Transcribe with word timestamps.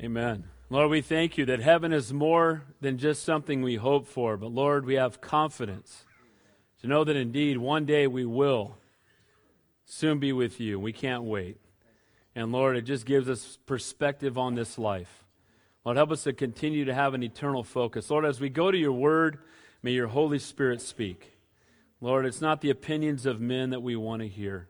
Amen. 0.00 0.44
Lord, 0.70 0.90
we 0.90 1.00
thank 1.00 1.36
you 1.36 1.44
that 1.46 1.58
heaven 1.58 1.92
is 1.92 2.12
more 2.12 2.62
than 2.80 2.98
just 2.98 3.24
something 3.24 3.62
we 3.62 3.74
hope 3.74 4.06
for, 4.06 4.36
but 4.36 4.52
Lord, 4.52 4.86
we 4.86 4.94
have 4.94 5.20
confidence 5.20 6.04
to 6.80 6.86
know 6.86 7.02
that 7.02 7.16
indeed 7.16 7.58
one 7.58 7.84
day 7.84 8.06
we 8.06 8.24
will 8.24 8.76
soon 9.84 10.20
be 10.20 10.32
with 10.32 10.60
you. 10.60 10.78
We 10.78 10.92
can't 10.92 11.24
wait. 11.24 11.56
And 12.36 12.52
Lord, 12.52 12.76
it 12.76 12.82
just 12.82 13.06
gives 13.06 13.28
us 13.28 13.58
perspective 13.66 14.38
on 14.38 14.54
this 14.54 14.78
life. 14.78 15.24
Lord, 15.84 15.96
help 15.96 16.12
us 16.12 16.22
to 16.24 16.32
continue 16.32 16.84
to 16.84 16.94
have 16.94 17.14
an 17.14 17.24
eternal 17.24 17.64
focus. 17.64 18.08
Lord, 18.08 18.24
as 18.24 18.40
we 18.40 18.50
go 18.50 18.70
to 18.70 18.78
your 18.78 18.92
word, 18.92 19.38
may 19.82 19.90
your 19.90 20.06
Holy 20.06 20.38
Spirit 20.38 20.80
speak. 20.80 21.32
Lord, 22.00 22.24
it's 22.24 22.40
not 22.40 22.60
the 22.60 22.70
opinions 22.70 23.26
of 23.26 23.40
men 23.40 23.70
that 23.70 23.82
we 23.82 23.96
want 23.96 24.22
to 24.22 24.28
hear, 24.28 24.68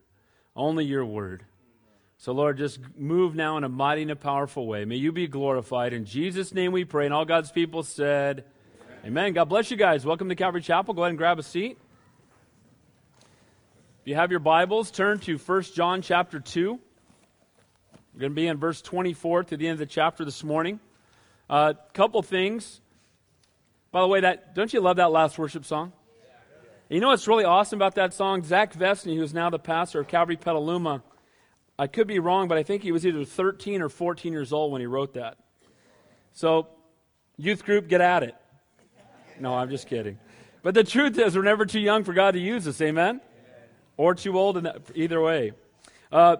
only 0.56 0.86
your 0.86 1.04
word. 1.04 1.44
So, 2.20 2.32
Lord, 2.32 2.58
just 2.58 2.80
move 2.96 3.36
now 3.36 3.58
in 3.58 3.62
a 3.62 3.68
mighty 3.68 4.02
and 4.02 4.10
a 4.10 4.16
powerful 4.16 4.66
way. 4.66 4.84
May 4.84 4.96
you 4.96 5.12
be 5.12 5.28
glorified. 5.28 5.92
In 5.92 6.04
Jesus' 6.04 6.52
name 6.52 6.72
we 6.72 6.84
pray. 6.84 7.04
And 7.04 7.14
all 7.14 7.24
God's 7.24 7.52
people 7.52 7.84
said, 7.84 8.44
Amen. 9.04 9.06
Amen. 9.06 9.32
God 9.34 9.44
bless 9.44 9.70
you 9.70 9.76
guys. 9.76 10.04
Welcome 10.04 10.28
to 10.28 10.34
Calvary 10.34 10.60
Chapel. 10.60 10.94
Go 10.94 11.02
ahead 11.02 11.10
and 11.10 11.18
grab 11.18 11.38
a 11.38 11.44
seat. 11.44 11.78
If 14.00 14.08
you 14.08 14.16
have 14.16 14.32
your 14.32 14.40
Bibles, 14.40 14.90
turn 14.90 15.20
to 15.20 15.38
1 15.38 15.62
John 15.76 16.02
chapter 16.02 16.40
2. 16.40 16.80
We're 18.14 18.20
going 18.20 18.32
to 18.32 18.34
be 18.34 18.48
in 18.48 18.56
verse 18.56 18.82
24 18.82 19.44
to 19.44 19.56
the 19.56 19.68
end 19.68 19.74
of 19.74 19.78
the 19.78 19.86
chapter 19.86 20.24
this 20.24 20.42
morning. 20.42 20.80
A 21.48 21.52
uh, 21.52 21.74
couple 21.92 22.20
things. 22.22 22.80
By 23.92 24.00
the 24.00 24.08
way, 24.08 24.22
that 24.22 24.56
don't 24.56 24.72
you 24.72 24.80
love 24.80 24.96
that 24.96 25.12
last 25.12 25.38
worship 25.38 25.64
song? 25.64 25.92
You 26.88 26.98
know 26.98 27.08
what's 27.08 27.28
really 27.28 27.44
awesome 27.44 27.78
about 27.78 27.94
that 27.94 28.12
song? 28.12 28.42
Zach 28.42 28.74
Vesney, 28.74 29.16
who's 29.16 29.32
now 29.32 29.50
the 29.50 29.58
pastor 29.60 30.00
of 30.00 30.08
Calvary 30.08 30.36
Petaluma, 30.36 31.04
I 31.78 31.86
could 31.86 32.06
be 32.08 32.18
wrong, 32.18 32.48
but 32.48 32.58
I 32.58 32.64
think 32.64 32.82
he 32.82 32.90
was 32.90 33.06
either 33.06 33.24
13 33.24 33.82
or 33.82 33.88
14 33.88 34.32
years 34.32 34.52
old 34.52 34.72
when 34.72 34.80
he 34.80 34.86
wrote 34.86 35.14
that. 35.14 35.38
So, 36.32 36.68
youth 37.36 37.64
group, 37.64 37.88
get 37.88 38.00
at 38.00 38.24
it. 38.24 38.34
No, 39.38 39.54
I'm 39.54 39.70
just 39.70 39.86
kidding. 39.86 40.18
But 40.62 40.74
the 40.74 40.82
truth 40.82 41.16
is, 41.18 41.36
we're 41.36 41.42
never 41.42 41.66
too 41.66 41.78
young 41.78 42.02
for 42.02 42.12
God 42.12 42.32
to 42.32 42.40
use 42.40 42.66
us, 42.66 42.80
amen? 42.80 43.20
Or 43.96 44.14
too 44.14 44.36
old, 44.36 44.56
in 44.56 44.64
that, 44.64 44.82
either 44.94 45.20
way. 45.20 45.52
Uh, 46.10 46.36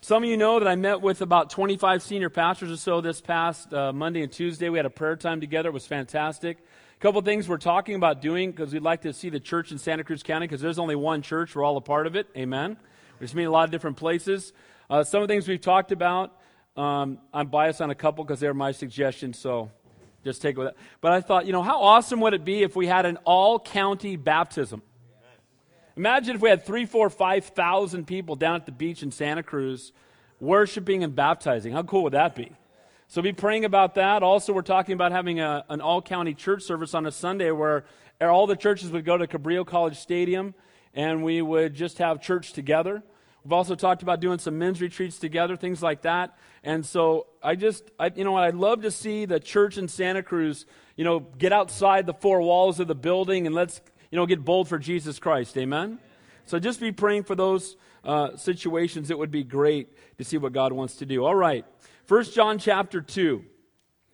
some 0.00 0.24
of 0.24 0.28
you 0.28 0.36
know 0.36 0.58
that 0.58 0.66
I 0.66 0.74
met 0.74 1.02
with 1.02 1.20
about 1.20 1.50
25 1.50 2.02
senior 2.02 2.30
pastors 2.30 2.72
or 2.72 2.76
so 2.76 3.00
this 3.00 3.20
past 3.20 3.72
uh, 3.72 3.92
Monday 3.92 4.22
and 4.22 4.32
Tuesday. 4.32 4.70
We 4.70 4.78
had 4.78 4.86
a 4.86 4.90
prayer 4.90 5.14
time 5.14 5.40
together. 5.40 5.68
It 5.68 5.72
was 5.72 5.86
fantastic. 5.86 6.58
A 6.58 7.00
couple 7.00 7.20
things 7.22 7.48
we're 7.48 7.58
talking 7.58 7.94
about 7.94 8.20
doing 8.20 8.50
because 8.50 8.72
we'd 8.72 8.82
like 8.82 9.02
to 9.02 9.12
see 9.12 9.28
the 9.28 9.40
church 9.40 9.70
in 9.70 9.78
Santa 9.78 10.02
Cruz 10.02 10.22
County 10.22 10.46
because 10.46 10.60
there's 10.60 10.78
only 10.78 10.96
one 10.96 11.22
church. 11.22 11.54
We're 11.54 11.64
all 11.64 11.76
a 11.76 11.80
part 11.80 12.06
of 12.06 12.16
it. 12.16 12.26
Amen. 12.36 12.76
We 13.18 13.24
just 13.24 13.34
meet 13.34 13.44
a 13.44 13.50
lot 13.50 13.64
of 13.64 13.70
different 13.70 13.98
places. 13.98 14.52
Uh, 14.90 15.04
some 15.04 15.22
of 15.22 15.28
the 15.28 15.32
things 15.32 15.46
we've 15.46 15.60
talked 15.60 15.92
about, 15.92 16.36
um, 16.76 17.20
I'm 17.32 17.46
biased 17.46 17.80
on 17.80 17.90
a 17.90 17.94
couple 17.94 18.24
because 18.24 18.40
they're 18.40 18.52
my 18.52 18.72
suggestions, 18.72 19.38
so 19.38 19.70
just 20.24 20.42
take 20.42 20.56
it 20.56 20.58
with 20.58 20.66
that. 20.66 20.76
But 21.00 21.12
I 21.12 21.20
thought, 21.20 21.46
you 21.46 21.52
know, 21.52 21.62
how 21.62 21.80
awesome 21.80 22.18
would 22.22 22.34
it 22.34 22.44
be 22.44 22.64
if 22.64 22.74
we 22.74 22.88
had 22.88 23.06
an 23.06 23.16
all 23.18 23.60
county 23.60 24.16
baptism? 24.16 24.82
Imagine 25.96 26.34
if 26.34 26.42
we 26.42 26.48
had 26.48 26.66
three, 26.66 26.86
four, 26.86 27.08
five 27.08 27.44
thousand 27.44 28.08
people 28.08 28.34
down 28.34 28.56
at 28.56 28.66
the 28.66 28.72
beach 28.72 29.04
in 29.04 29.12
Santa 29.12 29.44
Cruz 29.44 29.92
worshiping 30.40 31.04
and 31.04 31.14
baptizing. 31.14 31.72
How 31.72 31.84
cool 31.84 32.02
would 32.02 32.14
that 32.14 32.34
be? 32.34 32.50
So 33.06 33.22
be 33.22 33.32
praying 33.32 33.64
about 33.64 33.94
that. 33.94 34.24
Also, 34.24 34.52
we're 34.52 34.62
talking 34.62 34.94
about 34.94 35.12
having 35.12 35.38
a, 35.38 35.64
an 35.68 35.80
all 35.80 36.02
county 36.02 36.34
church 36.34 36.64
service 36.64 36.94
on 36.94 37.06
a 37.06 37.12
Sunday 37.12 37.52
where 37.52 37.84
all 38.20 38.48
the 38.48 38.56
churches 38.56 38.90
would 38.90 39.04
go 39.04 39.16
to 39.16 39.28
Cabrillo 39.28 39.64
College 39.64 39.98
Stadium 39.98 40.52
and 40.94 41.22
we 41.22 41.42
would 41.42 41.74
just 41.74 41.98
have 41.98 42.20
church 42.20 42.52
together. 42.54 43.04
We've 43.44 43.52
also 43.52 43.74
talked 43.74 44.02
about 44.02 44.20
doing 44.20 44.38
some 44.38 44.58
men's 44.58 44.80
retreats 44.80 45.18
together, 45.18 45.56
things 45.56 45.82
like 45.82 46.02
that. 46.02 46.36
And 46.62 46.84
so 46.84 47.26
I 47.42 47.54
just, 47.54 47.90
I, 47.98 48.10
you 48.14 48.24
know 48.24 48.32
what, 48.32 48.44
I'd 48.44 48.54
love 48.54 48.82
to 48.82 48.90
see 48.90 49.24
the 49.24 49.40
church 49.40 49.78
in 49.78 49.88
Santa 49.88 50.22
Cruz, 50.22 50.66
you 50.96 51.04
know, 51.04 51.20
get 51.20 51.52
outside 51.52 52.06
the 52.06 52.12
four 52.12 52.42
walls 52.42 52.80
of 52.80 52.88
the 52.88 52.94
building 52.94 53.46
and 53.46 53.54
let's, 53.54 53.80
you 54.10 54.16
know, 54.16 54.26
get 54.26 54.44
bold 54.44 54.68
for 54.68 54.78
Jesus 54.78 55.18
Christ. 55.18 55.56
Amen? 55.56 55.98
So 56.44 56.58
just 56.58 56.80
be 56.80 56.92
praying 56.92 57.22
for 57.22 57.34
those 57.34 57.76
uh, 58.04 58.36
situations. 58.36 59.10
It 59.10 59.18
would 59.18 59.30
be 59.30 59.44
great 59.44 59.88
to 60.18 60.24
see 60.24 60.36
what 60.36 60.52
God 60.52 60.72
wants 60.72 60.96
to 60.96 61.06
do. 61.06 61.24
All 61.24 61.34
right. 61.34 61.64
First 62.04 62.34
John 62.34 62.58
chapter 62.58 63.00
2. 63.00 63.44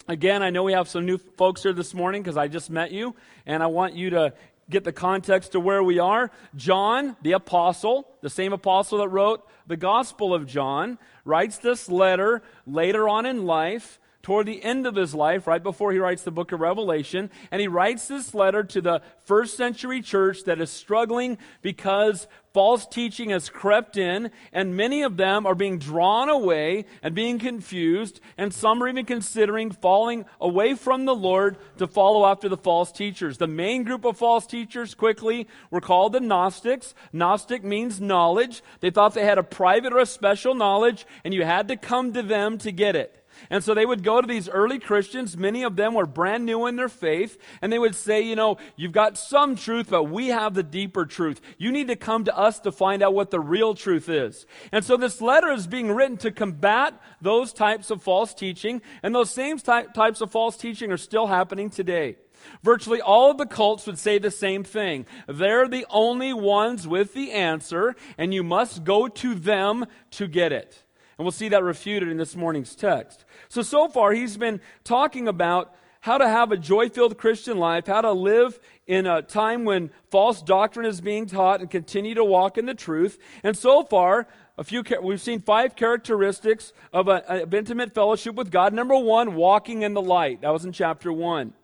Again, 0.08 0.40
I 0.42 0.50
know 0.50 0.62
we 0.62 0.72
have 0.72 0.88
some 0.88 1.04
new 1.04 1.18
folks 1.18 1.64
here 1.64 1.72
this 1.72 1.92
morning 1.92 2.22
because 2.22 2.36
I 2.36 2.46
just 2.46 2.70
met 2.70 2.92
you, 2.92 3.16
and 3.44 3.60
I 3.60 3.66
want 3.66 3.94
you 3.94 4.10
to 4.10 4.34
get 4.70 4.84
the 4.84 4.92
context 4.92 5.52
to 5.52 5.60
where 5.60 5.82
we 5.82 5.98
are. 5.98 6.30
John, 6.54 7.16
the 7.22 7.32
apostle, 7.32 8.08
the 8.20 8.30
same 8.30 8.52
apostle 8.52 8.98
that 8.98 9.08
wrote 9.08 9.46
the 9.66 9.76
Gospel 9.76 10.34
of 10.34 10.46
John, 10.46 10.98
writes 11.24 11.58
this 11.58 11.88
letter 11.88 12.42
later 12.66 13.08
on 13.08 13.26
in 13.26 13.46
life 13.46 14.00
toward 14.26 14.46
the 14.46 14.64
end 14.64 14.88
of 14.88 14.96
his 14.96 15.14
life, 15.14 15.46
right 15.46 15.62
before 15.62 15.92
he 15.92 16.00
writes 16.00 16.24
the 16.24 16.32
book 16.32 16.50
of 16.50 16.58
Revelation. 16.58 17.30
And 17.52 17.60
he 17.60 17.68
writes 17.68 18.08
this 18.08 18.34
letter 18.34 18.64
to 18.64 18.80
the 18.80 19.00
first 19.24 19.56
century 19.56 20.02
church 20.02 20.42
that 20.46 20.60
is 20.60 20.68
struggling 20.68 21.38
because 21.62 22.26
false 22.56 22.86
teaching 22.86 23.28
has 23.28 23.50
crept 23.50 23.98
in, 23.98 24.30
and 24.50 24.74
many 24.74 25.02
of 25.02 25.18
them 25.18 25.44
are 25.44 25.54
being 25.54 25.78
drawn 25.78 26.30
away 26.30 26.86
and 27.02 27.14
being 27.14 27.38
confused, 27.38 28.18
and 28.38 28.54
some 28.54 28.82
are 28.82 28.88
even 28.88 29.04
considering 29.04 29.70
falling 29.70 30.24
away 30.40 30.72
from 30.72 31.04
the 31.04 31.14
Lord 31.14 31.58
to 31.76 31.86
follow 31.86 32.24
after 32.24 32.48
the 32.48 32.56
false 32.56 32.90
teachers. 32.90 33.36
The 33.36 33.46
main 33.46 33.84
group 33.84 34.06
of 34.06 34.16
false 34.16 34.46
teachers, 34.46 34.94
quickly, 34.94 35.46
were 35.70 35.82
called 35.82 36.14
the 36.14 36.20
Gnostics. 36.20 36.94
Gnostic 37.12 37.62
means 37.62 38.00
knowledge. 38.00 38.62
They 38.80 38.88
thought 38.88 39.12
they 39.12 39.26
had 39.26 39.36
a 39.36 39.42
private 39.42 39.92
or 39.92 39.98
a 39.98 40.06
special 40.06 40.54
knowledge, 40.54 41.06
and 41.26 41.34
you 41.34 41.44
had 41.44 41.68
to 41.68 41.76
come 41.76 42.14
to 42.14 42.22
them 42.22 42.56
to 42.56 42.72
get 42.72 42.96
it. 42.96 43.22
And 43.50 43.62
so 43.62 43.74
they 43.74 43.86
would 43.86 44.02
go 44.02 44.20
to 44.20 44.26
these 44.26 44.48
early 44.48 44.78
Christians. 44.78 45.36
Many 45.36 45.62
of 45.62 45.76
them 45.76 45.94
were 45.94 46.06
brand 46.06 46.44
new 46.44 46.66
in 46.66 46.76
their 46.76 46.88
faith. 46.88 47.38
And 47.62 47.72
they 47.72 47.78
would 47.78 47.94
say, 47.94 48.22
you 48.22 48.36
know, 48.36 48.58
you've 48.76 48.92
got 48.92 49.18
some 49.18 49.56
truth, 49.56 49.88
but 49.90 50.04
we 50.04 50.28
have 50.28 50.54
the 50.54 50.62
deeper 50.62 51.06
truth. 51.06 51.40
You 51.58 51.72
need 51.72 51.88
to 51.88 51.96
come 51.96 52.24
to 52.24 52.36
us 52.36 52.60
to 52.60 52.72
find 52.72 53.02
out 53.02 53.14
what 53.14 53.30
the 53.30 53.40
real 53.40 53.74
truth 53.74 54.08
is. 54.08 54.46
And 54.72 54.84
so 54.84 54.96
this 54.96 55.20
letter 55.20 55.50
is 55.50 55.66
being 55.66 55.92
written 55.92 56.16
to 56.18 56.30
combat 56.30 57.00
those 57.20 57.52
types 57.52 57.90
of 57.90 58.02
false 58.02 58.34
teaching. 58.34 58.82
And 59.02 59.14
those 59.14 59.30
same 59.30 59.58
ty- 59.58 59.86
types 59.86 60.20
of 60.20 60.30
false 60.30 60.56
teaching 60.56 60.92
are 60.92 60.96
still 60.96 61.26
happening 61.26 61.70
today. 61.70 62.16
Virtually 62.62 63.00
all 63.00 63.30
of 63.30 63.38
the 63.38 63.46
cults 63.46 63.86
would 63.86 63.98
say 63.98 64.18
the 64.18 64.30
same 64.30 64.64
thing. 64.64 65.06
They're 65.26 65.68
the 65.68 65.86
only 65.90 66.32
ones 66.32 66.86
with 66.86 67.14
the 67.14 67.32
answer, 67.32 67.96
and 68.18 68.32
you 68.32 68.42
must 68.42 68.84
go 68.84 69.08
to 69.08 69.34
them 69.34 69.86
to 70.12 70.26
get 70.26 70.52
it. 70.52 70.82
And 71.18 71.24
we'll 71.24 71.32
see 71.32 71.48
that 71.48 71.62
refuted 71.62 72.08
in 72.08 72.18
this 72.18 72.36
morning's 72.36 72.74
text. 72.74 73.24
So, 73.48 73.62
so 73.62 73.88
far, 73.88 74.12
he's 74.12 74.36
been 74.36 74.60
talking 74.84 75.28
about 75.28 75.74
how 76.00 76.18
to 76.18 76.28
have 76.28 76.52
a 76.52 76.56
joy 76.56 76.88
filled 76.88 77.18
Christian 77.18 77.58
life, 77.58 77.86
how 77.86 78.00
to 78.00 78.12
live 78.12 78.60
in 78.86 79.06
a 79.06 79.22
time 79.22 79.64
when 79.64 79.90
false 80.10 80.40
doctrine 80.42 80.86
is 80.86 81.00
being 81.00 81.26
taught 81.26 81.60
and 81.60 81.70
continue 81.70 82.14
to 82.14 82.24
walk 82.24 82.58
in 82.58 82.66
the 82.66 82.74
truth. 82.74 83.18
And 83.42 83.56
so 83.56 83.82
far, 83.82 84.28
a 84.58 84.64
few 84.64 84.84
we've 85.02 85.20
seen 85.20 85.40
five 85.40 85.74
characteristics 85.74 86.72
of 86.92 87.08
an 87.08 87.52
intimate 87.52 87.92
fellowship 87.92 88.36
with 88.36 88.50
God. 88.50 88.72
Number 88.72 88.96
one, 88.96 89.34
walking 89.34 89.82
in 89.82 89.94
the 89.94 90.02
light. 90.02 90.42
That 90.42 90.50
was 90.50 90.64
in 90.64 90.72
chapter 90.72 91.12
one. 91.12 91.54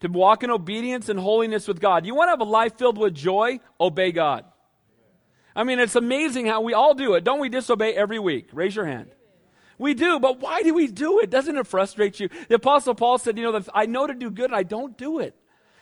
To 0.00 0.08
walk 0.08 0.44
in 0.44 0.50
obedience 0.50 1.08
and 1.08 1.18
holiness 1.18 1.66
with 1.66 1.80
God. 1.80 2.06
You 2.06 2.14
want 2.14 2.28
to 2.28 2.32
have 2.32 2.40
a 2.40 2.44
life 2.44 2.78
filled 2.78 2.98
with 2.98 3.14
joy? 3.14 3.58
Obey 3.80 4.12
God. 4.12 4.44
I 5.54 5.64
mean, 5.64 5.78
it's 5.78 5.96
amazing 5.96 6.46
how 6.46 6.60
we 6.60 6.72
all 6.72 6.94
do 6.94 7.14
it. 7.14 7.24
Don't 7.24 7.40
we 7.40 7.48
disobey 7.48 7.94
every 7.94 8.18
week? 8.18 8.48
Raise 8.52 8.76
your 8.76 8.86
hand. 8.86 9.10
We 9.78 9.94
do, 9.94 10.18
but 10.18 10.40
why 10.40 10.62
do 10.62 10.74
we 10.74 10.88
do 10.88 11.20
it? 11.20 11.30
Doesn't 11.30 11.56
it 11.56 11.66
frustrate 11.66 12.18
you? 12.18 12.28
The 12.48 12.56
Apostle 12.56 12.94
Paul 12.94 13.18
said, 13.18 13.38
you 13.38 13.44
know, 13.44 13.60
I 13.72 13.86
know 13.86 14.06
to 14.06 14.14
do 14.14 14.30
good 14.30 14.46
and 14.46 14.56
I 14.56 14.64
don't 14.64 14.96
do 14.98 15.20
it. 15.20 15.36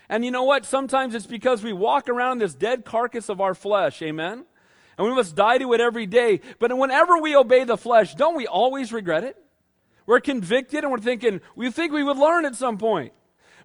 And 0.08 0.24
you 0.24 0.30
know 0.30 0.44
what? 0.44 0.64
Sometimes 0.66 1.14
it's 1.14 1.26
because 1.26 1.62
we 1.62 1.72
walk 1.72 2.08
around 2.08 2.38
this 2.38 2.54
dead 2.54 2.84
carcass 2.84 3.28
of 3.28 3.40
our 3.40 3.54
flesh. 3.54 4.02
Amen? 4.02 4.44
And 4.98 5.06
we 5.06 5.14
must 5.14 5.34
die 5.34 5.58
to 5.58 5.72
it 5.72 5.80
every 5.80 6.06
day. 6.06 6.40
But 6.58 6.76
whenever 6.76 7.18
we 7.18 7.34
obey 7.34 7.64
the 7.64 7.76
flesh, 7.76 8.14
don't 8.14 8.36
we 8.36 8.46
always 8.46 8.92
regret 8.92 9.24
it? 9.24 9.36
We're 10.06 10.20
convicted 10.20 10.84
and 10.84 10.92
we're 10.92 10.98
thinking, 10.98 11.40
we 11.56 11.70
think 11.70 11.92
we 11.92 12.04
would 12.04 12.18
learn 12.18 12.44
at 12.44 12.54
some 12.54 12.78
point. 12.78 13.12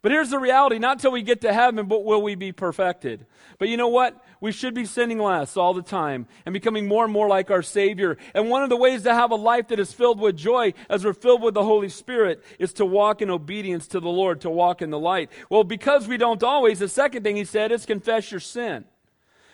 But 0.01 0.12
here's 0.12 0.31
the 0.31 0.39
reality 0.39 0.80
not 0.80 1.00
till 1.00 1.12
we 1.12 1.21
get 1.21 1.42
to 1.42 1.53
heaven, 1.53 1.86
but 1.86 2.03
will 2.03 2.24
we 2.24 2.33
be 2.33 2.51
perfected. 2.51 3.27
But 3.59 3.69
you 3.69 3.77
know 3.77 3.88
what? 3.88 4.19
We 4.39 4.51
should 4.51 4.74
be 4.74 4.86
sinning 4.86 5.19
less 5.19 5.56
all 5.56 5.75
the 5.75 5.83
time 5.83 6.25
and 6.44 6.53
becoming 6.53 6.88
more 6.88 7.03
and 7.03 7.13
more 7.13 7.27
like 7.27 7.51
our 7.51 7.62
Savior. 7.62 8.18
And 8.33 8.50
one 8.50 8.63
of 8.63 8.69
the 8.69 8.77
ways 8.77 9.03
to 9.03 9.13
have 9.13 9.30
a 9.30 9.36
life 9.36 9.68
that 9.68 9.80
is 9.80 9.94
filled 9.94 10.19
with 10.19 10.36
joy 10.36 10.74
as 10.89 11.06
we're 11.06 11.13
filled 11.13 11.44
with 11.44 11.53
the 11.53 11.63
Holy 11.63 11.89
Spirit 11.89 12.44
is 12.57 12.74
to 12.74 12.86
walk 12.86 13.21
in 13.21 13.30
obedience 13.30 13.88
to 13.89 14.00
the 14.00 14.09
Lord, 14.09 14.42
to 14.42 14.50
walk 14.50 14.81
in 14.81 14.89
the 14.89 14.98
light. 14.98 15.30
Well, 15.51 15.63
because 15.63 16.07
we 16.07 16.18
don't 16.18 16.42
always, 16.42 16.80
the 16.80 16.88
second 16.88 17.21
thing 17.21 17.36
he 17.36 17.45
said 17.45 17.71
is 17.71 17.86
confess 17.86 18.31
your 18.31 18.39
sin. 18.39 18.86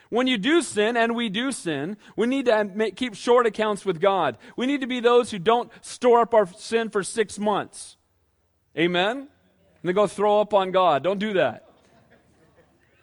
When 0.09 0.27
you 0.27 0.37
do 0.37 0.61
sin, 0.61 0.95
and 0.95 1.13
we 1.13 1.27
do 1.27 1.51
sin, 1.51 1.97
we 2.15 2.27
need 2.27 2.45
to 2.45 2.63
make, 2.63 2.95
keep 2.95 3.13
short 3.13 3.45
accounts 3.45 3.85
with 3.85 3.99
God. 3.99 4.37
We 4.55 4.65
need 4.65 4.79
to 4.79 4.87
be 4.87 5.01
those 5.01 5.31
who 5.31 5.39
don't 5.39 5.69
store 5.81 6.21
up 6.21 6.33
our 6.33 6.47
sin 6.47 6.89
for 6.89 7.03
six 7.03 7.37
months. 7.37 7.97
Amen? 8.77 9.27
And 9.87 9.95
then 9.95 10.03
go 10.03 10.05
throw 10.05 10.41
up 10.41 10.53
on 10.53 10.71
God. 10.71 11.01
Don't 11.01 11.17
do 11.17 11.33
that. 11.33 11.63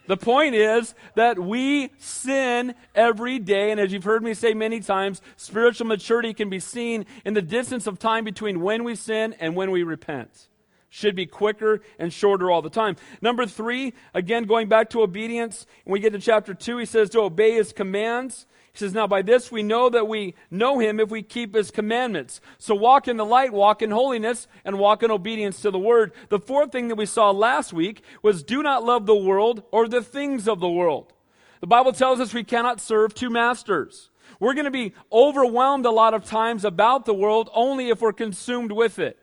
The 0.07 0.19
point 0.19 0.55
is 0.55 0.95
that 1.15 1.39
we 1.39 1.91
sin 1.97 2.75
every 2.95 3.39
day, 3.39 3.71
and 3.71 3.81
as 3.81 3.91
you've 3.91 4.05
heard 4.05 4.23
me 4.23 4.35
say 4.35 4.53
many 4.53 4.81
times, 4.81 5.23
spiritual 5.37 5.87
maturity 5.87 6.35
can 6.35 6.51
be 6.51 6.61
seen 6.61 7.07
in 7.25 7.33
the 7.33 7.41
distance 7.41 7.87
of 7.87 7.99
time 7.99 8.23
between 8.23 8.61
when 8.61 8.85
we 8.85 8.97
sin 8.97 9.35
and 9.41 9.57
when 9.57 9.71
we 9.71 9.83
repent. 9.83 10.49
Should 10.95 11.17
be 11.17 11.27
quicker 11.27 11.81
and 11.99 12.13
shorter 12.13 12.53
all 12.53 12.63
the 12.63 12.71
time. 12.71 12.95
Number 13.21 13.47
three, 13.47 13.95
again, 14.15 14.45
going 14.45 14.69
back 14.69 14.91
to 14.91 15.03
obedience, 15.03 15.67
when 15.83 15.95
we 15.95 15.99
get 15.99 16.13
to 16.13 16.21
chapter 16.21 16.55
two, 16.55 16.79
he 16.79 16.87
says 16.87 17.11
to 17.11 17.21
obey 17.23 17.51
his 17.55 17.73
commands. 17.73 18.47
He 18.73 18.79
says, 18.79 18.95
Now 18.95 19.09
by 19.09 19.23
this 19.23 19.51
we 19.51 19.65
know 19.65 19.91
that 19.91 20.07
we 20.07 20.37
know 20.53 20.79
him 20.79 21.01
if 21.01 21.11
we 21.11 21.25
keep 21.25 21.57
his 21.57 21.73
commandments. 21.73 22.41
So 22.59 22.77
walk 22.77 23.09
in 23.09 23.17
the 23.17 23.25
light, 23.25 23.53
walk 23.53 23.83
in 23.83 23.91
holiness, 23.91 24.47
and 24.65 24.79
walk 24.79 25.03
in 25.03 25.11
obedience 25.11 25.61
to 25.63 25.73
the 25.73 25.81
word. 25.81 26.13
The 26.29 26.39
fourth 26.39 26.71
thing 26.71 26.87
that 26.87 26.95
we 26.95 27.07
saw 27.07 27.33
last 27.33 27.73
week 27.73 28.05
was 28.23 28.45
do 28.45 28.63
not 28.63 28.85
love 28.85 29.07
the 29.07 29.17
world 29.17 29.65
or 29.73 29.89
the 29.89 30.01
things 30.01 30.47
of 30.47 30.61
the 30.61 30.71
world. 30.71 31.13
The 31.59 31.67
Bible 31.67 31.93
tells 31.93 32.21
us 32.21 32.33
we 32.33 32.45
cannot 32.45 32.81
serve 32.81 33.15
two 33.15 33.31
masters. 33.31 34.11
We're 34.39 34.55
going 34.55 34.67
to 34.67 34.71
be 34.71 34.93
overwhelmed 35.13 35.87
a 35.87 35.91
lot 35.91 36.15
of 36.15 36.25
times 36.25 36.65
about 36.65 37.05
the 37.05 37.15
world 37.15 37.51
only 37.53 37.89
if 37.89 38.01
we're 38.01 38.13
consumed 38.13 38.71
with 38.71 39.01
it. 39.01 39.19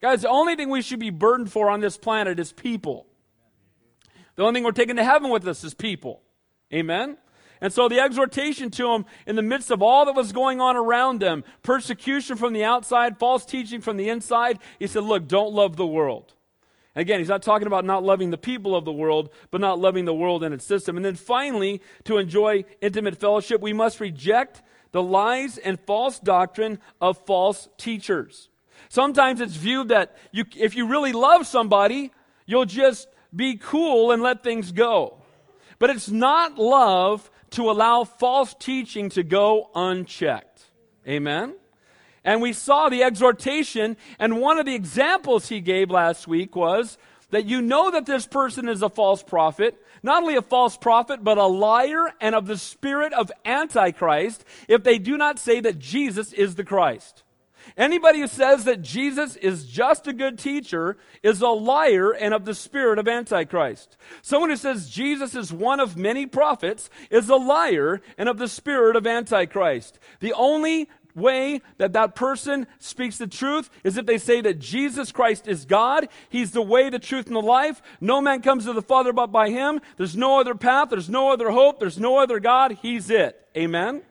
Guys, 0.00 0.22
the 0.22 0.28
only 0.28 0.56
thing 0.56 0.68
we 0.68 0.82
should 0.82 1.00
be 1.00 1.10
burdened 1.10 1.50
for 1.50 1.70
on 1.70 1.80
this 1.80 1.96
planet 1.96 2.38
is 2.38 2.52
people. 2.52 3.06
The 4.34 4.42
only 4.42 4.58
thing 4.58 4.64
we're 4.64 4.72
taking 4.72 4.96
to 4.96 5.04
heaven 5.04 5.30
with 5.30 5.46
us 5.48 5.64
is 5.64 5.74
people. 5.74 6.22
Amen? 6.72 7.16
And 7.60 7.72
so 7.72 7.88
the 7.88 8.00
exhortation 8.00 8.70
to 8.72 8.88
them 8.88 9.06
in 9.26 9.36
the 9.36 9.42
midst 9.42 9.70
of 9.70 9.80
all 9.80 10.04
that 10.04 10.14
was 10.14 10.32
going 10.32 10.60
on 10.60 10.76
around 10.76 11.20
them, 11.20 11.42
persecution 11.62 12.36
from 12.36 12.52
the 12.52 12.64
outside, 12.64 13.18
false 13.18 13.46
teaching 13.46 13.80
from 13.80 13.96
the 13.96 14.10
inside, 14.10 14.58
he 14.78 14.86
said, 14.86 15.04
look, 15.04 15.26
don't 15.26 15.54
love 15.54 15.76
the 15.76 15.86
world. 15.86 16.34
Again, 16.94 17.18
he's 17.18 17.28
not 17.28 17.42
talking 17.42 17.66
about 17.66 17.84
not 17.84 18.04
loving 18.04 18.30
the 18.30 18.38
people 18.38 18.74
of 18.74 18.84
the 18.84 18.92
world, 18.92 19.30
but 19.50 19.60
not 19.60 19.78
loving 19.78 20.04
the 20.04 20.14
world 20.14 20.42
and 20.42 20.54
its 20.54 20.64
system. 20.64 20.96
And 20.96 21.04
then 21.04 21.14
finally, 21.14 21.80
to 22.04 22.18
enjoy 22.18 22.64
intimate 22.80 23.18
fellowship, 23.18 23.60
we 23.60 23.72
must 23.72 24.00
reject 24.00 24.62
the 24.92 25.02
lies 25.02 25.56
and 25.58 25.80
false 25.80 26.18
doctrine 26.18 26.78
of 27.00 27.24
false 27.26 27.68
teachers. 27.78 28.48
Sometimes 28.88 29.40
it's 29.40 29.56
viewed 29.56 29.88
that 29.88 30.16
you, 30.32 30.44
if 30.56 30.74
you 30.74 30.86
really 30.86 31.12
love 31.12 31.46
somebody, 31.46 32.12
you'll 32.46 32.64
just 32.64 33.08
be 33.34 33.56
cool 33.56 34.12
and 34.12 34.22
let 34.22 34.42
things 34.42 34.72
go. 34.72 35.18
But 35.78 35.90
it's 35.90 36.08
not 36.08 36.58
love 36.58 37.30
to 37.50 37.70
allow 37.70 38.04
false 38.04 38.54
teaching 38.58 39.10
to 39.10 39.22
go 39.22 39.70
unchecked. 39.74 40.64
Amen? 41.06 41.54
And 42.24 42.42
we 42.42 42.52
saw 42.52 42.88
the 42.88 43.04
exhortation, 43.04 43.96
and 44.18 44.40
one 44.40 44.58
of 44.58 44.66
the 44.66 44.74
examples 44.74 45.48
he 45.48 45.60
gave 45.60 45.90
last 45.90 46.26
week 46.26 46.56
was 46.56 46.98
that 47.30 47.46
you 47.46 47.60
know 47.60 47.90
that 47.90 48.06
this 48.06 48.26
person 48.26 48.68
is 48.68 48.82
a 48.82 48.88
false 48.88 49.22
prophet, 49.22 49.76
not 50.02 50.22
only 50.22 50.36
a 50.36 50.42
false 50.42 50.76
prophet, 50.76 51.22
but 51.22 51.38
a 51.38 51.46
liar 51.46 52.12
and 52.20 52.34
of 52.34 52.46
the 52.46 52.58
spirit 52.58 53.12
of 53.12 53.30
Antichrist, 53.44 54.44
if 54.68 54.82
they 54.82 54.98
do 54.98 55.16
not 55.16 55.38
say 55.38 55.60
that 55.60 55.78
Jesus 55.78 56.32
is 56.32 56.54
the 56.54 56.64
Christ. 56.64 57.22
Anybody 57.76 58.20
who 58.20 58.26
says 58.26 58.64
that 58.64 58.82
Jesus 58.82 59.36
is 59.36 59.64
just 59.64 60.06
a 60.06 60.12
good 60.12 60.38
teacher 60.38 60.96
is 61.22 61.40
a 61.40 61.48
liar 61.48 62.10
and 62.12 62.34
of 62.34 62.44
the 62.44 62.54
spirit 62.54 62.98
of 62.98 63.08
Antichrist. 63.08 63.96
Someone 64.22 64.50
who 64.50 64.56
says 64.56 64.88
Jesus 64.88 65.34
is 65.34 65.52
one 65.52 65.80
of 65.80 65.96
many 65.96 66.26
prophets 66.26 66.90
is 67.10 67.28
a 67.28 67.36
liar 67.36 68.00
and 68.18 68.28
of 68.28 68.38
the 68.38 68.48
spirit 68.48 68.96
of 68.96 69.06
Antichrist. 69.06 69.98
The 70.20 70.32
only 70.32 70.88
way 71.16 71.62
that 71.78 71.94
that 71.94 72.14
person 72.14 72.66
speaks 72.78 73.18
the 73.18 73.26
truth 73.26 73.70
is 73.82 73.96
if 73.96 74.06
they 74.06 74.18
say 74.18 74.40
that 74.42 74.58
Jesus 74.58 75.10
Christ 75.10 75.48
is 75.48 75.64
God. 75.64 76.08
He's 76.28 76.52
the 76.52 76.62
way, 76.62 76.90
the 76.90 76.98
truth, 76.98 77.26
and 77.26 77.34
the 77.34 77.40
life. 77.40 77.82
No 78.00 78.20
man 78.20 78.42
comes 78.42 78.66
to 78.66 78.72
the 78.72 78.82
Father 78.82 79.12
but 79.12 79.28
by 79.28 79.50
him. 79.50 79.80
There's 79.96 80.16
no 80.16 80.38
other 80.38 80.54
path. 80.54 80.90
There's 80.90 81.08
no 81.08 81.32
other 81.32 81.50
hope. 81.50 81.80
There's 81.80 81.98
no 81.98 82.18
other 82.18 82.38
God. 82.38 82.78
He's 82.82 83.10
it. 83.10 83.48
Amen. 83.56 84.02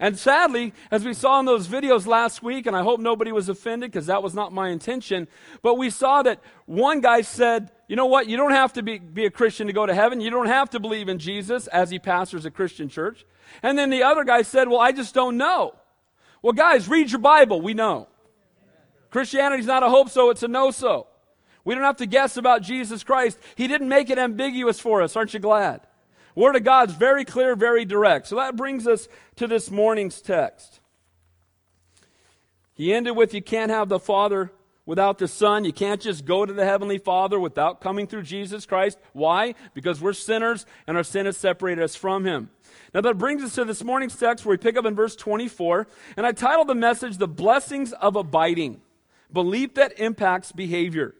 And 0.00 0.18
sadly, 0.18 0.72
as 0.90 1.04
we 1.04 1.14
saw 1.14 1.38
in 1.38 1.46
those 1.46 1.68
videos 1.68 2.06
last 2.06 2.42
week, 2.42 2.66
and 2.66 2.76
I 2.76 2.82
hope 2.82 3.00
nobody 3.00 3.30
was 3.32 3.48
offended 3.48 3.92
because 3.92 4.06
that 4.06 4.22
was 4.22 4.34
not 4.34 4.52
my 4.52 4.70
intention, 4.70 5.28
but 5.62 5.78
we 5.78 5.88
saw 5.90 6.22
that 6.22 6.40
one 6.66 7.00
guy 7.00 7.20
said, 7.20 7.70
you 7.86 7.96
know 7.96 8.06
what, 8.06 8.26
you 8.26 8.36
don't 8.36 8.50
have 8.50 8.72
to 8.74 8.82
be, 8.82 8.98
be 8.98 9.24
a 9.26 9.30
Christian 9.30 9.68
to 9.68 9.72
go 9.72 9.86
to 9.86 9.94
heaven. 9.94 10.20
You 10.20 10.30
don't 10.30 10.46
have 10.46 10.70
to 10.70 10.80
believe 10.80 11.08
in 11.08 11.18
Jesus 11.18 11.66
as 11.68 11.90
he 11.90 11.98
pastors 11.98 12.44
a 12.44 12.50
Christian 12.50 12.88
church. 12.88 13.24
And 13.62 13.78
then 13.78 13.90
the 13.90 14.02
other 14.02 14.24
guy 14.24 14.42
said, 14.42 14.68
well, 14.68 14.80
I 14.80 14.92
just 14.92 15.14
don't 15.14 15.36
know. 15.36 15.74
Well, 16.42 16.54
guys, 16.54 16.88
read 16.88 17.10
your 17.10 17.20
Bible. 17.20 17.60
We 17.60 17.74
know. 17.74 18.08
Christianity's 19.10 19.66
not 19.66 19.84
a 19.84 19.88
hope 19.88 20.10
so, 20.10 20.30
it's 20.30 20.42
a 20.42 20.48
no 20.48 20.72
so. 20.72 21.06
We 21.64 21.74
don't 21.74 21.84
have 21.84 21.98
to 21.98 22.06
guess 22.06 22.36
about 22.36 22.62
Jesus 22.62 23.04
Christ. 23.04 23.38
He 23.54 23.68
didn't 23.68 23.88
make 23.88 24.10
it 24.10 24.18
ambiguous 24.18 24.80
for 24.80 25.02
us. 25.02 25.16
Aren't 25.16 25.32
you 25.34 25.40
glad? 25.40 25.86
Word 26.34 26.56
of 26.56 26.64
God's 26.64 26.94
very 26.94 27.24
clear, 27.24 27.54
very 27.54 27.84
direct. 27.84 28.26
So 28.26 28.36
that 28.36 28.56
brings 28.56 28.86
us 28.86 29.08
to 29.36 29.46
this 29.46 29.70
morning's 29.70 30.20
text. 30.20 30.80
He 32.74 32.92
ended 32.92 33.16
with 33.16 33.34
You 33.34 33.42
can't 33.42 33.70
have 33.70 33.88
the 33.88 34.00
Father 34.00 34.50
without 34.86 35.18
the 35.18 35.28
Son. 35.28 35.64
You 35.64 35.72
can't 35.72 36.00
just 36.00 36.24
go 36.24 36.44
to 36.44 36.52
the 36.52 36.64
Heavenly 36.64 36.98
Father 36.98 37.38
without 37.38 37.80
coming 37.80 38.06
through 38.06 38.22
Jesus 38.22 38.66
Christ. 38.66 38.98
Why? 39.12 39.54
Because 39.74 40.00
we're 40.00 40.12
sinners 40.12 40.66
and 40.86 40.96
our 40.96 41.04
sin 41.04 41.26
has 41.26 41.36
separated 41.36 41.82
us 41.82 41.94
from 41.94 42.24
Him. 42.24 42.50
Now 42.92 43.00
that 43.02 43.18
brings 43.18 43.42
us 43.42 43.54
to 43.54 43.64
this 43.64 43.84
morning's 43.84 44.16
text 44.16 44.44
where 44.44 44.54
we 44.54 44.58
pick 44.58 44.76
up 44.76 44.84
in 44.84 44.94
verse 44.94 45.16
24. 45.16 45.86
And 46.16 46.26
I 46.26 46.32
titled 46.32 46.68
the 46.68 46.74
message, 46.74 47.18
The 47.18 47.28
Blessings 47.28 47.92
of 47.92 48.16
Abiding 48.16 48.80
Belief 49.32 49.74
that 49.74 49.98
Impacts 49.98 50.52
Behavior. 50.52 51.14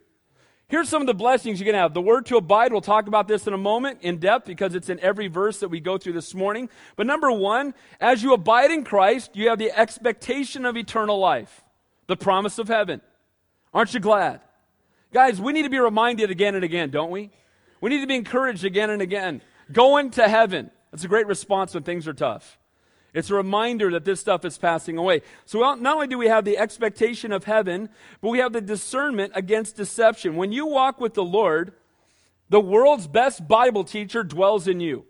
Here's 0.69 0.89
some 0.89 1.03
of 1.03 1.07
the 1.07 1.15
blessings 1.15 1.61
you 1.61 1.67
can 1.67 1.75
have. 1.75 1.93
The 1.93 2.01
word 2.01 2.27
to 2.27 2.37
abide, 2.37 2.73
we'll 2.73 2.81
talk 2.81 3.07
about 3.07 3.29
this 3.29 3.47
in 3.47 3.53
a 3.53 3.59
moment 3.59 3.99
in 4.01 4.19
depth 4.19 4.47
because 4.47 4.75
it's 4.75 4.89
in 4.89 4.99
every 5.01 5.29
verse 5.29 5.61
that 5.61 5.69
we 5.69 5.79
go 5.79 5.99
through 5.99 6.15
this 6.15 6.35
morning. 6.35 6.71
But 6.97 7.07
number 7.07 7.31
one, 7.31 7.75
as 8.01 8.23
you 8.23 8.33
abide 8.33 8.71
in 8.71 8.83
Christ, 8.83 9.33
you 9.35 9.51
have 9.51 9.59
the 9.59 9.71
expectation 9.79 10.65
of 10.65 10.77
eternal 10.77 11.19
life, 11.19 11.63
the 12.07 12.17
promise 12.17 12.59
of 12.59 12.69
heaven. 12.69 13.03
Aren't 13.75 13.93
you 13.93 14.01
glad? 14.01 14.41
Guys, 15.13 15.41
we 15.41 15.53
need 15.53 15.63
to 15.63 15.71
be 15.71 15.79
reminded 15.79 16.31
again 16.31 16.55
and 16.55 16.65
again, 16.65 16.91
don't 16.91 17.11
we? 17.11 17.31
We 17.81 17.91
need 17.91 18.01
to 18.01 18.07
be 18.07 18.17
encouraged 18.17 18.65
again 18.65 18.89
and 18.89 19.03
again. 19.03 19.43
Going 19.71 20.11
to 20.13 20.29
heaven. 20.29 20.71
That's 20.91 21.05
a 21.05 21.09
great 21.09 21.27
response 21.27 21.75
when 21.75 21.83
things 21.83 22.09
are 22.09 22.15
tough. 22.15 22.59
It's 23.15 23.31
a 23.31 23.35
reminder 23.35 23.93
that 23.93 24.05
this 24.05 24.21
stuff 24.21 24.45
is 24.45 24.59
passing 24.59 24.99
away. 24.99 25.23
So 25.47 25.61
not 25.61 25.95
only 25.95 26.09
do 26.09 26.19
we 26.19 26.27
have 26.27 26.45
the 26.45 26.59
expectation 26.59 27.31
of 27.31 27.45
heaven, 27.45 27.89
but 28.21 28.31
we 28.31 28.41
have 28.41 28.53
the 28.53 28.61
discernment 28.61 29.33
against 29.37 29.77
deception. 29.77 30.35
When 30.35 30.51
you 30.51 30.67
walk 30.67 31.01
with 31.01 31.15
the 31.15 31.23
Lord, 31.23 31.75
the 32.49 32.61
world's 32.61 33.07
best 33.07 33.47
Bible 33.47 33.85
teacher 33.85 34.25
dwells 34.25 34.67
in 34.67 34.81
you. 34.81 35.07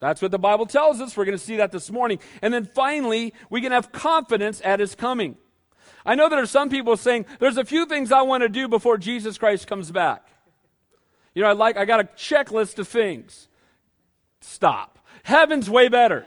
That's 0.00 0.20
what 0.20 0.32
the 0.32 0.38
Bible 0.38 0.66
tells 0.66 1.00
us. 1.00 1.16
We're 1.16 1.24
going 1.24 1.38
to 1.38 1.42
see 1.42 1.56
that 1.56 1.70
this 1.70 1.92
morning. 1.92 2.18
And 2.42 2.52
then 2.52 2.68
finally, 2.74 3.32
we 3.48 3.60
can 3.60 3.70
have 3.70 3.92
confidence 3.92 4.60
at 4.64 4.80
his 4.80 4.96
coming. 4.96 5.36
I 6.04 6.16
know 6.16 6.28
there 6.28 6.42
are 6.42 6.46
some 6.46 6.70
people 6.70 6.96
saying, 6.96 7.24
there's 7.38 7.56
a 7.56 7.64
few 7.64 7.86
things 7.86 8.10
I 8.10 8.22
want 8.22 8.42
to 8.42 8.48
do 8.48 8.66
before 8.66 8.98
Jesus 8.98 9.38
Christ 9.38 9.68
comes 9.68 9.92
back. 9.92 10.26
You 11.34 11.42
know, 11.42 11.48
I 11.48 11.52
like, 11.52 11.76
I 11.76 11.84
got 11.84 12.00
a 12.00 12.04
checklist 12.04 12.78
of 12.80 12.88
things. 12.88 13.48
Stop. 14.40 14.98
Heaven's 15.22 15.70
way 15.70 15.88
better. 15.88 16.26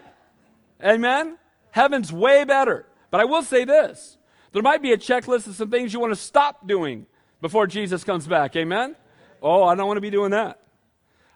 Amen? 0.84 1.38
Heaven's 1.72 2.12
way 2.12 2.44
better. 2.44 2.86
But 3.12 3.22
I 3.22 3.26
will 3.26 3.44
say 3.44 3.66
this 3.66 4.18
there 4.52 4.62
might 4.64 4.82
be 4.82 4.92
a 4.92 4.98
checklist 4.98 5.48
of 5.48 5.56
some 5.56 5.70
things 5.70 5.94
you 5.94 6.00
want 6.00 6.12
to 6.12 6.20
stop 6.20 6.68
doing 6.68 7.06
before 7.42 7.68
Jesus 7.68 8.04
comes 8.04 8.28
back. 8.28 8.56
Amen? 8.56 8.96
Oh, 9.42 9.64
I 9.64 9.76
don't 9.76 9.88
want 9.88 9.98
to 9.98 10.02
be 10.02 10.10
doing 10.10 10.32
that. 10.32 10.60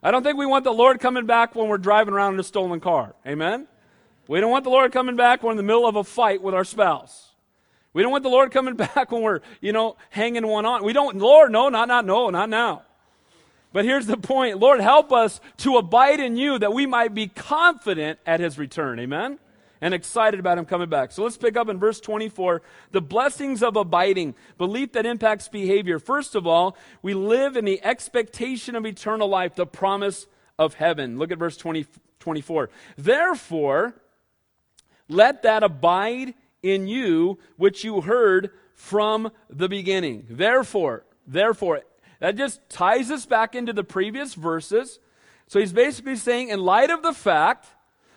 I 0.04 0.10
don't 0.10 0.24
think 0.24 0.38
we 0.38 0.46
want 0.46 0.64
the 0.64 0.74
Lord 0.74 1.00
coming 1.00 1.28
back 1.28 1.54
when 1.54 1.68
we're 1.68 1.78
driving 1.78 2.14
around 2.14 2.34
in 2.34 2.40
a 2.40 2.44
stolen 2.44 2.80
car. 2.80 3.16
Amen? 3.28 3.68
We 4.28 4.40
don't 4.40 4.50
want 4.50 4.64
the 4.64 4.72
Lord 4.72 4.92
coming 4.92 5.16
back 5.16 5.44
when 5.44 5.50
we're 5.50 5.52
in 5.52 5.58
the 5.58 5.64
middle 5.64 5.86
of 5.86 5.96
a 5.96 6.04
fight 6.04 6.42
with 6.42 6.56
our 6.56 6.64
spouse. 6.64 7.30
We 7.94 8.02
don't 8.02 8.12
want 8.12 8.24
the 8.24 8.30
Lord 8.30 8.52
coming 8.52 8.76
back 8.96 9.12
when 9.12 9.22
we're, 9.22 9.42
you 9.60 9.74
know, 9.74 9.98
hanging 10.10 10.48
one 10.48 10.66
on. 10.66 10.84
We 10.84 10.94
don't, 10.94 11.18
Lord, 11.18 11.52
no, 11.52 11.70
not, 11.70 11.88
not, 11.88 12.06
no, 12.06 12.30
not 12.30 12.50
now. 12.50 12.84
But 13.74 13.86
here's 13.86 14.08
the 14.08 14.18
point 14.18 14.60
Lord, 14.60 14.82
help 14.82 15.12
us 15.12 15.40
to 15.58 15.78
abide 15.78 16.20
in 16.20 16.36
you 16.36 16.60
that 16.60 16.74
we 16.74 16.86
might 16.86 17.14
be 17.14 17.28
confident 17.28 18.20
at 18.26 18.40
his 18.40 18.58
return. 18.58 19.00
Amen? 19.00 19.40
And 19.84 19.96
excited 19.96 20.40
about 20.40 20.60
him 20.60 20.66
coming 20.66 20.90
back. 20.90 21.12
So 21.12 21.24
let's 21.24 21.38
pick 21.38 21.58
up 21.58 21.68
in 21.68 21.80
verse 21.80 22.00
24 22.00 22.62
the 22.92 23.02
blessings 23.02 23.64
of 23.64 23.76
abiding, 23.76 24.36
belief 24.58 24.92
that 24.94 25.08
impacts 25.08 25.48
behavior. 25.48 25.98
First 25.98 26.36
of 26.36 26.46
all, 26.46 26.78
we 27.02 27.14
live 27.14 27.58
in 27.58 27.66
the 27.66 27.84
expectation 27.84 28.76
of 28.76 28.86
eternal 28.86 29.28
life, 29.28 29.56
the 29.56 29.66
promise 29.66 30.28
of 30.60 30.76
heaven. 30.76 31.18
Look 31.18 31.32
at 31.32 31.40
verse 31.40 31.58
20, 31.58 31.88
24. 32.20 32.70
Therefore, 32.96 33.96
let 35.10 35.42
that 35.44 35.64
abide 35.64 36.36
in 36.62 36.88
you 36.88 37.40
which 37.58 37.84
you 37.84 38.02
heard 38.02 38.52
from 38.76 39.32
the 39.50 39.68
beginning. 39.68 40.26
Therefore, 40.30 41.04
therefore, 41.26 41.82
that 42.22 42.38
just 42.38 42.62
ties 42.70 43.12
us 43.12 43.26
back 43.26 43.56
into 43.56 43.74
the 43.74 43.84
previous 43.84 44.36
verses. 44.36 45.00
So 45.48 45.60
he's 45.60 45.74
basically 45.74 46.16
saying, 46.16 46.50
in 46.50 46.62
light 46.62 46.92
of 46.92 47.02
the 47.02 47.14
fact 47.14 47.68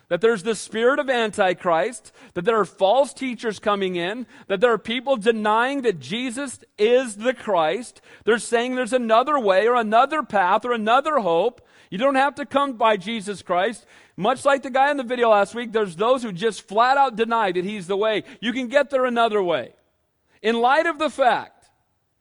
that 0.09 0.21
there's 0.21 0.43
the 0.43 0.53
spirit 0.53 0.99
of 0.99 1.09
Antichrist, 1.09 2.11
that 2.35 2.45
there 2.45 2.59
are 2.59 2.65
false 2.65 3.13
teachers 3.13 3.57
coming 3.57 3.95
in, 3.95 4.27
that 4.47 4.61
there 4.61 4.71
are 4.71 4.77
people 4.77 5.17
denying 5.17 5.81
that 5.81 5.99
Jesus 5.99 6.59
is 6.77 7.15
the 7.17 7.33
Christ, 7.33 7.99
they're 8.25 8.37
saying 8.37 8.75
there's 8.75 8.93
another 8.93 9.39
way 9.39 9.67
or 9.67 9.75
another 9.75 10.21
path 10.21 10.63
or 10.65 10.71
another 10.71 11.17
hope. 11.17 11.67
You 11.89 11.97
don't 11.97 12.15
have 12.15 12.35
to 12.35 12.45
come 12.45 12.73
by 12.73 12.97
Jesus 12.97 13.41
Christ. 13.41 13.87
Much 14.15 14.45
like 14.45 14.61
the 14.61 14.69
guy 14.69 14.91
in 14.91 14.97
the 14.97 15.03
video 15.03 15.29
last 15.29 15.55
week, 15.55 15.71
there's 15.71 15.95
those 15.95 16.21
who 16.21 16.31
just 16.31 16.67
flat 16.67 16.97
out 16.97 17.15
deny 17.15 17.51
that 17.51 17.65
he's 17.65 17.87
the 17.87 17.97
way. 17.97 18.23
You 18.39 18.53
can 18.53 18.67
get 18.67 18.91
there 18.91 19.05
another 19.05 19.41
way. 19.41 19.73
In 20.43 20.61
light 20.61 20.85
of 20.85 20.99
the 20.99 21.09
fact 21.09 21.54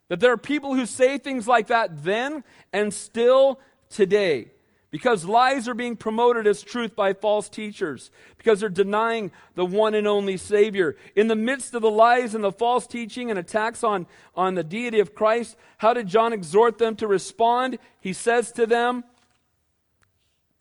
that 0.09 0.21
there 0.21 0.33
are 0.33 0.39
people 0.39 0.75
who 0.75 0.87
say 0.87 1.19
things 1.19 1.49
like 1.49 1.69
that 1.69 2.05
then 2.05 2.45
and 2.73 2.93
still 2.93 3.61
today, 3.89 4.51
because 4.91 5.25
lies 5.25 5.67
are 5.69 5.75
being 5.75 5.97
promoted 5.97 6.47
as 6.47 6.63
truth 6.63 6.95
by 6.95 7.13
false 7.13 7.49
teachers, 7.49 8.11
because 8.37 8.61
they're 8.61 8.69
denying 8.69 9.33
the 9.55 9.65
one 9.65 9.95
and 9.95 10.07
only 10.07 10.37
Savior. 10.37 10.97
In 11.17 11.29
the 11.29 11.37
midst 11.37 11.75
of 11.75 11.83
the 11.83 11.91
lies 11.91 12.35
and 12.35 12.45
the 12.45 12.53
false 12.53 12.87
teaching 12.87 13.31
and 13.31 13.39
attacks 13.39 13.83
on, 13.83 14.07
on 14.37 14.55
the 14.55 14.63
deity 14.65 15.01
of 15.01 15.15
Christ, 15.15 15.57
how 15.79 15.95
did 15.95 16.07
John 16.07 16.33
exhort 16.33 16.79
them 16.79 16.97
to 16.97 17.07
respond? 17.07 17.79
He 18.01 18.13
says 18.13 18.53
to 18.53 18.67
them, 18.67 19.05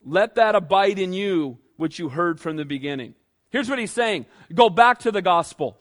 Let 0.04 0.36
that 0.36 0.56
abide 0.56 1.00
in 1.00 1.14
you 1.14 1.60
which 1.78 2.00
you 2.00 2.10
heard 2.10 2.40
from 2.40 2.56
the 2.56 2.66
beginning. 2.66 3.16
Here's 3.50 3.70
what 3.70 3.78
he's 3.78 3.92
saying 3.92 4.26
Go 4.54 4.70
back 4.70 5.00
to 5.00 5.12
the 5.12 5.22
gospel, 5.22 5.78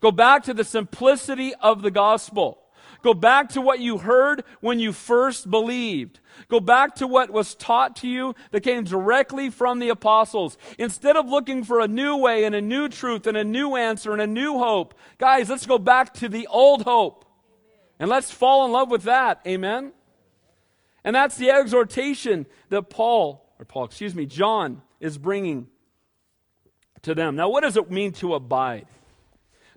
go 0.00 0.10
back 0.10 0.44
to 0.44 0.54
the 0.54 0.64
simplicity 0.64 1.54
of 1.54 1.82
the 1.82 1.90
gospel. 1.90 2.58
Go 3.02 3.14
back 3.14 3.50
to 3.50 3.60
what 3.60 3.80
you 3.80 3.98
heard 3.98 4.44
when 4.60 4.78
you 4.78 4.92
first 4.92 5.50
believed. 5.50 6.20
Go 6.48 6.60
back 6.60 6.96
to 6.96 7.06
what 7.06 7.30
was 7.30 7.54
taught 7.54 7.96
to 7.96 8.08
you 8.08 8.34
that 8.50 8.60
came 8.60 8.84
directly 8.84 9.50
from 9.50 9.78
the 9.78 9.88
apostles. 9.88 10.58
Instead 10.78 11.16
of 11.16 11.28
looking 11.28 11.64
for 11.64 11.80
a 11.80 11.88
new 11.88 12.16
way 12.16 12.44
and 12.44 12.54
a 12.54 12.60
new 12.60 12.88
truth 12.88 13.26
and 13.26 13.36
a 13.36 13.44
new 13.44 13.76
answer 13.76 14.12
and 14.12 14.20
a 14.20 14.26
new 14.26 14.58
hope, 14.58 14.94
guys, 15.18 15.48
let's 15.48 15.66
go 15.66 15.78
back 15.78 16.14
to 16.14 16.28
the 16.28 16.46
old 16.48 16.82
hope. 16.82 17.24
And 17.98 18.08
let's 18.08 18.30
fall 18.30 18.64
in 18.64 18.72
love 18.72 18.90
with 18.90 19.02
that. 19.04 19.40
Amen? 19.46 19.92
And 21.04 21.16
that's 21.16 21.36
the 21.36 21.50
exhortation 21.50 22.46
that 22.68 22.90
Paul, 22.90 23.46
or 23.58 23.64
Paul, 23.64 23.84
excuse 23.84 24.14
me, 24.14 24.26
John 24.26 24.82
is 25.00 25.18
bringing 25.18 25.68
to 27.02 27.14
them. 27.14 27.36
Now, 27.36 27.48
what 27.48 27.62
does 27.62 27.76
it 27.76 27.90
mean 27.90 28.12
to 28.14 28.34
abide? 28.34 28.86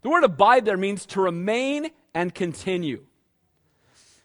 The 0.01 0.09
word 0.09 0.25
abide 0.25 0.65
there 0.65 0.77
means 0.77 1.05
to 1.07 1.21
remain 1.21 1.89
and 2.13 2.33
continue. 2.33 3.03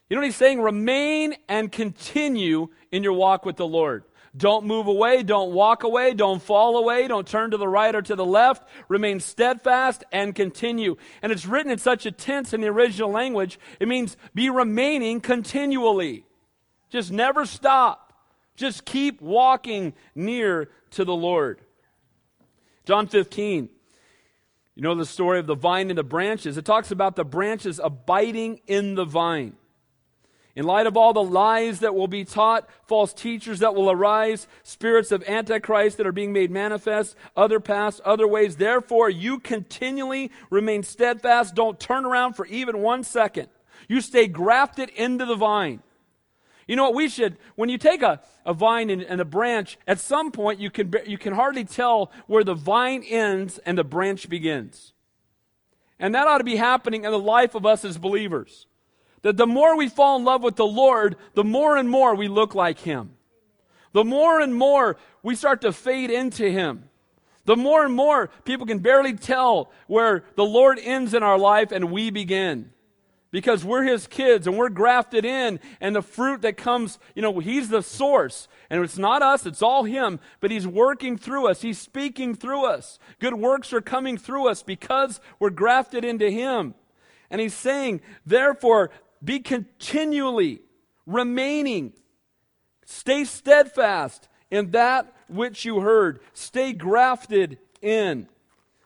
You 0.09 0.17
know 0.17 0.21
what 0.21 0.27
he's 0.27 0.37
saying? 0.37 0.61
Remain 0.61 1.35
and 1.49 1.71
continue 1.71 2.69
in 2.91 3.03
your 3.03 3.13
walk 3.13 3.45
with 3.45 3.57
the 3.57 3.67
Lord. 3.67 4.05
Don't 4.37 4.67
move 4.67 4.87
away. 4.87 5.23
Don't 5.23 5.53
walk 5.53 5.83
away. 5.83 6.15
Don't 6.15 6.41
fall 6.41 6.77
away. 6.77 7.09
Don't 7.09 7.27
turn 7.27 7.51
to 7.51 7.57
the 7.57 7.69
right 7.69 7.95
or 7.95 8.03
to 8.03 8.15
the 8.15 8.25
left. 8.25 8.67
Remain 8.89 9.21
steadfast 9.21 10.05
and 10.13 10.35
continue. 10.35 10.97
And 11.23 11.33
it's 11.33 11.45
written 11.45 11.73
in 11.73 11.79
such 11.79 12.07
a 12.07 12.13
tense 12.13 12.53
in 12.53 12.61
the 12.61 12.69
original 12.69 13.11
language. 13.11 13.59
It 13.81 13.89
means 13.89 14.17
be 14.35 14.49
remaining 14.49 15.21
continually. 15.21 16.25
Just 16.89 17.11
never 17.11 17.45
stop. 17.45 18.13
Just 18.55 18.85
keep 18.85 19.21
walking 19.21 19.93
near 20.15 20.71
to 20.91 21.05
the 21.05 21.15
Lord. 21.15 21.61
John 22.85 23.09
15. 23.09 23.69
You 24.75 24.83
know 24.83 24.95
the 24.95 25.05
story 25.05 25.41
of 25.41 25.47
the 25.47 25.57
vine 25.57 25.91
and 25.91 25.99
the 25.99 26.05
branches. 26.05 26.57
It 26.57 26.65
talks 26.65 26.91
about 26.91 27.17
the 27.17 27.25
branches 27.25 27.81
abiding 27.83 28.61
in 28.67 28.95
the 28.95 29.05
vine. 29.05 29.57
In 30.59 30.65
light 30.65 30.89
of 30.89 30.97
all 30.97 31.13
the 31.13 31.23
lies 31.23 31.79
that 31.79 31.95
will 31.95 32.09
be 32.09 32.25
taught, 32.25 32.69
false 32.89 33.13
teachers 33.13 33.61
that 33.61 33.77
will 33.77 33.93
arise, 33.93 34.49
spirits 34.65 35.13
of 35.13 35.23
Antichrist 35.29 35.99
that 35.99 36.07
are 36.09 36.11
being 36.11 36.33
made 36.33 36.51
manifest, 36.51 37.15
other 37.37 37.61
paths, 37.61 38.01
other 38.05 38.27
ways, 38.27 38.57
therefore 38.57 39.09
you 39.09 39.39
continually 39.39 40.33
remain 40.51 40.83
steadfast. 40.83 41.55
Don't 41.55 41.79
turn 41.79 42.05
around 42.05 42.33
for 42.33 42.45
even 42.47 42.79
one 42.79 43.05
second. 43.05 43.47
You 43.87 44.01
stay 44.01 44.27
grafted 44.27 44.89
into 44.89 45.25
the 45.25 45.37
vine. 45.37 45.81
You 46.67 46.75
know 46.75 46.83
what 46.83 46.95
we 46.97 47.09
should, 47.09 47.37
when 47.55 47.69
you 47.69 47.79
take 47.79 48.03
a, 48.03 48.21
a 48.45 48.53
vine 48.53 48.91
and, 48.91 49.03
and, 49.03 49.21
a 49.21 49.25
branch, 49.25 49.79
at 49.87 50.01
some 50.01 50.33
point 50.33 50.59
you 50.59 50.71
can, 50.71 50.93
you 51.07 51.19
can 51.19 51.35
hardly 51.35 51.63
tell 51.63 52.11
where 52.27 52.43
the 52.43 52.55
vine 52.55 53.05
ends 53.05 53.59
and 53.59 53.79
the 53.79 53.85
branch 53.85 54.29
begins. 54.29 54.93
And 56.01 56.17
that 56.17 56.27
ought 56.27 56.39
to 56.39 56.45
be 56.45 56.57
happening 56.57 57.05
in 57.05 57.13
the 57.13 57.19
life 57.19 57.55
of 57.55 57.65
us 57.65 57.85
as 57.85 57.97
believers. 57.97 58.67
That 59.23 59.37
the 59.37 59.47
more 59.47 59.77
we 59.77 59.89
fall 59.89 60.19
in 60.19 60.25
love 60.25 60.43
with 60.43 60.57
the 60.57 60.67
Lord, 60.67 61.17
the 61.35 61.45
more 61.45 61.77
and 61.77 61.89
more 61.89 62.15
we 62.15 62.29
look 62.29 62.55
like 62.55 62.79
Him. 62.79 63.15
The 63.93 64.05
more 64.05 64.41
and 64.41 64.55
more 64.55 64.97
we 65.23 65.35
start 65.35 65.63
to 65.63 65.73
fade 65.73 66.11
into 66.11 66.51
Him. 66.51 66.89
The 67.45 67.57
more 67.57 67.85
and 67.85 67.95
more 67.95 68.29
people 68.45 68.67
can 68.67 68.81
barely 68.81 69.15
tell 69.15 69.73
where 69.87 70.25
the 70.35 70.45
Lord 70.45 70.79
ends 70.79 71.15
in 71.15 71.23
our 71.23 71.39
life 71.39 71.73
and 71.73 71.91
we 71.91 72.11
begin. 72.11 72.71
Because 73.31 73.65
we're 73.65 73.85
His 73.85 74.07
kids 74.07 74.47
and 74.47 74.57
we're 74.57 74.69
grafted 74.71 75.25
in, 75.25 75.61
and 75.81 75.95
the 75.95 76.01
fruit 76.03 76.43
that 76.43 76.57
comes, 76.57 76.99
you 77.15 77.21
know, 77.21 77.41
He's 77.41 77.69
the 77.69 77.83
source. 77.83 78.49
And 78.71 78.83
it's 78.83 78.97
not 78.97 79.23
us, 79.23 79.45
it's 79.45 79.63
all 79.63 79.85
Him, 79.85 80.21
but 80.41 80.51
He's 80.51 80.67
working 80.67 81.19
through 81.19 81.49
us. 81.49 81.61
He's 81.61 81.79
speaking 81.79 82.35
through 82.35 82.67
us. 82.67 82.99
Good 83.19 83.35
works 83.35 83.73
are 83.73 83.81
coming 83.81 84.17
through 84.17 84.49
us 84.49 84.63
because 84.63 85.21
we're 85.39 85.51
grafted 85.51 86.05
into 86.05 86.31
Him. 86.31 86.75
And 87.31 87.41
He's 87.41 87.55
saying, 87.55 88.01
therefore, 88.25 88.91
be 89.23 89.41
continually 89.41 90.61
remaining. 91.07 91.93
Stay 92.85 93.25
steadfast 93.25 94.29
in 94.51 94.71
that 94.71 95.13
which 95.29 95.65
you 95.65 95.81
heard. 95.81 96.21
Stay 96.33 96.73
grafted 96.73 97.59
in. 97.83 98.29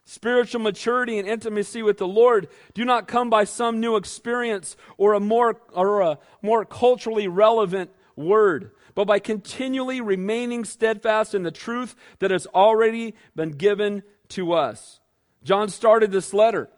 Spiritual 0.05 0.61
maturity 0.61 1.19
and 1.19 1.29
intimacy 1.29 1.83
with 1.83 1.99
the 1.99 2.07
Lord 2.07 2.49
do 2.75 2.85
not 2.85 3.09
come 3.09 3.31
by 3.31 3.45
some 3.45 3.81
new 3.81 3.97
experience 3.97 4.77
or 4.99 5.15
a 5.15 5.21
more, 5.21 5.61
or 5.73 6.01
a 6.01 6.19
more 6.43 6.65
culturally 6.65 7.29
relevant 7.29 7.91
word, 8.17 8.73
but 8.95 9.07
by 9.07 9.19
continually 9.19 10.01
remaining 10.01 10.65
steadfast 10.65 11.35
in 11.35 11.45
the 11.45 11.51
truth 11.51 11.95
that 12.19 12.31
has 12.31 12.47
already 12.49 13.15
been 13.35 13.53
given 13.53 14.03
to 14.29 14.53
us. 14.53 15.01
John 15.45 15.69
started 15.69 16.11
this 16.11 16.35
letter 16.35 16.69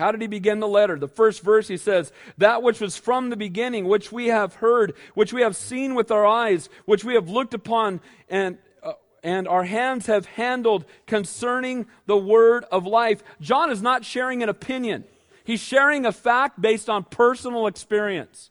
how 0.00 0.10
did 0.10 0.20
he 0.20 0.26
begin 0.26 0.58
the 0.60 0.66
letter? 0.66 0.98
The 0.98 1.08
first 1.08 1.42
verse 1.42 1.68
he 1.68 1.76
says, 1.76 2.12
That 2.38 2.62
which 2.62 2.80
was 2.80 2.96
from 2.96 3.30
the 3.30 3.36
beginning, 3.36 3.86
which 3.86 4.10
we 4.10 4.28
have 4.28 4.54
heard, 4.54 4.94
which 5.14 5.32
we 5.32 5.42
have 5.42 5.54
seen 5.54 5.94
with 5.94 6.10
our 6.10 6.26
eyes, 6.26 6.68
which 6.86 7.04
we 7.04 7.14
have 7.14 7.28
looked 7.28 7.54
upon, 7.54 8.00
and, 8.28 8.58
uh, 8.82 8.94
and 9.22 9.46
our 9.46 9.64
hands 9.64 10.06
have 10.06 10.26
handled 10.26 10.84
concerning 11.06 11.86
the 12.06 12.16
word 12.16 12.64
of 12.72 12.86
life. 12.86 13.22
John 13.40 13.70
is 13.70 13.82
not 13.82 14.04
sharing 14.04 14.42
an 14.42 14.48
opinion, 14.48 15.04
he's 15.44 15.60
sharing 15.60 16.06
a 16.06 16.12
fact 16.12 16.60
based 16.60 16.88
on 16.88 17.04
personal 17.04 17.66
experience. 17.66 18.50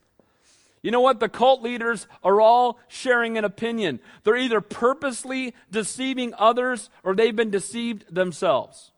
You 0.81 0.91
know 0.91 1.01
what? 1.01 1.19
The 1.19 1.27
cult 1.27 1.61
leaders 1.61 2.07
are 2.23 2.39
all 2.39 2.79
sharing 2.87 3.37
an 3.37 3.43
opinion. 3.43 3.99
They're 4.23 4.37
either 4.37 4.61
purposely 4.61 5.53
deceiving 5.69 6.33
others 6.37 6.89
or 7.03 7.15
they've 7.15 7.35
been 7.35 7.51
deceived 7.51 8.13
themselves. 8.13 8.91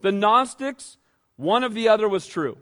The 0.00 0.10
Gnostics, 0.10 0.96
one 1.42 1.64
of 1.64 1.74
the 1.74 1.88
other 1.88 2.08
was 2.08 2.26
true. 2.26 2.58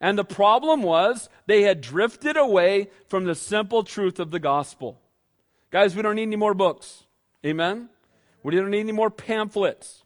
And 0.00 0.18
the 0.18 0.24
problem 0.24 0.82
was 0.82 1.28
they 1.46 1.62
had 1.62 1.80
drifted 1.80 2.36
away 2.36 2.90
from 3.08 3.24
the 3.24 3.34
simple 3.34 3.82
truth 3.82 4.20
of 4.20 4.30
the 4.30 4.38
gospel. 4.38 5.00
Guys, 5.70 5.96
we 5.96 6.02
don't 6.02 6.16
need 6.16 6.22
any 6.22 6.36
more 6.36 6.54
books. 6.54 7.04
Amen? 7.44 7.88
We 8.42 8.54
don't 8.54 8.70
need 8.70 8.80
any 8.80 8.92
more 8.92 9.10
pamphlets. 9.10 10.04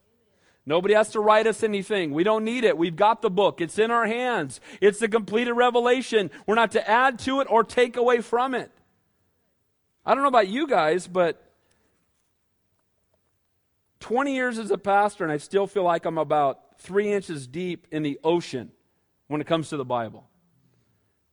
Nobody 0.64 0.94
has 0.94 1.10
to 1.10 1.20
write 1.20 1.46
us 1.46 1.62
anything. 1.62 2.12
We 2.12 2.22
don't 2.22 2.44
need 2.44 2.64
it. 2.64 2.78
We've 2.78 2.94
got 2.94 3.22
the 3.22 3.30
book. 3.30 3.60
It's 3.60 3.78
in 3.78 3.90
our 3.90 4.06
hands. 4.06 4.60
It's 4.80 5.00
the 5.00 5.08
completed 5.08 5.54
revelation. 5.54 6.30
We're 6.46 6.54
not 6.54 6.72
to 6.72 6.88
add 6.88 7.18
to 7.20 7.40
it 7.40 7.48
or 7.50 7.64
take 7.64 7.96
away 7.96 8.20
from 8.20 8.54
it. 8.54 8.70
I 10.04 10.14
don't 10.14 10.22
know 10.22 10.28
about 10.28 10.48
you 10.48 10.66
guys, 10.66 11.06
but 11.06 11.42
20 14.00 14.35
years 14.35 14.59
as 14.59 14.71
a 14.71 14.78
pastor, 14.78 15.25
and 15.25 15.33
I 15.33 15.37
still 15.37 15.66
feel 15.66 15.85
like 15.85 16.04
I'm 16.04 16.19
about 16.19 16.78
three 16.78 17.12
inches 17.12 17.47
deep 17.47 17.87
in 17.90 18.02
the 18.02 18.19
ocean 18.25 18.73
when 19.28 19.40
it 19.40 19.47
comes 19.47 19.69
to 19.69 19.76
the 19.76 19.85
Bible. 19.85 20.28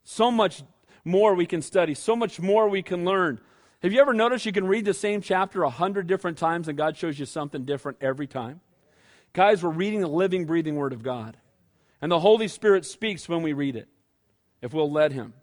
So 0.04 0.30
much 0.30 0.64
more 1.04 1.34
we 1.34 1.46
can 1.46 1.62
study, 1.62 1.94
so 1.94 2.16
much 2.16 2.40
more 2.40 2.68
we 2.70 2.84
can 2.84 3.06
learn. 3.06 3.40
Have 3.82 3.94
you 3.94 4.02
ever 4.02 4.14
noticed 4.14 4.46
you 4.46 4.52
can 4.52 4.68
read 4.68 4.86
the 4.86 4.94
same 4.94 5.22
chapter 5.22 5.64
a 5.64 5.70
hundred 5.70 6.08
different 6.08 6.38
times 6.38 6.68
and 6.68 6.78
God 6.78 6.98
shows 6.98 7.18
you 7.18 7.26
something 7.26 7.64
different 7.64 7.98
every 8.02 8.28
time? 8.28 8.60
Guys, 9.34 9.64
we're 9.64 9.70
reading 9.70 10.02
the 10.02 10.08
living, 10.08 10.46
breathing 10.46 10.76
Word 10.76 10.94
of 10.94 11.04
God. 11.04 11.38
And 12.02 12.12
the 12.12 12.20
Holy 12.20 12.48
Spirit 12.48 12.86
speaks 12.86 13.30
when 13.30 13.42
we 13.42 13.54
read 13.54 13.76
it, 13.76 13.88
if 14.62 14.74
we'll 14.74 14.92
let 14.92 15.12
Him. 15.12 15.34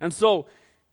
And 0.00 0.12
so, 0.12 0.46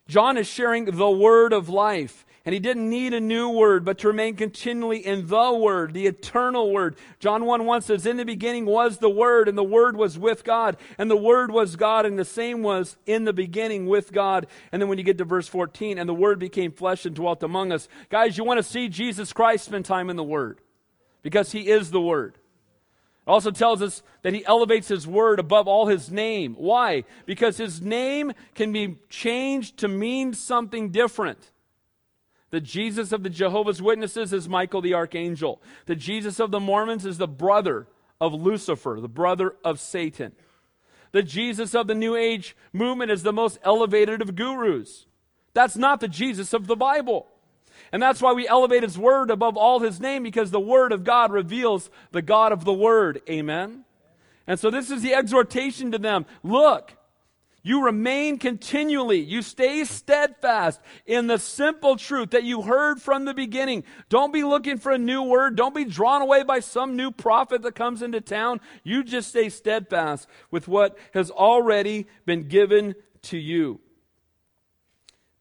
John 0.07 0.37
is 0.37 0.47
sharing 0.47 0.85
the 0.85 1.09
Word 1.09 1.53
of 1.53 1.69
life. 1.69 2.25
And 2.47 2.53
he 2.53 2.61
didn't 2.61 2.89
need 2.89 3.13
a 3.13 3.19
new 3.19 3.49
word, 3.49 3.83
but 3.83 3.97
to 3.97 4.07
remain 4.07 4.37
continually 4.37 5.05
in 5.05 5.27
the 5.27 5.51
word, 5.51 5.93
the 5.93 6.07
eternal 6.07 6.71
word. 6.71 6.95
John 7.19 7.43
1 7.43 7.65
1 7.65 7.81
says, 7.81 8.05
In 8.05 8.15
the 8.15 8.23
beginning 8.23 8.65
was 8.65 8.99
the 8.99 9.09
word, 9.09 9.49
and 9.49 9.57
the 9.57 9.65
word 9.65 9.97
was 9.97 10.17
with 10.17 10.45
God, 10.45 10.77
and 10.97 11.11
the 11.11 11.17
word 11.17 11.51
was 11.51 11.75
God, 11.75 12.05
and 12.05 12.17
the 12.17 12.23
same 12.23 12.63
was 12.63 12.95
in 13.05 13.25
the 13.25 13.33
beginning 13.33 13.85
with 13.85 14.13
God. 14.13 14.47
And 14.71 14.81
then 14.81 14.87
when 14.87 14.97
you 14.97 15.03
get 15.03 15.17
to 15.17 15.25
verse 15.25 15.49
14, 15.49 15.97
and 15.97 16.07
the 16.07 16.13
word 16.13 16.39
became 16.39 16.71
flesh 16.71 17.05
and 17.05 17.13
dwelt 17.13 17.43
among 17.43 17.73
us. 17.73 17.89
Guys, 18.09 18.37
you 18.37 18.45
want 18.45 18.59
to 18.59 18.63
see 18.63 18.87
Jesus 18.87 19.33
Christ 19.33 19.65
spend 19.65 19.83
time 19.83 20.09
in 20.09 20.15
the 20.15 20.23
word 20.23 20.61
because 21.23 21.51
he 21.51 21.67
is 21.67 21.91
the 21.91 21.99
word. 21.99 22.37
Also 23.27 23.51
tells 23.51 23.81
us 23.81 24.03
that 24.21 24.33
he 24.33 24.45
elevates 24.45 24.87
his 24.87 25.05
word 25.05 25.39
above 25.39 25.67
all 25.67 25.87
his 25.87 26.09
name. 26.09 26.55
Why? 26.57 27.03
Because 27.25 27.57
his 27.57 27.81
name 27.81 28.31
can 28.55 28.71
be 28.71 28.99
changed 29.09 29.79
to 29.79 29.89
mean 29.89 30.33
something 30.33 30.91
different. 30.91 31.51
The 32.49 32.61
Jesus 32.61 33.11
of 33.11 33.23
the 33.23 33.29
Jehovah's 33.29 33.81
Witnesses 33.81 34.31
is 34.31 34.47
Michael 34.47 34.81
the 34.81 34.93
archangel. 34.93 35.61
The 35.85 35.95
Jesus 35.95 36.39
of 36.39 36.51
the 36.51 36.59
Mormons 36.59 37.05
is 37.05 37.17
the 37.17 37.27
brother 37.27 37.87
of 38.21 38.33
Lucifer, 38.33 38.99
the 39.01 39.09
brother 39.09 39.55
of 39.63 39.79
Satan. 39.79 40.31
The 41.11 41.23
Jesus 41.23 41.75
of 41.75 41.87
the 41.87 41.95
New 41.95 42.15
Age 42.15 42.55
movement 42.71 43.11
is 43.11 43.23
the 43.23 43.33
most 43.33 43.59
elevated 43.63 44.21
of 44.21 44.35
gurus. 44.35 45.05
That's 45.53 45.75
not 45.75 45.99
the 45.99 46.07
Jesus 46.07 46.53
of 46.53 46.67
the 46.67 46.75
Bible. 46.75 47.27
And 47.91 48.01
that's 48.01 48.21
why 48.21 48.33
we 48.33 48.47
elevate 48.47 48.83
his 48.83 48.97
word 48.97 49.29
above 49.29 49.55
all 49.55 49.79
his 49.79 49.99
name 49.99 50.23
because 50.23 50.51
the 50.51 50.59
word 50.59 50.91
of 50.91 51.03
God 51.03 51.31
reveals 51.31 51.89
the 52.11 52.21
God 52.21 52.51
of 52.51 52.65
the 52.65 52.73
word. 52.73 53.21
Amen. 53.29 53.85
And 54.45 54.59
so 54.59 54.69
this 54.69 54.89
is 54.89 55.01
the 55.01 55.13
exhortation 55.13 55.91
to 55.91 55.97
them. 55.97 56.25
Look, 56.43 56.96
you 57.67 57.83
remain 57.83 58.37
continually, 58.37 59.19
you 59.19 59.41
stay 59.41 59.83
steadfast 59.83 60.79
in 61.05 61.27
the 61.27 61.37
simple 61.37 61.97
truth 61.97 62.29
that 62.29 62.45
you 62.45 62.61
heard 62.61 63.01
from 63.01 63.25
the 63.25 63.33
beginning. 63.33 63.83
Don't 64.07 64.31
be 64.31 64.45
looking 64.45 64.77
for 64.77 64.93
a 64.93 64.97
new 64.97 65.21
word. 65.21 65.57
Don't 65.57 65.75
be 65.75 65.83
drawn 65.83 66.21
away 66.21 66.43
by 66.43 66.61
some 66.61 66.95
new 66.95 67.11
prophet 67.11 67.61
that 67.63 67.75
comes 67.75 68.01
into 68.01 68.21
town. 68.21 68.61
You 68.83 69.03
just 69.03 69.29
stay 69.29 69.49
steadfast 69.49 70.29
with 70.49 70.69
what 70.69 70.97
has 71.13 71.29
already 71.29 72.07
been 72.25 72.47
given 72.47 72.95
to 73.23 73.37
you. 73.37 73.81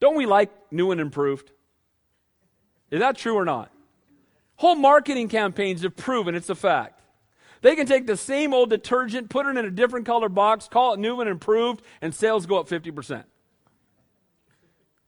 Don't 0.01 0.17
we 0.17 0.27
like 0.27 0.51
new 0.73 0.91
and 0.91 1.01
improved? 1.01 1.53
Is 2.91 2.99
that 2.99 3.17
true 3.17 3.35
or 3.35 3.45
not? 3.45 3.71
Whole 4.57 4.75
marketing 4.75 5.29
campaigns 5.29 5.83
have 5.83 5.95
proven 5.95 6.35
it's 6.35 6.51
a 6.51 6.57
fact. 6.57 6.96
They 7.63 7.75
can 7.77 7.87
take 7.87 8.07
the 8.07 8.17
same 8.17 8.53
old 8.53 8.71
detergent, 8.71 9.31
put 9.31 9.47
it 9.47 9.57
in 9.57 9.65
a 9.65 9.71
different 9.71 10.07
color 10.07 10.29
box, 10.29 10.69
call 10.69 10.95
it 10.95 11.01
new 11.01 11.21
and 11.21 11.29
improved, 11.29 11.83
and 12.01 12.15
sales 12.15 12.47
go 12.47 12.59
up 12.59 12.69
50%. 12.69 13.25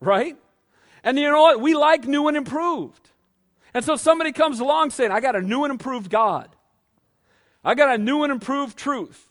Right? 0.00 0.36
And 1.02 1.18
you 1.18 1.30
know 1.30 1.42
what? 1.42 1.60
We 1.60 1.74
like 1.74 2.06
new 2.06 2.28
and 2.28 2.36
improved. 2.36 3.10
And 3.74 3.84
so 3.84 3.96
somebody 3.96 4.32
comes 4.32 4.60
along 4.60 4.90
saying, 4.90 5.10
I 5.10 5.20
got 5.20 5.36
a 5.36 5.40
new 5.40 5.64
and 5.64 5.70
improved 5.70 6.10
God. 6.10 6.48
I 7.64 7.74
got 7.74 7.94
a 7.94 7.98
new 7.98 8.22
and 8.22 8.32
improved 8.32 8.76
truth. 8.76 9.27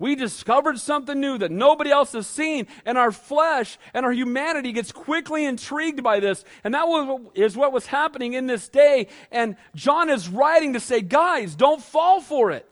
We 0.00 0.16
discovered 0.16 0.80
something 0.80 1.20
new 1.20 1.36
that 1.38 1.50
nobody 1.52 1.90
else 1.90 2.12
has 2.12 2.26
seen, 2.26 2.66
and 2.86 2.96
our 2.96 3.12
flesh 3.12 3.78
and 3.92 4.06
our 4.06 4.12
humanity 4.12 4.72
gets 4.72 4.92
quickly 4.92 5.44
intrigued 5.44 6.02
by 6.02 6.20
this. 6.20 6.42
And 6.64 6.72
that 6.74 6.86
is 7.34 7.54
what 7.54 7.70
was 7.70 7.86
happening 7.86 8.32
in 8.32 8.46
this 8.46 8.70
day. 8.70 9.08
And 9.30 9.56
John 9.76 10.08
is 10.08 10.26
writing 10.28 10.72
to 10.72 10.80
say, 10.80 11.02
guys, 11.02 11.54
don't 11.54 11.82
fall 11.82 12.22
for 12.22 12.50
it. 12.50 12.68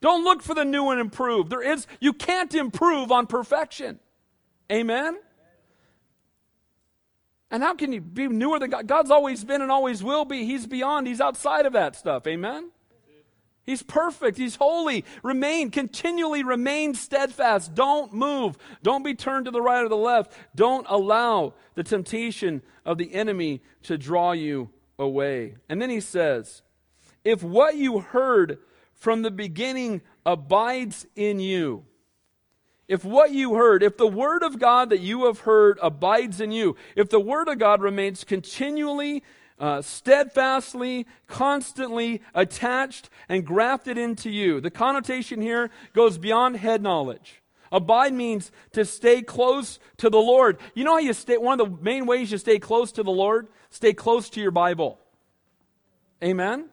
Don't 0.00 0.24
look 0.24 0.42
for 0.42 0.54
the 0.54 0.64
new 0.64 0.90
and 0.90 1.00
improved. 1.00 1.50
There 1.50 1.62
is, 1.62 1.86
you 2.00 2.12
can't 2.12 2.52
improve 2.52 3.12
on 3.12 3.28
perfection. 3.28 4.00
Amen? 4.70 5.16
And 7.48 7.62
how 7.62 7.74
can 7.74 7.92
you 7.92 8.00
be 8.00 8.26
newer 8.26 8.58
than 8.58 8.70
God? 8.70 8.88
God's 8.88 9.12
always 9.12 9.44
been 9.44 9.62
and 9.62 9.70
always 9.70 10.02
will 10.02 10.24
be. 10.24 10.44
He's 10.44 10.66
beyond, 10.66 11.06
He's 11.06 11.20
outside 11.20 11.64
of 11.64 11.74
that 11.74 11.94
stuff. 11.94 12.26
Amen? 12.26 12.70
He's 13.64 13.82
perfect. 13.82 14.36
He's 14.36 14.56
holy. 14.56 15.04
Remain, 15.22 15.70
continually 15.70 16.42
remain 16.42 16.94
steadfast. 16.94 17.74
Don't 17.74 18.12
move. 18.12 18.58
Don't 18.82 19.02
be 19.02 19.14
turned 19.14 19.46
to 19.46 19.50
the 19.50 19.62
right 19.62 19.82
or 19.82 19.88
the 19.88 19.96
left. 19.96 20.32
Don't 20.54 20.86
allow 20.88 21.54
the 21.74 21.82
temptation 21.82 22.62
of 22.84 22.98
the 22.98 23.14
enemy 23.14 23.62
to 23.84 23.96
draw 23.96 24.32
you 24.32 24.70
away. 24.98 25.56
And 25.68 25.80
then 25.80 25.90
he 25.90 26.00
says, 26.00 26.62
If 27.24 27.42
what 27.42 27.76
you 27.76 28.00
heard 28.00 28.58
from 28.92 29.22
the 29.22 29.30
beginning 29.30 30.02
abides 30.26 31.06
in 31.16 31.40
you, 31.40 31.84
if 32.86 33.02
what 33.02 33.30
you 33.30 33.54
heard, 33.54 33.82
if 33.82 33.96
the 33.96 34.06
word 34.06 34.42
of 34.42 34.58
God 34.58 34.90
that 34.90 35.00
you 35.00 35.24
have 35.24 35.40
heard 35.40 35.78
abides 35.82 36.40
in 36.40 36.52
you, 36.52 36.76
if 36.96 37.08
the 37.08 37.20
word 37.20 37.48
of 37.48 37.58
God 37.58 37.80
remains 37.80 38.24
continually 38.24 39.22
uh, 39.58 39.82
steadfastly, 39.82 41.06
constantly 41.26 42.22
attached 42.34 43.08
and 43.28 43.44
grafted 43.44 43.96
into 43.98 44.30
you. 44.30 44.60
The 44.60 44.70
connotation 44.70 45.40
here 45.40 45.70
goes 45.92 46.18
beyond 46.18 46.56
head 46.56 46.82
knowledge. 46.82 47.42
Abide 47.70 48.14
means 48.14 48.52
to 48.72 48.84
stay 48.84 49.22
close 49.22 49.78
to 49.96 50.08
the 50.08 50.18
Lord. 50.18 50.58
You 50.74 50.84
know 50.84 50.92
how 50.92 50.98
you 50.98 51.12
stay, 51.12 51.36
one 51.36 51.60
of 51.60 51.70
the 51.70 51.82
main 51.82 52.06
ways 52.06 52.30
you 52.30 52.38
stay 52.38 52.58
close 52.58 52.92
to 52.92 53.02
the 53.02 53.10
Lord? 53.10 53.48
Stay 53.70 53.92
close 53.92 54.30
to 54.30 54.40
your 54.40 54.52
Bible. 54.52 54.98
Amen? 56.22 56.66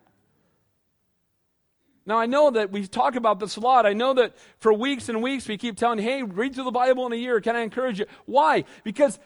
Now, 2.05 2.19
I 2.19 2.25
know 2.25 2.51
that 2.51 2.71
we 2.71 2.87
talk 2.87 3.15
about 3.15 3.39
this 3.39 3.57
a 3.57 3.59
lot. 3.59 3.85
I 3.85 3.93
know 3.93 4.13
that 4.15 4.35
for 4.57 4.73
weeks 4.73 5.07
and 5.07 5.21
weeks 5.21 5.47
we 5.47 5.57
keep 5.57 5.77
telling, 5.77 5.99
hey, 5.99 6.23
read 6.23 6.55
through 6.55 6.65
the 6.65 6.71
Bible 6.71 7.05
in 7.05 7.13
a 7.13 7.15
year. 7.15 7.39
Can 7.41 7.55
I 7.55 7.61
encourage 7.61 7.99
you? 7.99 8.05
Why? 8.25 8.65
Because 8.83 9.19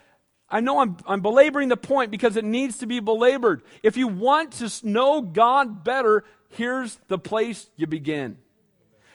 I 0.50 0.60
know 0.60 0.80
I'm, 0.80 0.98
I'm 1.08 1.22
belaboring 1.22 1.70
the 1.70 1.78
point 1.78 2.12
because 2.12 2.38
it 2.38 2.46
needs 2.46 2.78
to 2.80 2.86
be 2.86 3.00
belabored. 3.00 3.64
If 3.82 3.98
you 3.98 4.08
want 4.08 4.54
to 4.54 4.72
know 4.88 5.22
God 5.22 5.84
better, 5.84 6.24
here's 6.50 6.98
the 7.08 7.18
place 7.18 7.68
you 7.76 7.88
begin. 7.88 8.38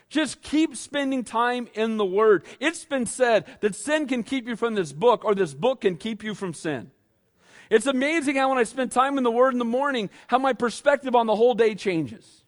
Just 0.09 0.43
keep 0.43 0.77
spending 0.77 1.23
time 1.23 1.69
in 1.75 1.97
the 1.97 2.05
Word. 2.05 2.45
It's 2.59 2.85
been 2.85 3.07
said 3.07 3.45
that 3.61 3.77
sin 3.77 4.09
can 4.09 4.25
keep 4.25 4.49
you 4.49 4.57
from 4.57 4.75
this 4.75 4.93
book, 4.93 5.25
or 5.25 5.37
this 5.37 5.55
book 5.55 5.83
can 5.83 5.97
keep 5.97 6.25
you 6.25 6.35
from 6.35 6.53
sin. 6.53 6.91
It's 7.71 7.87
amazing 7.87 8.35
how 8.35 8.49
when 8.49 8.59
I 8.59 8.65
spend 8.65 8.91
time 8.91 9.17
in 9.17 9.23
the 9.23 9.31
Word 9.31 9.53
in 9.53 9.61
the 9.61 9.65
morning, 9.65 10.11
how 10.27 10.39
my 10.39 10.53
perspective 10.53 11.15
on 11.15 11.29
the 11.29 11.37
whole 11.37 11.55
day 11.55 11.77
changes. 11.77 12.43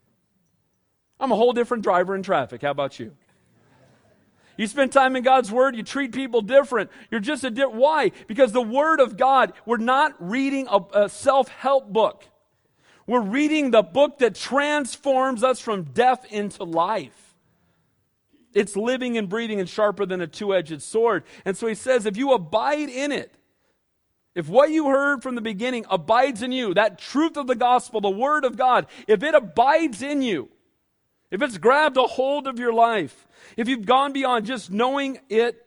I'm 1.20 1.30
a 1.30 1.36
whole 1.36 1.52
different 1.52 1.84
driver 1.84 2.16
in 2.16 2.24
traffic. 2.24 2.62
How 2.62 2.72
about 2.72 2.98
you? 2.98 3.12
You 4.56 4.66
spend 4.66 4.92
time 4.92 5.16
in 5.16 5.22
God's 5.22 5.50
Word, 5.50 5.76
you 5.76 5.82
treat 5.82 6.12
people 6.12 6.42
different. 6.42 6.90
You're 7.10 7.20
just 7.20 7.44
a 7.44 7.50
different. 7.50 7.76
Why? 7.76 8.12
Because 8.26 8.52
the 8.52 8.62
Word 8.62 9.00
of 9.00 9.16
God, 9.16 9.52
we're 9.64 9.78
not 9.78 10.14
reading 10.18 10.68
a, 10.70 10.80
a 11.04 11.08
self 11.08 11.48
help 11.48 11.92
book. 11.92 12.24
We're 13.06 13.20
reading 13.20 13.70
the 13.70 13.82
book 13.82 14.18
that 14.18 14.34
transforms 14.34 15.42
us 15.42 15.60
from 15.60 15.84
death 15.84 16.24
into 16.30 16.64
life. 16.64 17.34
It's 18.54 18.76
living 18.76 19.16
and 19.16 19.28
breathing 19.28 19.60
and 19.60 19.68
sharper 19.68 20.06
than 20.06 20.20
a 20.20 20.26
two 20.26 20.54
edged 20.54 20.82
sword. 20.82 21.24
And 21.44 21.56
so 21.56 21.66
he 21.66 21.74
says, 21.74 22.06
if 22.06 22.16
you 22.16 22.32
abide 22.32 22.88
in 22.88 23.10
it, 23.10 23.32
if 24.34 24.48
what 24.48 24.70
you 24.70 24.88
heard 24.88 25.22
from 25.22 25.34
the 25.34 25.40
beginning 25.40 25.84
abides 25.90 26.42
in 26.42 26.52
you, 26.52 26.74
that 26.74 26.98
truth 26.98 27.36
of 27.36 27.46
the 27.46 27.54
gospel, 27.54 28.00
the 28.00 28.10
word 28.10 28.44
of 28.44 28.56
God, 28.56 28.86
if 29.06 29.22
it 29.22 29.34
abides 29.34 30.02
in 30.02 30.22
you, 30.22 30.48
if 31.32 31.40
it's 31.40 31.56
grabbed 31.56 31.96
a 31.96 32.02
hold 32.02 32.46
of 32.46 32.58
your 32.58 32.74
life, 32.74 33.26
if 33.56 33.66
you've 33.66 33.86
gone 33.86 34.12
beyond 34.12 34.44
just 34.44 34.70
knowing 34.70 35.18
it 35.30 35.66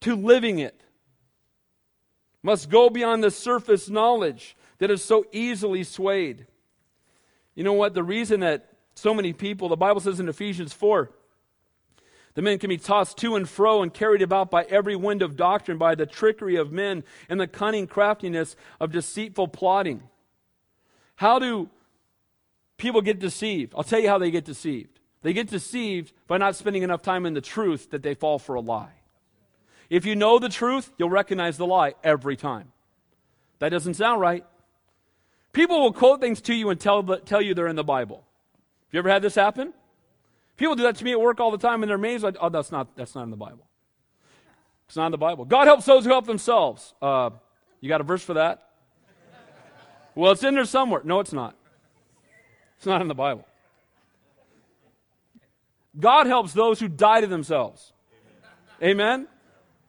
to 0.00 0.16
living 0.16 0.58
it, 0.58 0.78
must 2.42 2.68
go 2.68 2.90
beyond 2.90 3.22
the 3.22 3.30
surface 3.30 3.88
knowledge 3.88 4.56
that 4.78 4.90
is 4.90 5.02
so 5.02 5.24
easily 5.30 5.84
swayed. 5.84 6.46
You 7.54 7.62
know 7.62 7.72
what? 7.72 7.94
The 7.94 8.02
reason 8.02 8.40
that 8.40 8.68
so 8.96 9.14
many 9.14 9.32
people, 9.32 9.68
the 9.68 9.76
Bible 9.76 10.00
says 10.00 10.18
in 10.18 10.28
Ephesians 10.28 10.72
4, 10.72 11.08
the 12.34 12.42
men 12.42 12.58
can 12.58 12.68
be 12.68 12.78
tossed 12.78 13.16
to 13.18 13.36
and 13.36 13.48
fro 13.48 13.80
and 13.80 13.94
carried 13.94 14.22
about 14.22 14.50
by 14.50 14.64
every 14.64 14.96
wind 14.96 15.22
of 15.22 15.36
doctrine, 15.36 15.78
by 15.78 15.94
the 15.94 16.04
trickery 16.04 16.56
of 16.56 16.72
men 16.72 17.04
and 17.28 17.40
the 17.40 17.46
cunning 17.46 17.86
craftiness 17.86 18.56
of 18.80 18.90
deceitful 18.90 19.48
plotting. 19.48 20.02
How 21.14 21.38
do 21.38 21.70
people 22.86 23.00
get 23.00 23.18
deceived. 23.18 23.74
I'll 23.76 23.82
tell 23.82 23.98
you 23.98 24.08
how 24.08 24.18
they 24.18 24.30
get 24.30 24.44
deceived. 24.44 25.00
They 25.22 25.32
get 25.32 25.48
deceived 25.48 26.12
by 26.28 26.38
not 26.38 26.54
spending 26.54 26.84
enough 26.84 27.02
time 27.02 27.26
in 27.26 27.34
the 27.34 27.40
truth 27.40 27.90
that 27.90 28.00
they 28.04 28.14
fall 28.14 28.38
for 28.38 28.54
a 28.54 28.60
lie. 28.60 28.92
If 29.90 30.06
you 30.06 30.14
know 30.14 30.38
the 30.38 30.48
truth, 30.48 30.92
you'll 30.96 31.10
recognize 31.10 31.56
the 31.56 31.66
lie 31.66 31.94
every 32.04 32.36
time. 32.36 32.70
That 33.58 33.70
doesn't 33.70 33.94
sound 33.94 34.20
right. 34.20 34.44
People 35.52 35.80
will 35.80 35.92
quote 35.92 36.20
things 36.20 36.40
to 36.42 36.54
you 36.54 36.70
and 36.70 36.78
tell, 36.78 37.02
tell 37.02 37.42
you 37.42 37.54
they're 37.54 37.66
in 37.66 37.74
the 37.74 37.82
Bible. 37.82 38.18
Have 38.18 38.92
you 38.94 38.98
ever 39.00 39.08
had 39.08 39.22
this 39.22 39.34
happen? 39.34 39.74
People 40.56 40.76
do 40.76 40.84
that 40.84 40.94
to 40.96 41.04
me 41.04 41.10
at 41.10 41.20
work 41.20 41.40
all 41.40 41.50
the 41.50 41.58
time 41.58 41.82
and 41.82 41.90
they're 41.90 41.96
amazed. 41.96 42.22
Like, 42.22 42.36
oh, 42.40 42.50
that's 42.50 42.70
not, 42.70 42.94
that's 42.94 43.16
not 43.16 43.24
in 43.24 43.30
the 43.30 43.36
Bible. 43.36 43.66
It's 44.86 44.94
not 44.94 45.06
in 45.06 45.12
the 45.12 45.18
Bible. 45.18 45.44
God 45.44 45.66
helps 45.66 45.86
those 45.86 46.04
who 46.04 46.10
help 46.10 46.26
themselves. 46.26 46.94
Uh, 47.02 47.30
you 47.80 47.88
got 47.88 48.00
a 48.00 48.04
verse 48.04 48.22
for 48.22 48.34
that? 48.34 48.62
well, 50.14 50.30
it's 50.30 50.44
in 50.44 50.54
there 50.54 50.64
somewhere. 50.66 51.00
No, 51.02 51.18
it's 51.18 51.32
not. 51.32 51.56
It's 52.76 52.86
not 52.86 53.00
in 53.00 53.08
the 53.08 53.14
Bible. 53.14 53.46
God 55.98 56.26
helps 56.26 56.52
those 56.52 56.78
who 56.78 56.88
die 56.88 57.22
to 57.22 57.26
themselves. 57.26 57.92
Amen? 58.82 59.26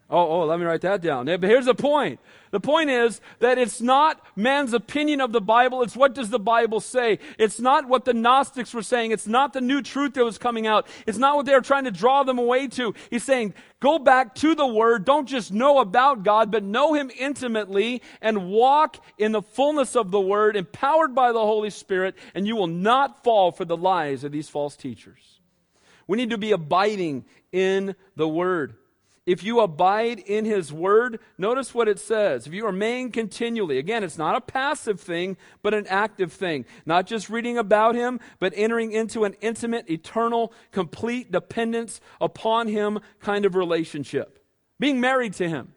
Oh, 0.09 0.41
oh, 0.41 0.45
let 0.45 0.57
me 0.59 0.65
write 0.65 0.81
that 0.81 1.01
down. 1.01 1.25
But 1.25 1.43
here's 1.43 1.65
the 1.65 1.75
point. 1.75 2.19
The 2.57 2.61
point 2.61 2.89
is 2.89 3.21
that 3.37 3.59
it's 3.59 3.81
not 3.81 4.19
man's 4.35 4.73
opinion 4.73 5.21
of 5.21 5.31
the 5.31 5.39
Bible. 5.39 5.83
It's 5.83 5.95
what 5.95 6.15
does 6.15 6.31
the 6.31 6.39
Bible 6.39 6.79
say. 6.79 7.19
It's 7.37 7.59
not 7.59 7.87
what 7.87 8.03
the 8.03 8.15
Gnostics 8.15 8.73
were 8.73 8.81
saying. 8.81 9.11
It's 9.11 9.27
not 9.27 9.53
the 9.53 9.61
new 9.61 9.83
truth 9.83 10.15
that 10.15 10.25
was 10.25 10.39
coming 10.39 10.65
out. 10.65 10.87
It's 11.05 11.19
not 11.19 11.35
what 11.35 11.45
they 11.45 11.53
were 11.53 11.61
trying 11.61 11.83
to 11.83 11.91
draw 11.91 12.23
them 12.23 12.39
away 12.39 12.67
to. 12.69 12.95
He's 13.11 13.23
saying, 13.23 13.53
go 13.79 13.99
back 13.99 14.33
to 14.37 14.55
the 14.55 14.65
Word. 14.65 15.05
Don't 15.05 15.27
just 15.27 15.51
know 15.51 15.77
about 15.77 16.23
God, 16.23 16.49
but 16.49 16.63
know 16.63 16.95
Him 16.95 17.11
intimately 17.19 18.01
and 18.21 18.49
walk 18.49 19.05
in 19.19 19.33
the 19.33 19.43
fullness 19.43 19.95
of 19.95 20.09
the 20.09 20.19
Word, 20.19 20.55
empowered 20.55 21.13
by 21.13 21.33
the 21.33 21.37
Holy 21.37 21.69
Spirit, 21.69 22.15
and 22.33 22.47
you 22.47 22.55
will 22.55 22.65
not 22.65 23.23
fall 23.23 23.51
for 23.51 23.65
the 23.65 23.77
lies 23.77 24.23
of 24.23 24.31
these 24.31 24.49
false 24.49 24.75
teachers. 24.75 25.41
We 26.07 26.17
need 26.17 26.31
to 26.31 26.39
be 26.39 26.53
abiding 26.53 27.25
in 27.51 27.95
the 28.15 28.27
Word. 28.27 28.77
If 29.27 29.43
you 29.43 29.59
abide 29.59 30.19
in 30.19 30.45
his 30.45 30.71
word, 30.71 31.19
notice 31.37 31.75
what 31.75 31.89
it 31.89 31.99
says. 31.99 32.47
If 32.47 32.53
you 32.53 32.65
remain 32.65 33.11
continually, 33.11 33.77
again, 33.77 34.01
it's 34.01 34.17
not 34.17 34.37
a 34.37 34.41
passive 34.41 35.01
thing, 35.01 35.35
but 35.61 35.73
an 35.73 35.85
active 35.87 36.31
thing. 36.31 36.63
Not 36.85 37.07
just 37.07 37.29
reading 37.29 37.57
about 37.57 37.93
him, 37.93 38.21
but 38.39 38.53
entering 38.55 38.93
into 38.93 39.25
an 39.25 39.35
intimate, 39.41 39.89
eternal, 39.89 40.53
complete 40.71 41.29
dependence 41.29 41.99
upon 42.21 42.69
him 42.69 42.99
kind 43.19 43.45
of 43.45 43.53
relationship. 43.53 44.39
Being 44.79 45.01
married 45.01 45.33
to 45.33 45.49
him. 45.49 45.73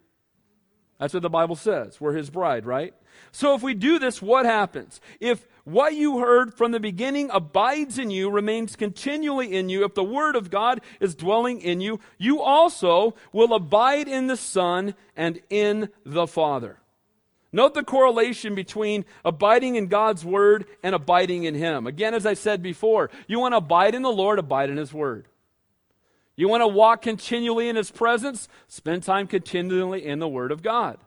That's 1.00 1.12
what 1.12 1.24
the 1.24 1.28
Bible 1.28 1.56
says. 1.56 2.00
We're 2.00 2.12
his 2.12 2.30
bride, 2.30 2.64
right? 2.64 2.94
So 3.32 3.54
if 3.54 3.62
we 3.62 3.74
do 3.74 3.98
this, 3.98 4.20
what 4.20 4.46
happens? 4.46 5.00
If 5.20 5.46
what 5.64 5.94
you 5.94 6.18
heard 6.18 6.54
from 6.54 6.72
the 6.72 6.80
beginning 6.80 7.30
abides 7.32 7.98
in 7.98 8.10
you, 8.10 8.30
remains 8.30 8.76
continually 8.76 9.54
in 9.54 9.68
you, 9.68 9.84
if 9.84 9.94
the 9.94 10.02
Word 10.02 10.36
of 10.36 10.50
God 10.50 10.80
is 10.98 11.14
dwelling 11.14 11.60
in 11.60 11.80
you, 11.80 12.00
you 12.18 12.40
also 12.40 13.14
will 13.32 13.54
abide 13.54 14.08
in 14.08 14.26
the 14.26 14.36
Son 14.36 14.94
and 15.16 15.40
in 15.48 15.90
the 16.04 16.26
Father. 16.26 16.78
Note 17.52 17.74
the 17.74 17.82
correlation 17.82 18.54
between 18.54 19.04
abiding 19.24 19.74
in 19.74 19.88
God's 19.88 20.24
Word 20.24 20.66
and 20.82 20.94
abiding 20.94 21.44
in 21.44 21.54
Him. 21.54 21.86
Again, 21.86 22.14
as 22.14 22.24
I 22.24 22.34
said 22.34 22.62
before, 22.62 23.10
you 23.26 23.40
want 23.40 23.52
to 23.52 23.58
abide 23.58 23.94
in 23.94 24.02
the 24.02 24.10
Lord, 24.10 24.38
abide 24.38 24.70
in 24.70 24.76
His 24.76 24.92
Word. 24.92 25.26
You 26.36 26.48
want 26.48 26.62
to 26.62 26.68
walk 26.68 27.02
continually 27.02 27.68
in 27.68 27.76
His 27.76 27.90
presence, 27.90 28.48
spend 28.68 29.02
time 29.02 29.26
continually 29.26 30.06
in 30.06 30.20
the 30.20 30.28
Word 30.28 30.52
of 30.52 30.62
God. 30.62 30.98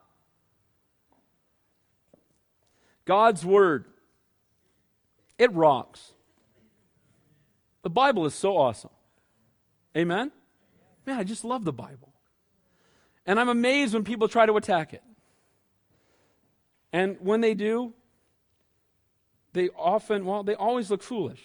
God's 3.06 3.46
Word 3.46 3.86
it 5.38 5.52
rocks. 5.54 6.14
The 7.82 7.90
Bible 7.90 8.26
is 8.26 8.34
so 8.34 8.56
awesome. 8.56 8.92
Amen? 9.96 10.32
Man, 11.06 11.20
I 11.20 11.24
just 11.24 11.44
love 11.44 11.66
the 11.66 11.74
Bible. 11.74 12.14
And 13.26 13.40
I'm 13.40 13.50
amazed 13.50 13.94
when 13.94 14.04
people 14.04 14.28
try 14.28 14.46
to 14.46 14.56
attack 14.56 14.94
it. 14.94 15.04
And 16.92 17.18
when 17.20 17.42
they 17.42 17.54
do, 17.54 17.94
they 19.54 19.70
often, 19.70 20.26
well, 20.26 20.44
they 20.44 20.56
always 20.56 20.90
look 20.90 21.04
foolish. 21.04 21.42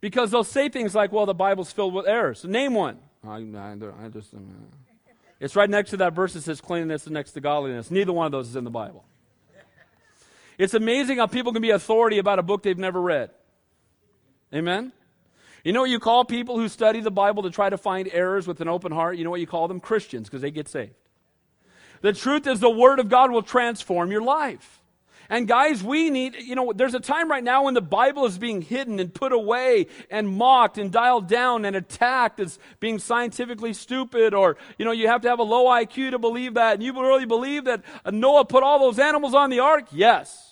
Because 0.00 0.30
they'll 0.30 0.44
say 0.44 0.68
things 0.68 0.94
like, 0.94 1.12
well, 1.12 1.26
the 1.26 1.34
Bible's 1.34 1.72
filled 1.72 1.92
with 1.92 2.06
errors. 2.06 2.44
Name 2.44 2.74
one. 2.74 2.98
I, 3.26 3.38
I, 3.38 3.76
I 4.04 4.08
just, 4.08 4.32
uh, 4.32 4.38
it's 5.40 5.56
right 5.56 5.68
next 5.68 5.90
to 5.90 5.96
that 5.98 6.14
verse 6.14 6.34
that 6.34 6.42
says 6.42 6.60
cleanliness 6.60 7.06
and 7.06 7.14
next 7.14 7.32
to 7.32 7.40
godliness. 7.40 7.90
Neither 7.90 8.12
one 8.12 8.26
of 8.26 8.32
those 8.32 8.48
is 8.48 8.56
in 8.56 8.64
the 8.64 8.70
Bible. 8.70 9.04
It's 10.58 10.74
amazing 10.74 11.18
how 11.18 11.26
people 11.26 11.52
can 11.52 11.62
be 11.62 11.70
authority 11.70 12.18
about 12.18 12.38
a 12.38 12.42
book 12.42 12.64
they've 12.64 12.76
never 12.76 13.00
read. 13.00 13.30
Amen? 14.52 14.92
You 15.64 15.72
know 15.72 15.82
what 15.82 15.90
you 15.90 16.00
call 16.00 16.24
people 16.24 16.58
who 16.58 16.68
study 16.68 17.00
the 17.00 17.10
Bible 17.10 17.44
to 17.44 17.50
try 17.50 17.70
to 17.70 17.78
find 17.78 18.08
errors 18.12 18.46
with 18.46 18.60
an 18.60 18.68
open 18.68 18.92
heart? 18.92 19.16
You 19.16 19.24
know 19.24 19.30
what 19.30 19.40
you 19.40 19.46
call 19.46 19.68
them? 19.68 19.80
Christians, 19.80 20.28
because 20.28 20.42
they 20.42 20.50
get 20.50 20.68
saved. 20.68 20.94
The 22.00 22.12
truth 22.12 22.46
is, 22.46 22.60
the 22.60 22.70
Word 22.70 23.00
of 23.00 23.08
God 23.08 23.30
will 23.30 23.42
transform 23.42 24.10
your 24.10 24.22
life. 24.22 24.82
And 25.30 25.46
guys, 25.46 25.82
we 25.82 26.08
need, 26.08 26.36
you 26.36 26.54
know, 26.54 26.72
there's 26.74 26.94
a 26.94 27.00
time 27.00 27.30
right 27.30 27.44
now 27.44 27.64
when 27.64 27.74
the 27.74 27.82
Bible 27.82 28.24
is 28.24 28.38
being 28.38 28.62
hidden 28.62 28.98
and 28.98 29.12
put 29.12 29.30
away 29.30 29.88
and 30.10 30.26
mocked 30.26 30.78
and 30.78 30.90
dialed 30.90 31.28
down 31.28 31.66
and 31.66 31.76
attacked 31.76 32.40
as 32.40 32.58
being 32.80 32.98
scientifically 32.98 33.74
stupid 33.74 34.32
or, 34.32 34.56
you 34.78 34.86
know, 34.86 34.92
you 34.92 35.08
have 35.08 35.20
to 35.22 35.28
have 35.28 35.38
a 35.38 35.42
low 35.42 35.66
IQ 35.66 36.12
to 36.12 36.18
believe 36.18 36.54
that. 36.54 36.74
And 36.74 36.82
you 36.82 36.94
really 36.94 37.26
believe 37.26 37.64
that 37.64 37.82
Noah 38.10 38.46
put 38.46 38.62
all 38.62 38.78
those 38.78 38.98
animals 38.98 39.34
on 39.34 39.50
the 39.50 39.60
ark? 39.60 39.88
Yes. 39.92 40.47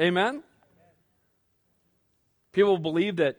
Amen? 0.00 0.42
People 2.52 2.78
believe 2.78 3.16
that, 3.16 3.36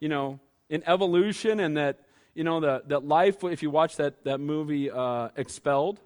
you 0.00 0.08
know, 0.08 0.40
in 0.68 0.82
evolution 0.86 1.60
and 1.60 1.76
that, 1.76 2.00
you 2.34 2.44
know, 2.44 2.60
that, 2.60 2.88
that 2.88 3.06
life, 3.06 3.44
if 3.44 3.62
you 3.62 3.70
watch 3.70 3.96
that, 3.96 4.24
that 4.24 4.40
movie 4.40 4.90
uh, 4.90 5.28
Expelled, 5.36 6.00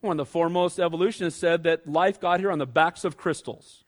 one 0.00 0.18
of 0.18 0.26
the 0.26 0.30
foremost 0.30 0.80
evolutionists 0.80 1.38
said 1.38 1.64
that 1.64 1.86
life 1.86 2.20
got 2.20 2.40
here 2.40 2.50
on 2.50 2.58
the 2.58 2.66
backs 2.66 3.04
of 3.04 3.16
crystals. 3.16 3.84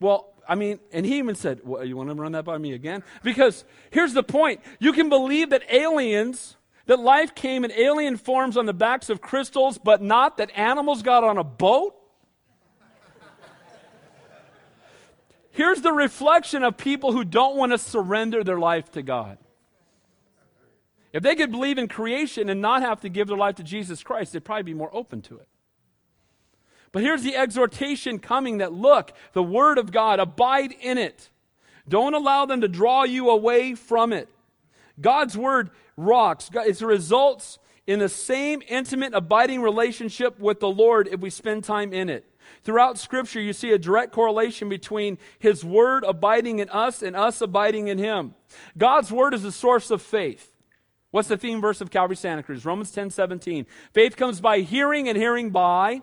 well, 0.00 0.34
I 0.48 0.56
mean, 0.56 0.80
and 0.92 1.06
he 1.06 1.18
even 1.18 1.36
said, 1.36 1.60
well, 1.64 1.84
You 1.84 1.96
want 1.96 2.10
to 2.10 2.14
run 2.14 2.32
that 2.32 2.44
by 2.44 2.58
me 2.58 2.72
again? 2.72 3.02
Because 3.22 3.64
here's 3.90 4.12
the 4.12 4.22
point 4.22 4.60
you 4.78 4.92
can 4.92 5.08
believe 5.08 5.50
that 5.50 5.62
aliens 5.72 6.56
that 6.86 7.00
life 7.00 7.34
came 7.34 7.64
in 7.64 7.72
alien 7.72 8.16
forms 8.16 8.56
on 8.56 8.66
the 8.66 8.74
backs 8.74 9.08
of 9.08 9.20
crystals, 9.20 9.78
but 9.78 10.02
not 10.02 10.36
that 10.36 10.50
animals 10.56 11.02
got 11.02 11.24
on 11.24 11.38
a 11.38 11.44
boat? 11.44 11.94
Here's 15.50 15.82
the 15.82 15.92
reflection 15.92 16.64
of 16.64 16.76
people 16.76 17.12
who 17.12 17.24
don't 17.24 17.56
want 17.56 17.70
to 17.72 17.78
surrender 17.78 18.42
their 18.42 18.58
life 18.58 18.90
to 18.92 19.02
God. 19.02 19.38
If 21.12 21.22
they 21.22 21.36
could 21.36 21.52
believe 21.52 21.78
in 21.78 21.86
creation 21.86 22.48
and 22.48 22.60
not 22.60 22.82
have 22.82 23.00
to 23.02 23.08
give 23.08 23.28
their 23.28 23.36
life 23.36 23.54
to 23.56 23.62
Jesus 23.62 24.02
Christ, 24.02 24.32
they'd 24.32 24.44
probably 24.44 24.64
be 24.64 24.74
more 24.74 24.90
open 24.92 25.22
to 25.22 25.36
it. 25.38 25.46
But 26.90 27.02
here's 27.02 27.22
the 27.22 27.36
exhortation 27.36 28.18
coming 28.18 28.58
that 28.58 28.72
look, 28.72 29.12
the 29.32 29.42
Word 29.42 29.78
of 29.78 29.92
God, 29.92 30.18
abide 30.18 30.72
in 30.80 30.98
it. 30.98 31.30
Don't 31.88 32.14
allow 32.14 32.46
them 32.46 32.60
to 32.62 32.68
draw 32.68 33.04
you 33.04 33.30
away 33.30 33.76
from 33.76 34.12
it. 34.12 34.28
God's 35.00 35.38
Word 35.38 35.70
rocks. 35.96 36.50
It 36.52 36.80
results 36.80 37.58
in 37.86 37.98
the 37.98 38.08
same 38.08 38.62
intimate, 38.68 39.14
abiding 39.14 39.60
relationship 39.60 40.38
with 40.38 40.60
the 40.60 40.70
Lord 40.70 41.08
if 41.08 41.20
we 41.20 41.30
spend 41.30 41.64
time 41.64 41.92
in 41.92 42.08
it. 42.08 42.24
Throughout 42.62 42.98
Scripture, 42.98 43.40
you 43.40 43.52
see 43.52 43.72
a 43.72 43.78
direct 43.78 44.12
correlation 44.12 44.68
between 44.68 45.18
His 45.38 45.64
Word 45.64 46.04
abiding 46.06 46.58
in 46.58 46.68
us 46.70 47.02
and 47.02 47.14
us 47.14 47.40
abiding 47.40 47.88
in 47.88 47.98
Him. 47.98 48.34
God's 48.76 49.10
Word 49.10 49.34
is 49.34 49.42
the 49.42 49.52
source 49.52 49.90
of 49.90 50.00
faith. 50.00 50.50
What's 51.10 51.28
the 51.28 51.36
theme 51.36 51.60
verse 51.60 51.80
of 51.80 51.90
Calvary 51.90 52.16
Santa 52.16 52.42
Cruz? 52.42 52.64
Romans 52.64 52.90
10 52.90 53.10
17. 53.10 53.66
Faith 53.92 54.16
comes 54.16 54.40
by 54.40 54.60
hearing, 54.60 55.08
and 55.08 55.16
hearing 55.16 55.50
by 55.50 56.02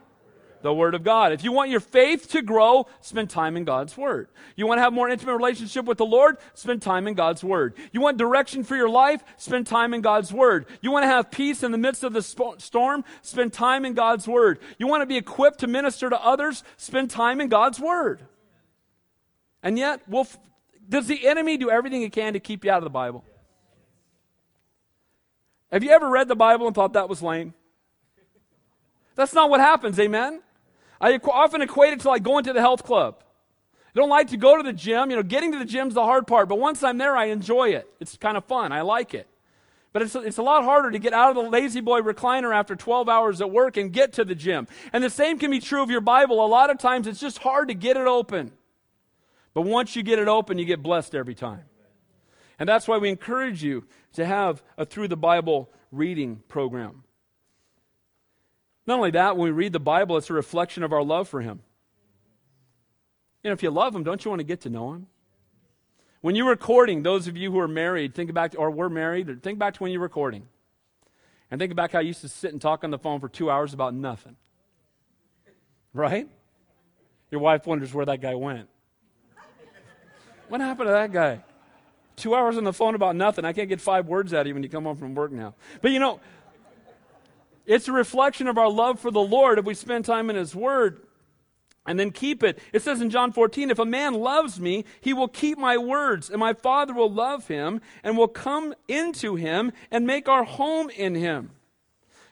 the 0.62 0.74
Word 0.74 0.96
of 0.96 1.04
God. 1.04 1.32
If 1.32 1.44
you 1.44 1.52
want 1.52 1.70
your 1.70 1.80
faith 1.80 2.30
to 2.32 2.42
grow, 2.42 2.88
spend 3.02 3.30
time 3.30 3.58
in 3.58 3.64
God's 3.64 3.98
Word. 3.98 4.28
You 4.56 4.68
want 4.68 4.78
to 4.78 4.84
have 4.84 4.94
more 4.94 5.10
intimate 5.10 5.36
relationship 5.36 5.86
with 5.86 5.98
the 5.98 6.06
Lord? 6.06 6.38
Spend 6.54 6.82
time 6.82 7.08
in 7.08 7.14
God's 7.14 7.44
Word. 7.44 7.76
You 7.92 8.02
want 8.02 8.18
direction 8.18 8.64
for 8.64 8.76
your 8.76 8.90
life? 8.90 9.24
Spend 9.38 9.68
time 9.68 9.94
in 9.94 10.02
God's 10.02 10.32
Word. 10.32 10.66
You 10.82 10.92
want 10.92 11.04
to 11.04 11.08
have 11.08 11.32
peace 11.32 11.64
in 11.64 11.72
the 11.72 11.78
midst 11.78 12.04
of 12.04 12.14
the 12.14 12.22
storm? 12.22 13.04
Spend 13.22 13.54
time 13.54 13.86
in 13.86 13.94
God's 13.94 14.28
Word. 14.28 14.60
You 14.78 14.88
want 14.88 15.02
to 15.02 15.08
be 15.08 15.18
equipped 15.18 15.60
to 15.60 15.68
minister 15.68 16.10
to 16.10 16.24
others? 16.24 16.64
Spend 16.78 17.10
time 17.10 17.42
in 17.42 17.50
God's 17.50 17.80
Word. 17.80 18.22
And 19.64 19.78
yet, 19.78 20.02
we'll 20.08 20.28
does 20.90 21.08
the 21.08 21.26
enemy 21.26 21.56
do 21.56 21.70
everything 21.70 22.02
he 22.02 22.10
can 22.10 22.34
to 22.34 22.40
keep 22.40 22.66
you 22.66 22.72
out 22.72 22.80
of 22.80 22.84
the 22.84 22.90
Bible? 22.90 23.24
Have 25.72 25.84
you 25.84 25.92
ever 25.92 26.10
read 26.10 26.28
the 26.28 26.36
Bible 26.36 26.68
and 26.68 26.76
thought 26.76 26.94
that 26.94 27.08
was 27.08 27.22
lame? 27.22 27.54
That's 29.16 29.34
not 29.34 29.50
what 29.50 29.62
happens, 29.62 30.00
amen? 30.00 30.42
I 31.02 31.16
often 31.16 31.62
equate 31.62 31.94
it 31.94 32.02
to 32.02 32.10
like 32.10 32.24
going 32.24 32.44
to 32.46 32.54
the 32.54 32.62
health 32.62 32.84
club. 32.84 33.24
I 33.94 34.00
don't 34.00 34.10
like 34.10 34.30
to 34.30 34.38
go 34.38 34.56
to 34.56 34.64
the 34.64 34.72
gym. 34.72 35.10
You 35.10 35.18
know, 35.18 35.24
getting 35.24 35.52
to 35.52 35.60
the 35.60 35.66
gym 35.66 35.88
is 35.88 35.96
the 35.96 36.04
hard 36.04 36.28
part, 36.28 36.48
but 36.48 36.60
once 36.60 36.84
I'm 36.84 36.98
there, 36.98 37.18
I 37.18 37.26
enjoy 37.26 37.70
it. 37.70 37.90
It's 38.00 38.16
kind 38.16 38.38
of 38.38 38.46
fun. 38.46 38.72
I 38.72 38.82
like 38.82 39.14
it. 39.14 39.28
But 39.94 40.04
it's, 40.04 40.16
it's 40.16 40.38
a 40.38 40.44
lot 40.44 40.64
harder 40.64 40.92
to 40.92 41.00
get 41.00 41.12
out 41.12 41.36
of 41.36 41.44
the 41.44 41.50
La-Z-Boy 41.50 42.00
recliner 42.02 42.56
after 42.56 42.78
12 42.78 43.10
hours 43.10 43.42
at 43.42 43.52
work 43.52 43.76
and 43.76 43.92
get 43.92 44.14
to 44.14 44.24
the 44.24 44.36
gym. 44.36 44.68
And 44.94 45.04
the 45.04 45.10
same 45.10 45.38
can 45.38 45.52
be 45.52 45.60
true 45.60 45.84
of 45.84 45.90
your 45.90 46.00
Bible. 46.00 46.46
A 46.46 46.48
lot 46.48 46.70
of 46.70 46.78
times 46.78 47.08
it's 47.08 47.20
just 47.20 47.40
hard 47.40 47.68
to 47.68 47.74
get 47.74 47.98
it 47.98 48.08
open. 48.08 48.54
But 49.54 49.64
once 49.64 49.98
you 49.98 50.04
get 50.04 50.20
it 50.20 50.30
open, 50.30 50.58
you 50.58 50.64
get 50.64 50.82
blessed 50.82 51.14
every 51.14 51.36
time. 51.36 51.64
And 52.58 52.70
that's 52.70 52.88
why 52.88 53.00
we 53.00 53.10
encourage 53.10 53.64
you 53.64 53.86
to 54.14 54.26
have 54.26 54.64
a 54.78 54.86
Through 54.86 55.10
the 55.10 55.18
Bible 55.18 55.70
reading 55.92 56.42
program. 56.48 57.04
Not 58.88 58.98
only 58.98 59.12
that, 59.12 59.38
when 59.38 59.46
we 59.46 59.52
read 59.52 59.74
the 59.74 59.80
Bible, 59.80 60.18
it's 60.18 60.30
a 60.30 60.34
reflection 60.34 60.84
of 60.84 60.92
our 60.92 61.04
love 61.04 61.30
for 61.30 61.42
Him. 61.42 61.62
You 63.44 63.50
know, 63.50 63.54
if 63.54 63.64
you 63.64 63.70
love 63.70 63.96
Him, 63.96 64.04
don't 64.04 64.24
you 64.24 64.30
want 64.32 64.40
to 64.40 64.46
get 64.46 64.62
to 64.62 64.70
know 64.70 64.94
Him? 64.94 65.08
When 66.22 66.36
you're 66.36 66.50
recording, 66.50 67.04
those 67.04 67.28
of 67.28 67.36
you 67.36 67.52
who 67.52 67.60
are 67.60 67.68
married, 67.68 68.14
think 68.14 68.34
back, 68.34 68.52
to, 68.52 68.58
or 68.58 68.70
were 68.70 68.90
married, 68.90 69.30
or 69.30 69.36
think 69.36 69.58
back 69.58 69.74
to 69.76 69.84
when 69.84 69.92
you're 69.92 70.02
recording. 70.02 70.48
And 71.50 71.60
think 71.60 71.76
back 71.76 71.92
how 71.92 72.00
you 72.00 72.08
used 72.08 72.22
to 72.22 72.30
sit 72.30 72.52
and 72.52 72.62
talk 72.62 72.84
on 72.84 72.92
the 72.92 73.00
phone 73.00 73.20
for 73.20 73.28
two 73.28 73.50
hours 73.50 73.74
about 73.74 73.94
nothing. 73.94 74.36
Right? 75.94 76.28
Your 77.32 77.42
wife 77.42 77.66
wonders 77.66 77.94
where 77.94 78.06
that 78.06 78.22
guy 78.22 78.36
went. 78.36 78.70
What 80.48 80.62
happened 80.62 80.88
to 80.88 80.92
that 80.92 81.12
guy? 81.12 81.44
Two 82.18 82.36
hours 82.36 82.58
on 82.58 82.66
the 82.66 82.74
phone 82.74 82.94
about 82.94 83.16
nothing. 83.16 83.46
I 83.46 83.54
can't 83.54 83.70
get 83.70 83.82
five 83.82 84.08
words 84.08 84.34
out 84.34 84.42
of 84.42 84.48
you 84.48 84.54
when 84.54 84.64
you 84.64 84.70
come 84.70 84.84
home 84.84 84.98
from 84.98 85.16
work 85.16 85.32
now. 85.32 85.56
But 85.82 85.92
you 85.92 86.00
know, 86.00 86.20
it's 87.66 87.88
a 87.88 87.92
reflection 87.92 88.48
of 88.48 88.58
our 88.58 88.70
love 88.70 89.00
for 89.00 89.12
the 89.12 89.22
Lord 89.22 89.60
if 89.60 89.66
we 89.66 89.74
spend 89.74 90.06
time 90.06 90.30
in 90.30 90.36
His 90.36 90.56
Word 90.56 91.02
and 91.86 92.00
then 92.00 92.12
keep 92.12 92.44
it. 92.44 92.60
It 92.74 92.82
says 92.82 93.02
in 93.02 93.10
John 93.10 93.32
14, 93.32 93.72
if 93.72 93.80
a 93.80 93.86
man 93.86 94.14
loves 94.14 94.60
me, 94.60 94.86
he 95.00 95.14
will 95.14 95.28
keep 95.28 95.58
my 95.58 95.78
words, 95.78 96.30
and 96.30 96.40
my 96.40 96.54
Father 96.54 96.94
will 96.94 97.12
love 97.12 97.48
him 97.48 97.82
and 98.04 98.18
will 98.18 98.28
come 98.28 98.76
into 98.88 99.36
him 99.36 99.72
and 99.90 100.06
make 100.06 100.30
our 100.30 100.44
home 100.44 100.90
in 100.92 101.16
him. 101.16 101.52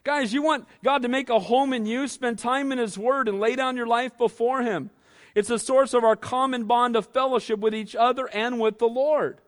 Guys, 0.04 0.34
you 0.34 0.42
want 0.42 0.68
God 0.84 1.02
to 1.02 1.08
make 1.08 1.30
a 1.30 1.39
home 1.39 1.74
in 1.74 1.86
you? 1.86 2.08
Spend 2.08 2.39
time 2.39 2.72
in 2.72 2.78
His 2.78 2.98
Word 2.98 3.28
and 3.28 3.39
lay 3.39 3.56
down 3.56 3.76
your 3.76 3.86
life 3.86 4.18
before 4.18 4.63
Him. 4.63 4.92
It's 5.36 5.50
a 5.50 5.60
source 5.60 5.94
of 5.94 6.04
our 6.04 6.15
common 6.15 6.65
bond 6.65 6.96
of 6.96 7.06
fellowship 7.06 7.60
with 7.60 7.76
each 7.76 7.96
other 7.96 8.28
and 8.28 8.60
with 8.60 8.80
the 8.80 8.88
Lord. 8.88 9.39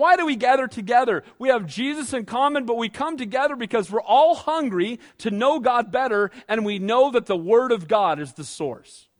Why 0.00 0.16
do 0.16 0.24
we 0.24 0.34
gather 0.34 0.66
together? 0.66 1.24
We 1.38 1.50
have 1.50 1.66
Jesus 1.66 2.14
in 2.14 2.24
common, 2.24 2.64
but 2.64 2.78
we 2.78 2.88
come 2.88 3.18
together 3.18 3.54
because 3.54 3.90
we're 3.90 4.00
all 4.00 4.34
hungry 4.34 4.98
to 5.18 5.30
know 5.30 5.60
God 5.60 5.92
better, 5.92 6.30
and 6.48 6.64
we 6.64 6.78
know 6.78 7.10
that 7.10 7.26
the 7.26 7.36
Word 7.36 7.70
of 7.70 7.86
God 7.86 8.18
is 8.18 8.32
the 8.32 8.42
source. 8.42 9.10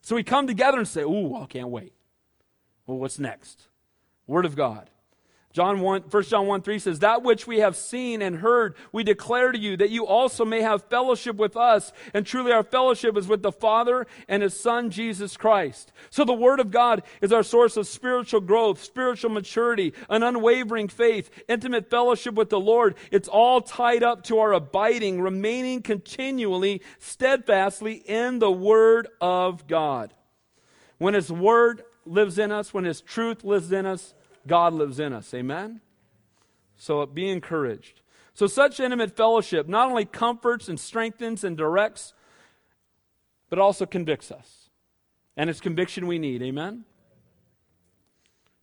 So 0.00 0.16
we 0.16 0.22
come 0.22 0.46
together 0.46 0.78
and 0.78 0.88
say, 0.88 1.02
Ooh, 1.02 1.36
I 1.36 1.44
can't 1.44 1.68
wait. 1.68 1.92
Well, 2.86 2.96
what's 2.96 3.18
next? 3.18 3.68
Word 4.26 4.46
of 4.46 4.56
God. 4.56 4.88
John 5.56 5.80
1, 5.80 6.02
1 6.10 6.22
John 6.24 6.46
1 6.46 6.60
3 6.60 6.78
says, 6.78 6.98
That 6.98 7.22
which 7.22 7.46
we 7.46 7.60
have 7.60 7.76
seen 7.76 8.20
and 8.20 8.36
heard, 8.36 8.74
we 8.92 9.02
declare 9.02 9.52
to 9.52 9.58
you, 9.58 9.74
that 9.78 9.88
you 9.88 10.06
also 10.06 10.44
may 10.44 10.60
have 10.60 10.84
fellowship 10.90 11.36
with 11.36 11.56
us. 11.56 11.94
And 12.12 12.26
truly, 12.26 12.52
our 12.52 12.62
fellowship 12.62 13.16
is 13.16 13.26
with 13.26 13.40
the 13.40 13.50
Father 13.50 14.06
and 14.28 14.42
His 14.42 14.52
Son, 14.52 14.90
Jesus 14.90 15.38
Christ. 15.38 15.92
So, 16.10 16.26
the 16.26 16.34
Word 16.34 16.60
of 16.60 16.70
God 16.70 17.04
is 17.22 17.32
our 17.32 17.42
source 17.42 17.78
of 17.78 17.86
spiritual 17.86 18.42
growth, 18.42 18.84
spiritual 18.84 19.30
maturity, 19.30 19.94
an 20.10 20.22
unwavering 20.22 20.88
faith, 20.88 21.30
intimate 21.48 21.88
fellowship 21.88 22.34
with 22.34 22.50
the 22.50 22.60
Lord. 22.60 22.94
It's 23.10 23.26
all 23.26 23.62
tied 23.62 24.02
up 24.02 24.24
to 24.24 24.40
our 24.40 24.52
abiding, 24.52 25.22
remaining 25.22 25.80
continually, 25.80 26.82
steadfastly 26.98 27.94
in 28.04 28.40
the 28.40 28.52
Word 28.52 29.08
of 29.22 29.66
God. 29.66 30.12
When 30.98 31.14
His 31.14 31.32
Word 31.32 31.82
lives 32.04 32.38
in 32.38 32.52
us, 32.52 32.74
when 32.74 32.84
His 32.84 33.00
truth 33.00 33.42
lives 33.42 33.72
in 33.72 33.86
us, 33.86 34.12
God 34.46 34.72
lives 34.72 35.00
in 35.00 35.12
us. 35.12 35.32
Amen? 35.34 35.80
So 36.76 37.04
be 37.06 37.28
encouraged. 37.28 38.00
So, 38.36 38.46
such 38.46 38.80
intimate 38.80 39.16
fellowship 39.16 39.66
not 39.66 39.88
only 39.88 40.04
comforts 40.04 40.68
and 40.68 40.78
strengthens 40.78 41.42
and 41.42 41.56
directs, 41.56 42.12
but 43.48 43.58
also 43.58 43.86
convicts 43.86 44.30
us. 44.30 44.68
And 45.38 45.48
it's 45.48 45.58
conviction 45.58 46.06
we 46.06 46.18
need. 46.18 46.42
Amen? 46.42 46.84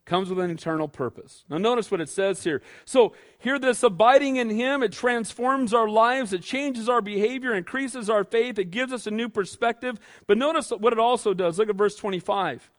Comes 0.04 0.28
with 0.28 0.38
an 0.38 0.50
eternal 0.50 0.86
purpose. 0.86 1.44
Now, 1.48 1.58
notice 1.58 1.90
what 1.90 2.00
it 2.00 2.08
says 2.08 2.44
here. 2.44 2.62
So, 2.84 3.14
here, 3.38 3.58
this 3.58 3.82
abiding 3.82 4.36
in 4.36 4.48
Him, 4.48 4.84
it 4.84 4.92
transforms 4.92 5.74
our 5.74 5.88
lives, 5.88 6.32
it 6.32 6.42
changes 6.42 6.88
our 6.88 7.00
behavior, 7.00 7.52
increases 7.52 8.08
our 8.08 8.22
faith, 8.22 8.60
it 8.60 8.70
gives 8.70 8.92
us 8.92 9.08
a 9.08 9.10
new 9.10 9.28
perspective. 9.28 9.98
But 10.28 10.38
notice 10.38 10.70
what 10.70 10.92
it 10.92 11.00
also 11.00 11.34
does. 11.34 11.58
Look 11.58 11.68
at 11.68 11.74
verse 11.74 11.96
25. 11.96 12.70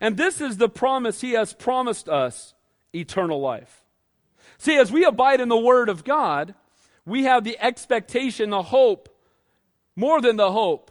And 0.00 0.16
this 0.16 0.40
is 0.40 0.56
the 0.56 0.68
promise 0.68 1.20
he 1.20 1.32
has 1.32 1.52
promised 1.52 2.08
us 2.08 2.54
eternal 2.94 3.40
life. 3.40 3.82
See, 4.58 4.76
as 4.76 4.90
we 4.92 5.04
abide 5.04 5.40
in 5.40 5.48
the 5.48 5.58
Word 5.58 5.88
of 5.88 6.04
God, 6.04 6.54
we 7.04 7.24
have 7.24 7.44
the 7.44 7.58
expectation, 7.60 8.50
the 8.50 8.62
hope, 8.62 9.08
more 9.96 10.20
than 10.20 10.36
the 10.36 10.52
hope, 10.52 10.90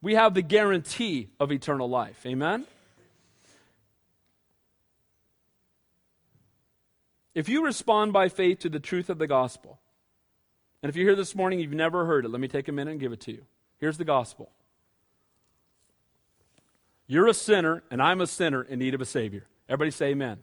we 0.00 0.14
have 0.14 0.34
the 0.34 0.42
guarantee 0.42 1.28
of 1.40 1.50
eternal 1.50 1.88
life. 1.88 2.24
Amen? 2.26 2.64
If 7.34 7.48
you 7.48 7.64
respond 7.64 8.12
by 8.12 8.28
faith 8.28 8.60
to 8.60 8.68
the 8.68 8.78
truth 8.78 9.10
of 9.10 9.18
the 9.18 9.26
gospel, 9.26 9.80
and 10.82 10.90
if 10.90 10.96
you're 10.96 11.08
here 11.08 11.16
this 11.16 11.34
morning, 11.34 11.58
you've 11.58 11.72
never 11.72 12.04
heard 12.04 12.24
it, 12.24 12.28
let 12.28 12.40
me 12.40 12.48
take 12.48 12.68
a 12.68 12.72
minute 12.72 12.92
and 12.92 13.00
give 13.00 13.12
it 13.12 13.20
to 13.22 13.32
you. 13.32 13.44
Here's 13.78 13.98
the 13.98 14.04
gospel 14.04 14.50
you're 17.06 17.28
a 17.28 17.34
sinner, 17.34 17.82
and 17.90 18.02
I'm 18.02 18.20
a 18.20 18.26
sinner 18.26 18.62
in 18.62 18.78
need 18.78 18.94
of 18.94 19.00
a 19.00 19.04
Savior. 19.04 19.46
Everybody 19.68 19.90
say 19.90 20.06
amen. 20.06 20.38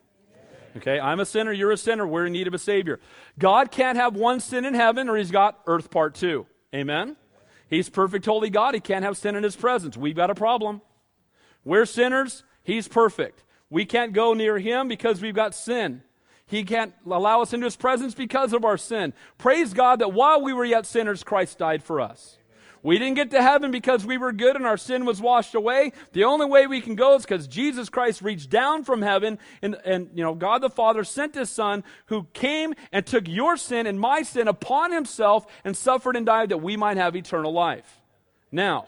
Okay, 0.78 1.00
I'm 1.00 1.20
a 1.20 1.26
sinner, 1.26 1.52
you're 1.52 1.72
a 1.72 1.78
sinner, 1.78 2.08
we're 2.08 2.28
in 2.28 2.34
need 2.34 2.48
of 2.48 2.54
a 2.54 2.60
Savior. 2.60 3.00
God 3.38 3.72
can't 3.72 3.98
have 3.98 4.16
one 4.16 4.40
sin 4.40 4.64
in 4.64 4.74
heaven, 4.74 5.10
or 5.10 5.18
He's 5.18 5.32
got 5.32 5.60
earth 5.68 5.92
part 5.92 6.16
two. 6.16 6.46
Amen? 6.74 7.18
He's 7.70 7.90
perfect, 7.90 8.26
holy 8.26 8.50
God. 8.50 8.74
He 8.74 8.80
can't 8.80 9.04
have 9.04 9.18
sin 9.18 9.36
in 9.36 9.44
His 9.44 9.56
presence. 9.56 9.98
We've 9.98 10.16
got 10.16 10.30
a 10.30 10.36
problem. 10.36 10.82
We're 11.66 11.86
sinners, 11.86 12.44
He's 12.64 12.88
perfect. 12.88 13.44
We 13.70 13.86
can't 13.86 14.14
go 14.14 14.34
near 14.34 14.60
Him 14.60 14.88
because 14.88 15.22
we've 15.22 15.36
got 15.36 15.56
sin. 15.56 16.04
He 16.46 16.64
can't 16.64 16.94
allow 17.10 17.42
us 17.42 17.54
into 17.54 17.66
His 17.66 17.76
presence 17.76 18.14
because 18.14 18.54
of 18.54 18.64
our 18.64 18.78
sin. 18.78 19.14
Praise 19.38 19.74
God 19.74 20.00
that 20.00 20.14
while 20.14 20.42
we 20.42 20.54
were 20.54 20.66
yet 20.66 20.86
sinners, 20.86 21.24
Christ 21.24 21.58
died 21.58 21.84
for 21.84 22.00
us. 22.00 22.38
We 22.84 22.98
didn't 22.98 23.16
get 23.16 23.32
to 23.32 23.42
heaven 23.42 23.70
because 23.70 24.06
we 24.06 24.18
were 24.18 24.32
good 24.32 24.56
and 24.56 24.66
our 24.66 24.78
sin 24.78 25.06
was 25.06 25.22
washed 25.22 25.54
away. 25.54 25.94
The 26.14 26.24
only 26.24 26.48
way 26.48 26.66
we 26.66 26.82
can 26.82 26.96
go 26.96 27.16
is 27.16 27.24
because 27.24 27.48
Jesus 27.48 27.90
Christ 27.90 28.22
reached 28.22 28.50
down 28.50 28.84
from 28.84 29.04
heaven 29.04 29.38
and, 29.62 29.76
and, 29.86 30.10
you 30.16 30.24
know, 30.24 30.34
God 30.34 30.62
the 30.62 30.70
Father 30.70 31.04
sent 31.04 31.36
his 31.36 31.50
son 31.50 31.84
who 32.08 32.24
came 32.34 32.74
and 32.92 33.06
took 33.06 33.28
your 33.28 33.56
sin 33.56 33.86
and 33.86 34.00
my 34.00 34.24
sin 34.24 34.48
upon 34.48 34.92
himself 34.92 35.46
and 35.64 35.78
suffered 35.78 36.16
and 36.16 36.26
died 36.26 36.50
that 36.50 36.58
we 36.58 36.76
might 36.76 36.98
have 36.98 37.16
eternal 37.16 37.54
life. 37.54 38.02
Now, 38.52 38.88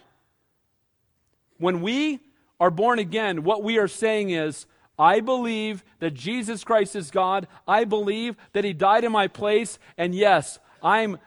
when 1.59 1.81
we 1.81 2.19
are 2.59 2.71
born 2.71 2.97
again, 2.97 3.43
what 3.43 3.63
we 3.63 3.77
are 3.77 3.87
saying 3.87 4.31
is, 4.31 4.65
I 4.97 5.19
believe 5.19 5.83
that 5.99 6.13
Jesus 6.13 6.63
Christ 6.63 6.95
is 6.95 7.11
God. 7.11 7.47
I 7.67 7.83
believe 7.83 8.35
that 8.53 8.63
He 8.63 8.73
died 8.73 9.03
in 9.03 9.11
my 9.11 9.27
place. 9.27 9.79
And 9.97 10.13
yes, 10.13 10.59
I'm 10.81 11.17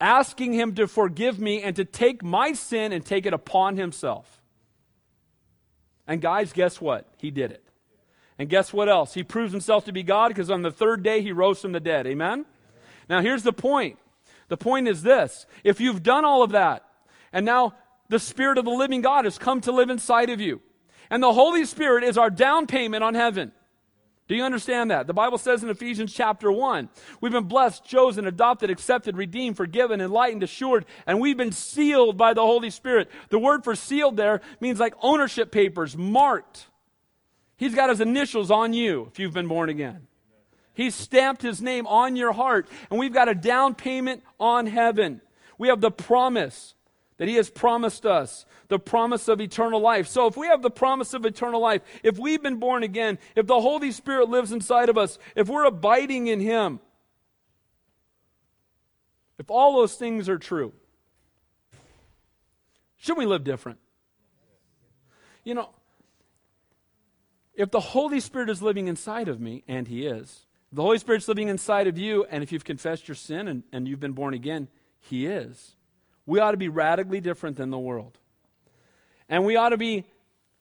asking 0.00 0.52
Him 0.52 0.74
to 0.74 0.86
forgive 0.86 1.38
me 1.38 1.62
and 1.62 1.76
to 1.76 1.84
take 1.84 2.22
my 2.22 2.52
sin 2.52 2.92
and 2.92 3.04
take 3.04 3.26
it 3.26 3.32
upon 3.32 3.76
Himself. 3.76 4.42
And 6.06 6.20
guys, 6.20 6.52
guess 6.52 6.80
what? 6.80 7.08
He 7.18 7.30
did 7.30 7.50
it. 7.52 7.64
And 8.38 8.48
guess 8.48 8.72
what 8.72 8.88
else? 8.88 9.14
He 9.14 9.22
proves 9.22 9.52
Himself 9.52 9.84
to 9.86 9.92
be 9.92 10.02
God 10.02 10.28
because 10.28 10.50
on 10.50 10.62
the 10.62 10.70
third 10.70 11.02
day 11.02 11.22
He 11.22 11.32
rose 11.32 11.60
from 11.60 11.72
the 11.72 11.80
dead. 11.80 12.06
Amen? 12.06 12.46
Now, 13.08 13.20
here's 13.20 13.42
the 13.42 13.52
point. 13.52 13.98
The 14.48 14.56
point 14.56 14.88
is 14.88 15.02
this 15.02 15.46
if 15.62 15.80
you've 15.80 16.02
done 16.02 16.24
all 16.24 16.42
of 16.42 16.50
that, 16.50 16.84
and 17.32 17.46
now 17.46 17.74
the 18.08 18.18
Spirit 18.18 18.58
of 18.58 18.64
the 18.64 18.70
living 18.70 19.00
God 19.00 19.24
has 19.24 19.38
come 19.38 19.60
to 19.62 19.72
live 19.72 19.90
inside 19.90 20.30
of 20.30 20.40
you, 20.40 20.60
and 21.10 21.22
the 21.22 21.32
Holy 21.32 21.64
Spirit 21.64 22.04
is 22.04 22.18
our 22.18 22.30
down 22.30 22.66
payment 22.66 23.02
on 23.02 23.14
heaven. 23.14 23.52
Do 24.26 24.34
you 24.34 24.42
understand 24.42 24.90
that? 24.90 25.06
The 25.06 25.12
Bible 25.12 25.36
says 25.36 25.62
in 25.62 25.68
Ephesians 25.68 26.12
chapter 26.12 26.50
1, 26.50 26.88
we've 27.20 27.32
been 27.32 27.44
blessed, 27.44 27.84
chosen, 27.84 28.26
adopted, 28.26 28.70
accepted, 28.70 29.18
redeemed, 29.18 29.56
forgiven, 29.56 30.00
enlightened, 30.00 30.42
assured, 30.42 30.86
and 31.06 31.20
we've 31.20 31.36
been 31.36 31.52
sealed 31.52 32.16
by 32.16 32.32
the 32.32 32.40
Holy 32.40 32.70
Spirit. 32.70 33.10
The 33.28 33.38
word 33.38 33.64
for 33.64 33.74
sealed 33.74 34.16
there 34.16 34.40
means 34.60 34.80
like 34.80 34.94
ownership 35.02 35.52
papers, 35.52 35.94
marked. 35.94 36.68
He's 37.58 37.74
got 37.74 37.90
his 37.90 38.00
initials 38.00 38.50
on 38.50 38.72
you 38.72 39.08
if 39.12 39.18
you've 39.18 39.34
been 39.34 39.48
born 39.48 39.68
again. 39.68 40.06
He's 40.72 40.94
stamped 40.94 41.42
his 41.42 41.60
name 41.60 41.86
on 41.86 42.16
your 42.16 42.32
heart, 42.32 42.66
and 42.90 42.98
we've 42.98 43.12
got 43.12 43.28
a 43.28 43.34
down 43.34 43.74
payment 43.74 44.22
on 44.40 44.66
heaven. 44.66 45.20
We 45.58 45.68
have 45.68 45.80
the 45.82 45.90
promise 45.90 46.74
that 47.18 47.28
He 47.28 47.36
has 47.36 47.50
promised 47.50 48.04
us 48.04 48.44
the 48.68 48.78
promise 48.78 49.28
of 49.28 49.40
eternal 49.40 49.80
life. 49.80 50.08
So, 50.08 50.26
if 50.26 50.36
we 50.36 50.46
have 50.48 50.62
the 50.62 50.70
promise 50.70 51.14
of 51.14 51.24
eternal 51.24 51.60
life, 51.60 51.82
if 52.02 52.18
we've 52.18 52.42
been 52.42 52.58
born 52.58 52.82
again, 52.82 53.18
if 53.36 53.46
the 53.46 53.60
Holy 53.60 53.92
Spirit 53.92 54.28
lives 54.28 54.52
inside 54.52 54.88
of 54.88 54.98
us, 54.98 55.18
if 55.36 55.48
we're 55.48 55.64
abiding 55.64 56.26
in 56.26 56.40
Him, 56.40 56.80
if 59.38 59.50
all 59.50 59.76
those 59.76 59.94
things 59.94 60.28
are 60.28 60.38
true, 60.38 60.72
should 62.96 63.18
we 63.18 63.26
live 63.26 63.44
different? 63.44 63.78
You 65.44 65.54
know, 65.54 65.70
if 67.54 67.70
the 67.70 67.80
Holy 67.80 68.18
Spirit 68.18 68.50
is 68.50 68.62
living 68.62 68.88
inside 68.88 69.28
of 69.28 69.40
me, 69.40 69.62
and 69.68 69.86
He 69.86 70.06
is, 70.06 70.46
the 70.72 70.82
Holy 70.82 70.98
Spirit's 70.98 71.28
living 71.28 71.48
inside 71.48 71.86
of 71.86 71.96
you, 71.96 72.24
and 72.28 72.42
if 72.42 72.50
you've 72.50 72.64
confessed 72.64 73.06
your 73.06 73.14
sin 73.14 73.46
and, 73.46 73.62
and 73.72 73.86
you've 73.86 74.00
been 74.00 74.12
born 74.12 74.34
again, 74.34 74.66
He 74.98 75.26
is 75.26 75.73
we 76.26 76.40
ought 76.40 76.52
to 76.52 76.56
be 76.56 76.68
radically 76.68 77.20
different 77.20 77.56
than 77.56 77.70
the 77.70 77.78
world. 77.78 78.18
And 79.28 79.44
we 79.44 79.56
ought 79.56 79.70
to 79.70 79.76
be 79.76 80.04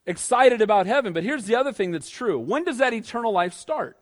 excited 0.06 0.62
about 0.62 0.86
heaven. 0.86 1.13
But 1.13 1.23
here's 1.23 1.45
the 1.45 1.56
other 1.56 1.71
thing 1.71 1.91
that's 1.91 2.10
true 2.10 2.39
when 2.39 2.63
does 2.63 2.78
that 2.80 2.93
eternal 2.93 3.32
life 3.32 3.54
start? 3.54 3.97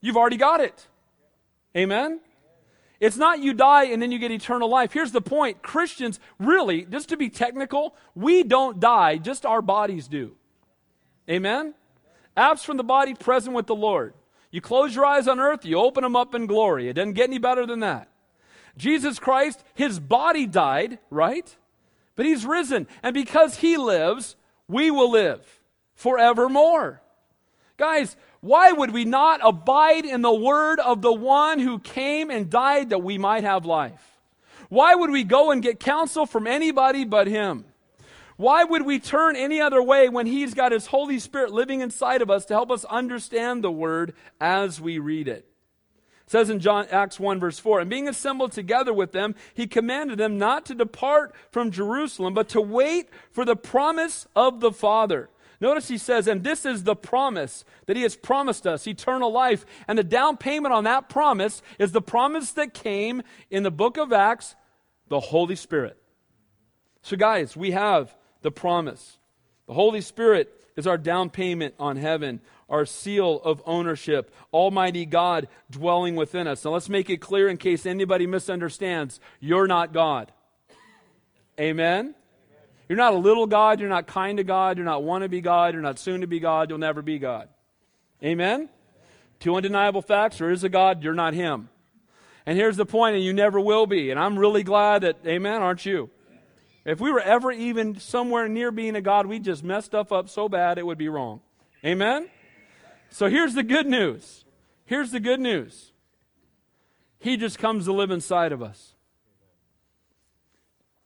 You've 0.00 0.16
already 0.16 0.36
got 0.36 0.60
it. 0.60 0.86
Amen? 1.76 2.20
It's 3.00 3.16
not 3.16 3.40
you 3.40 3.52
die 3.54 3.84
and 3.84 4.02
then 4.02 4.10
you 4.10 4.18
get 4.18 4.32
eternal 4.32 4.68
life. 4.68 4.92
Here's 4.92 5.12
the 5.12 5.20
point 5.20 5.62
Christians, 5.62 6.18
really, 6.38 6.84
just 6.84 7.10
to 7.10 7.16
be 7.16 7.28
technical, 7.28 7.94
we 8.14 8.42
don't 8.42 8.80
die, 8.80 9.18
just 9.18 9.46
our 9.46 9.62
bodies 9.62 10.08
do. 10.08 10.32
Amen? 11.30 11.74
Abs 12.36 12.64
from 12.64 12.76
the 12.76 12.84
body, 12.84 13.14
present 13.14 13.54
with 13.54 13.66
the 13.66 13.74
Lord. 13.74 14.14
You 14.50 14.60
close 14.60 14.94
your 14.94 15.04
eyes 15.04 15.28
on 15.28 15.38
earth, 15.38 15.64
you 15.64 15.78
open 15.78 16.02
them 16.02 16.16
up 16.16 16.34
in 16.34 16.46
glory. 16.46 16.88
It 16.88 16.94
doesn't 16.94 17.12
get 17.12 17.28
any 17.28 17.38
better 17.38 17.66
than 17.66 17.80
that. 17.80 18.08
Jesus 18.78 19.18
Christ, 19.18 19.62
his 19.74 20.00
body 20.00 20.46
died, 20.46 20.98
right? 21.10 21.54
But 22.16 22.24
he's 22.24 22.46
risen. 22.46 22.86
And 23.02 23.12
because 23.12 23.58
he 23.58 23.76
lives, 23.76 24.36
we 24.68 24.90
will 24.90 25.10
live 25.10 25.44
forevermore. 25.94 27.02
Guys, 27.76 28.16
why 28.40 28.72
would 28.72 28.92
we 28.92 29.04
not 29.04 29.40
abide 29.42 30.04
in 30.04 30.22
the 30.22 30.32
word 30.32 30.78
of 30.78 31.02
the 31.02 31.12
one 31.12 31.58
who 31.58 31.78
came 31.80 32.30
and 32.30 32.48
died 32.48 32.90
that 32.90 33.02
we 33.02 33.18
might 33.18 33.44
have 33.44 33.66
life? 33.66 34.18
Why 34.68 34.94
would 34.94 35.10
we 35.10 35.24
go 35.24 35.50
and 35.50 35.62
get 35.62 35.80
counsel 35.80 36.26
from 36.26 36.46
anybody 36.46 37.04
but 37.04 37.26
him? 37.26 37.64
Why 38.36 38.62
would 38.62 38.82
we 38.82 39.00
turn 39.00 39.34
any 39.34 39.60
other 39.60 39.82
way 39.82 40.08
when 40.08 40.26
he's 40.26 40.54
got 40.54 40.70
his 40.70 40.86
Holy 40.86 41.18
Spirit 41.18 41.50
living 41.50 41.80
inside 41.80 42.22
of 42.22 42.30
us 42.30 42.44
to 42.46 42.54
help 42.54 42.70
us 42.70 42.84
understand 42.84 43.64
the 43.64 43.70
word 43.70 44.14
as 44.40 44.80
we 44.80 45.00
read 45.00 45.26
it? 45.26 45.47
It 46.28 46.32
says 46.32 46.50
in 46.50 46.60
John 46.60 46.86
Acts 46.90 47.18
1 47.18 47.40
verse 47.40 47.58
4, 47.58 47.80
and 47.80 47.88
being 47.88 48.06
assembled 48.06 48.52
together 48.52 48.92
with 48.92 49.12
them, 49.12 49.34
he 49.54 49.66
commanded 49.66 50.18
them 50.18 50.36
not 50.36 50.66
to 50.66 50.74
depart 50.74 51.34
from 51.50 51.70
Jerusalem, 51.70 52.34
but 52.34 52.50
to 52.50 52.60
wait 52.60 53.08
for 53.30 53.46
the 53.46 53.56
promise 53.56 54.26
of 54.36 54.60
the 54.60 54.70
Father. 54.70 55.30
Notice 55.58 55.88
he 55.88 55.96
says, 55.96 56.28
and 56.28 56.44
this 56.44 56.66
is 56.66 56.84
the 56.84 56.94
promise 56.94 57.64
that 57.86 57.96
he 57.96 58.02
has 58.02 58.14
promised 58.14 58.66
us 58.66 58.86
eternal 58.86 59.32
life. 59.32 59.64
And 59.88 59.98
the 59.98 60.04
down 60.04 60.36
payment 60.36 60.74
on 60.74 60.84
that 60.84 61.08
promise 61.08 61.62
is 61.78 61.92
the 61.92 62.02
promise 62.02 62.50
that 62.52 62.74
came 62.74 63.22
in 63.50 63.62
the 63.62 63.70
book 63.70 63.96
of 63.96 64.12
Acts, 64.12 64.54
the 65.08 65.20
Holy 65.20 65.56
Spirit. 65.56 65.96
So, 67.00 67.16
guys, 67.16 67.56
we 67.56 67.70
have 67.70 68.14
the 68.42 68.50
promise. 68.50 69.16
The 69.66 69.72
Holy 69.72 70.02
Spirit 70.02 70.52
is 70.76 70.86
our 70.86 70.98
down 70.98 71.30
payment 71.30 71.74
on 71.78 71.96
heaven, 71.96 72.42
our 72.68 72.84
seal 72.84 73.40
of 73.44 73.62
ownership, 73.66 74.34
Almighty 74.52 75.06
God 75.06 75.48
dwelling 75.70 76.16
within 76.16 76.46
us. 76.46 76.64
Now, 76.64 76.72
let's 76.72 76.88
make 76.88 77.08
it 77.10 77.18
clear 77.20 77.48
in 77.48 77.56
case 77.56 77.86
anybody 77.86 78.26
misunderstands 78.26 79.20
you're 79.40 79.66
not 79.66 79.92
God. 79.92 80.32
Amen? 81.58 82.14
You're 82.88 82.98
not 82.98 83.14
a 83.14 83.18
little 83.18 83.46
God. 83.46 83.80
You're 83.80 83.88
not 83.88 84.06
kind 84.06 84.38
of 84.40 84.46
God. 84.46 84.76
You're 84.78 84.86
not 84.86 85.02
want 85.02 85.22
to 85.22 85.28
be 85.28 85.40
God. 85.40 85.74
You're 85.74 85.82
not 85.82 85.98
soon 85.98 86.22
to 86.22 86.26
be 86.26 86.40
God. 86.40 86.70
You'll 86.70 86.78
never 86.78 87.02
be 87.02 87.18
God. 87.18 87.48
Amen? 88.22 88.68
Two 89.40 89.54
undeniable 89.54 90.02
facts 90.02 90.38
there 90.38 90.50
is 90.50 90.64
a 90.64 90.68
God, 90.68 91.02
you're 91.02 91.14
not 91.14 91.34
Him. 91.34 91.68
And 92.44 92.56
here's 92.56 92.76
the 92.76 92.86
point, 92.86 93.14
and 93.14 93.24
you 93.24 93.32
never 93.32 93.60
will 93.60 93.86
be. 93.86 94.10
And 94.10 94.18
I'm 94.18 94.38
really 94.38 94.62
glad 94.62 95.02
that, 95.02 95.18
amen, 95.26 95.62
aren't 95.62 95.84
you? 95.84 96.10
If 96.84 97.00
we 97.00 97.12
were 97.12 97.20
ever 97.20 97.52
even 97.52 98.00
somewhere 98.00 98.48
near 98.48 98.70
being 98.70 98.96
a 98.96 99.02
God, 99.02 99.26
we 99.26 99.38
just 99.38 99.62
messed 99.62 99.88
stuff 99.88 100.10
up 100.10 100.28
so 100.28 100.48
bad 100.48 100.78
it 100.78 100.86
would 100.86 100.98
be 100.98 101.08
wrong. 101.08 101.40
Amen? 101.84 102.28
So 103.10 103.28
here's 103.28 103.54
the 103.54 103.62
good 103.62 103.86
news. 103.86 104.44
Here's 104.84 105.10
the 105.10 105.20
good 105.20 105.40
news. 105.40 105.92
He 107.18 107.36
just 107.36 107.58
comes 107.58 107.86
to 107.86 107.92
live 107.92 108.10
inside 108.10 108.52
of 108.52 108.62
us. 108.62 108.94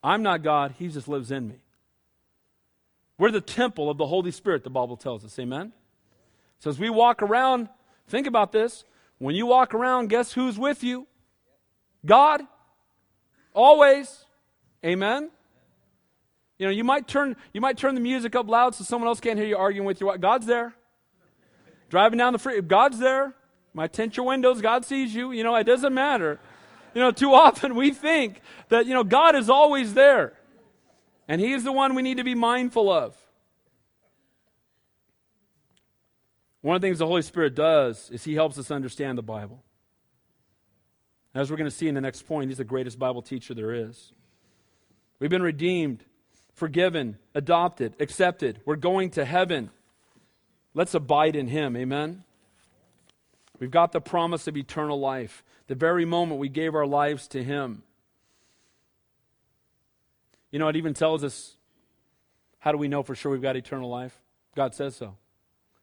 I'm 0.04 0.22
not 0.22 0.42
God, 0.42 0.74
He 0.78 0.88
just 0.88 1.08
lives 1.08 1.30
in 1.30 1.48
me. 1.48 1.62
We're 3.18 3.30
the 3.30 3.40
temple 3.40 3.88
of 3.88 3.98
the 3.98 4.06
Holy 4.06 4.30
Spirit, 4.30 4.64
the 4.64 4.70
Bible 4.70 4.96
tells 4.96 5.24
us. 5.24 5.38
Amen? 5.38 5.72
So 6.58 6.70
as 6.70 6.78
we 6.78 6.90
walk 6.90 7.22
around, 7.22 7.68
think 8.08 8.26
about 8.26 8.52
this. 8.52 8.84
When 9.18 9.34
you 9.34 9.46
walk 9.46 9.74
around, 9.74 10.08
guess 10.08 10.32
who's 10.32 10.58
with 10.58 10.82
you? 10.82 11.06
God. 12.04 12.42
Always. 13.54 14.24
Amen? 14.84 15.30
You 16.58 16.66
know, 16.66 16.72
you 16.72 16.84
might 16.84 17.06
turn 17.06 17.36
you 17.52 17.60
might 17.60 17.76
turn 17.76 17.94
the 17.94 18.00
music 18.00 18.34
up 18.34 18.48
loud 18.48 18.74
so 18.74 18.84
someone 18.84 19.08
else 19.08 19.20
can't 19.20 19.38
hear 19.38 19.46
you 19.46 19.56
arguing 19.56 19.86
with 19.86 20.00
your 20.00 20.16
God's 20.18 20.46
there. 20.46 20.74
Driving 21.92 22.16
down 22.16 22.32
the 22.32 22.38
freeway, 22.38 22.62
God's 22.62 22.98
there. 22.98 23.34
My 23.74 23.86
tint 23.86 24.16
your 24.16 24.24
windows, 24.24 24.62
God 24.62 24.86
sees 24.86 25.14
you. 25.14 25.30
You 25.30 25.44
know, 25.44 25.54
it 25.56 25.64
doesn't 25.64 25.92
matter. 25.92 26.40
You 26.94 27.02
know, 27.02 27.10
too 27.10 27.34
often 27.34 27.74
we 27.74 27.90
think 27.90 28.40
that, 28.70 28.86
you 28.86 28.94
know, 28.94 29.04
God 29.04 29.36
is 29.36 29.50
always 29.50 29.92
there. 29.92 30.32
And 31.28 31.38
He 31.38 31.52
is 31.52 31.64
the 31.64 31.72
one 31.72 31.94
we 31.94 32.00
need 32.00 32.16
to 32.16 32.24
be 32.24 32.34
mindful 32.34 32.90
of. 32.90 33.14
One 36.62 36.76
of 36.76 36.80
the 36.80 36.88
things 36.88 37.00
the 37.00 37.06
Holy 37.06 37.20
Spirit 37.20 37.54
does 37.54 38.08
is 38.08 38.24
He 38.24 38.36
helps 38.36 38.56
us 38.56 38.70
understand 38.70 39.18
the 39.18 39.22
Bible. 39.22 39.62
As 41.34 41.50
we're 41.50 41.58
going 41.58 41.68
to 41.68 41.76
see 41.76 41.88
in 41.88 41.94
the 41.94 42.00
next 42.00 42.22
point, 42.22 42.48
He's 42.48 42.56
the 42.56 42.64
greatest 42.64 42.98
Bible 42.98 43.20
teacher 43.20 43.52
there 43.52 43.74
is. 43.74 44.14
We've 45.18 45.28
been 45.28 45.42
redeemed, 45.42 46.06
forgiven, 46.54 47.18
adopted, 47.34 47.96
accepted. 48.00 48.62
We're 48.64 48.76
going 48.76 49.10
to 49.10 49.26
heaven. 49.26 49.68
Let's 50.74 50.94
abide 50.94 51.36
in 51.36 51.48
Him. 51.48 51.76
Amen. 51.76 52.24
We've 53.58 53.70
got 53.70 53.92
the 53.92 54.00
promise 54.00 54.46
of 54.46 54.56
eternal 54.56 54.98
life 54.98 55.44
the 55.66 55.74
very 55.74 56.04
moment 56.04 56.40
we 56.40 56.48
gave 56.48 56.74
our 56.74 56.86
lives 56.86 57.28
to 57.28 57.42
Him. 57.42 57.82
You 60.50 60.58
know, 60.58 60.68
it 60.68 60.76
even 60.76 60.94
tells 60.94 61.24
us 61.24 61.56
how 62.58 62.72
do 62.72 62.78
we 62.78 62.88
know 62.88 63.02
for 63.02 63.14
sure 63.14 63.32
we've 63.32 63.42
got 63.42 63.56
eternal 63.56 63.88
life? 63.88 64.20
God 64.54 64.74
says 64.74 64.94
so. 64.94 65.16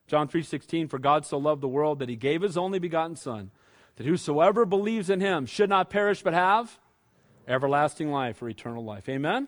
John 0.08 0.28
3:16 0.28 0.90
For 0.90 1.00
God 1.00 1.26
so 1.26 1.38
loved 1.38 1.62
the 1.62 1.68
world 1.68 2.00
that 2.00 2.10
he 2.10 2.16
gave 2.16 2.42
his 2.42 2.58
only 2.58 2.80
begotten 2.80 3.16
son 3.16 3.52
that 3.96 4.06
whosoever 4.06 4.66
believes 4.66 5.10
in 5.10 5.20
him 5.20 5.46
should 5.46 5.70
not 5.70 5.90
perish 5.90 6.24
but 6.24 6.34
have 6.34 6.80
everlasting 7.48 8.12
life 8.12 8.42
or 8.42 8.48
eternal 8.50 8.84
life. 8.84 9.10
Amen. 9.10 9.48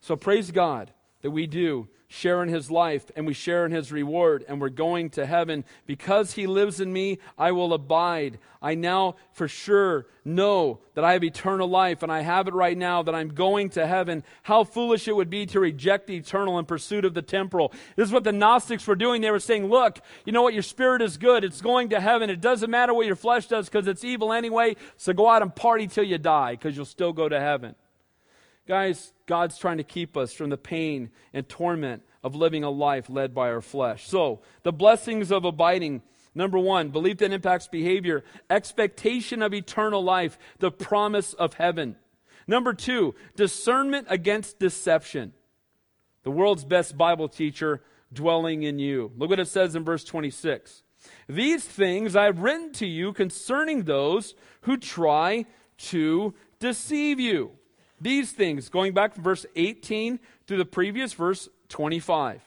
So 0.00 0.16
praise 0.16 0.50
God 0.50 0.92
that 1.22 1.30
we 1.30 1.46
do 1.46 1.88
share 2.14 2.42
in 2.42 2.48
his 2.48 2.70
life 2.70 3.10
and 3.16 3.26
we 3.26 3.34
share 3.34 3.66
in 3.66 3.72
his 3.72 3.90
reward 3.90 4.44
and 4.46 4.60
we're 4.60 4.68
going 4.68 5.10
to 5.10 5.26
heaven. 5.26 5.64
Because 5.84 6.34
he 6.34 6.46
lives 6.46 6.80
in 6.80 6.92
me, 6.92 7.18
I 7.36 7.50
will 7.52 7.72
abide. 7.74 8.38
I 8.62 8.76
now 8.76 9.16
for 9.32 9.48
sure 9.48 10.06
know 10.24 10.78
that 10.94 11.04
I 11.04 11.12
have 11.14 11.24
eternal 11.24 11.68
life 11.68 12.02
and 12.02 12.12
I 12.12 12.20
have 12.20 12.46
it 12.46 12.54
right 12.54 12.78
now 12.78 13.02
that 13.02 13.14
I'm 13.14 13.28
going 13.28 13.70
to 13.70 13.86
heaven. 13.86 14.22
How 14.44 14.62
foolish 14.62 15.08
it 15.08 15.16
would 15.16 15.28
be 15.28 15.44
to 15.46 15.60
reject 15.60 16.06
the 16.06 16.16
eternal 16.16 16.58
in 16.58 16.64
pursuit 16.66 17.04
of 17.04 17.14
the 17.14 17.22
temporal. 17.22 17.72
This 17.96 18.06
is 18.06 18.12
what 18.12 18.24
the 18.24 18.32
Gnostics 18.32 18.86
were 18.86 18.94
doing. 18.94 19.20
They 19.20 19.32
were 19.32 19.40
saying, 19.40 19.66
look, 19.66 19.98
you 20.24 20.32
know 20.32 20.42
what? 20.42 20.54
Your 20.54 20.62
spirit 20.62 21.02
is 21.02 21.16
good. 21.16 21.42
It's 21.42 21.60
going 21.60 21.88
to 21.90 22.00
heaven. 22.00 22.30
It 22.30 22.40
doesn't 22.40 22.70
matter 22.70 22.94
what 22.94 23.06
your 23.06 23.16
flesh 23.16 23.48
does 23.48 23.68
because 23.68 23.88
it's 23.88 24.04
evil 24.04 24.32
anyway. 24.32 24.76
So 24.96 25.12
go 25.12 25.28
out 25.28 25.42
and 25.42 25.54
party 25.54 25.88
till 25.88 26.04
you 26.04 26.18
die 26.18 26.52
because 26.52 26.76
you'll 26.76 26.86
still 26.86 27.12
go 27.12 27.28
to 27.28 27.40
heaven. 27.40 27.74
Guys, 28.66 29.12
God's 29.26 29.58
trying 29.58 29.76
to 29.76 29.84
keep 29.84 30.16
us 30.16 30.32
from 30.32 30.50
the 30.50 30.56
pain 30.56 31.10
and 31.32 31.48
torment 31.48 32.02
of 32.22 32.34
living 32.34 32.64
a 32.64 32.70
life 32.70 33.10
led 33.10 33.34
by 33.34 33.50
our 33.50 33.60
flesh. 33.60 34.08
So, 34.08 34.40
the 34.62 34.72
blessings 34.72 35.30
of 35.30 35.44
abiding. 35.44 36.02
Number 36.34 36.58
one, 36.58 36.88
belief 36.88 37.18
that 37.18 37.32
impacts 37.32 37.68
behavior, 37.68 38.24
expectation 38.48 39.42
of 39.42 39.52
eternal 39.52 40.02
life, 40.02 40.38
the 40.58 40.70
promise 40.70 41.34
of 41.34 41.54
heaven. 41.54 41.96
Number 42.46 42.72
two, 42.72 43.14
discernment 43.36 44.06
against 44.10 44.58
deception. 44.58 45.32
The 46.22 46.30
world's 46.30 46.64
best 46.64 46.96
Bible 46.96 47.28
teacher 47.28 47.82
dwelling 48.12 48.62
in 48.62 48.78
you. 48.78 49.12
Look 49.16 49.30
what 49.30 49.40
it 49.40 49.48
says 49.48 49.76
in 49.76 49.84
verse 49.84 50.04
26. 50.04 50.82
These 51.28 51.64
things 51.64 52.16
I 52.16 52.24
have 52.24 52.40
written 52.40 52.72
to 52.74 52.86
you 52.86 53.12
concerning 53.12 53.84
those 53.84 54.34
who 54.62 54.78
try 54.78 55.44
to 55.76 56.34
deceive 56.58 57.20
you. 57.20 57.52
These 58.04 58.32
things, 58.32 58.68
going 58.68 58.92
back 58.92 59.14
from 59.14 59.24
verse 59.24 59.46
18 59.56 60.20
to 60.46 60.58
the 60.58 60.66
previous 60.66 61.14
verse 61.14 61.48
25. 61.70 62.42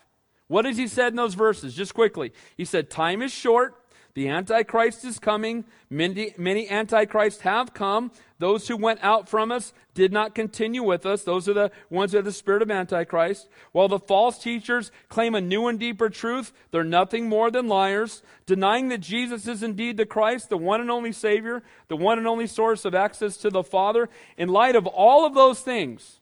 What 0.46 0.65
has 0.65 0.78
he 0.78 0.88
said 0.88 1.13
in 1.13 1.15
those 1.15 1.34
verses? 1.34 1.74
Just 1.74 1.96
quickly. 1.96 2.32
He 2.56 2.63
said, 2.63 2.91
Time 2.91 3.24
is 3.24 3.34
short. 3.34 3.77
The 4.17 4.30
Antichrist 4.30 5.06
is 5.06 5.19
coming. 5.19 5.63
Many, 5.91 6.34
many 6.39 6.67
Antichrists 6.67 7.41
have 7.41 7.75
come. 7.75 8.12
Those 8.39 8.67
who 8.67 8.75
went 8.75 8.99
out 9.03 9.30
from 9.30 9.51
us 9.51 9.73
did 9.93 10.12
not 10.12 10.34
continue 10.34 10.82
with 10.82 11.06
us. 11.06 11.21
Those 11.23 11.47
are 11.47 11.53
the 11.53 11.71
ones 11.91 12.13
that 12.13 12.17
are 12.17 12.23
the 12.23 12.32
spirit 12.32 12.63
of 12.63 12.71
Antichrist. 12.71 13.47
While 13.73 13.89
the 13.89 13.99
false 13.99 14.39
teachers 14.39 14.91
claim 15.08 15.36
a 15.36 15.39
new 15.39 15.67
and 15.67 15.80
deeper 15.80 16.10
truth, 16.10 16.51
they're 16.71 16.84
nothing 16.84 17.30
more 17.30 17.51
than 17.51 17.67
liars, 17.67 18.23
denying 18.47 18.89
that 18.89 19.01
Jesus 19.01 19.47
is 19.47 19.62
indeed 19.62 19.97
the 19.97 20.06
Christ, 20.08 20.49
the 20.49 20.58
one 20.58 20.82
and 20.82 20.89
only 20.89 21.12
Savior, 21.12 21.62
the 21.88 21.95
one 21.95 22.17
and 22.17 22.27
only 22.27 22.47
source 22.47 22.86
of 22.86 22.95
access 22.95 23.38
to 23.38 23.51
the 23.51 23.62
Father. 23.62 24.10
In 24.36 24.49
light 24.49 24.75
of 24.75 24.88
all 24.88 25.27
of 25.27 25.36
those 25.36 25.62
things, 25.62 26.21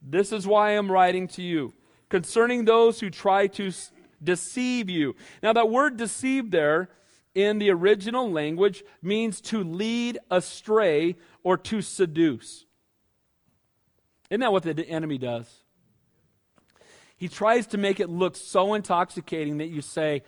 this 0.00 0.30
is 0.30 0.46
why 0.46 0.70
I'm 0.70 0.88
writing 0.88 1.26
to 1.30 1.42
you 1.42 1.72
concerning 2.10 2.64
those 2.64 3.00
who 3.00 3.10
try 3.10 3.48
to 3.48 3.72
deceive 4.22 4.88
you. 4.88 5.16
Now, 5.42 5.52
that 5.52 5.68
word 5.68 5.96
deceive 5.96 6.52
there 6.52 6.90
in 7.34 7.58
the 7.58 7.70
original 7.70 8.30
language 8.30 8.84
means 9.02 9.40
to 9.40 9.62
lead 9.62 10.18
astray 10.30 11.16
or 11.42 11.56
to 11.56 11.82
seduce. 11.82 12.64
Isn't 14.30 14.40
that 14.40 14.52
what 14.52 14.62
the 14.62 14.88
enemy 14.88 15.18
does? 15.18 15.46
He 17.16 17.28
tries 17.28 17.66
to 17.68 17.78
make 17.78 18.00
it 18.00 18.08
look 18.08 18.36
so 18.36 18.74
intoxicating 18.74 19.58
that 19.58 19.68
you 19.68 19.80
say, 19.80 20.22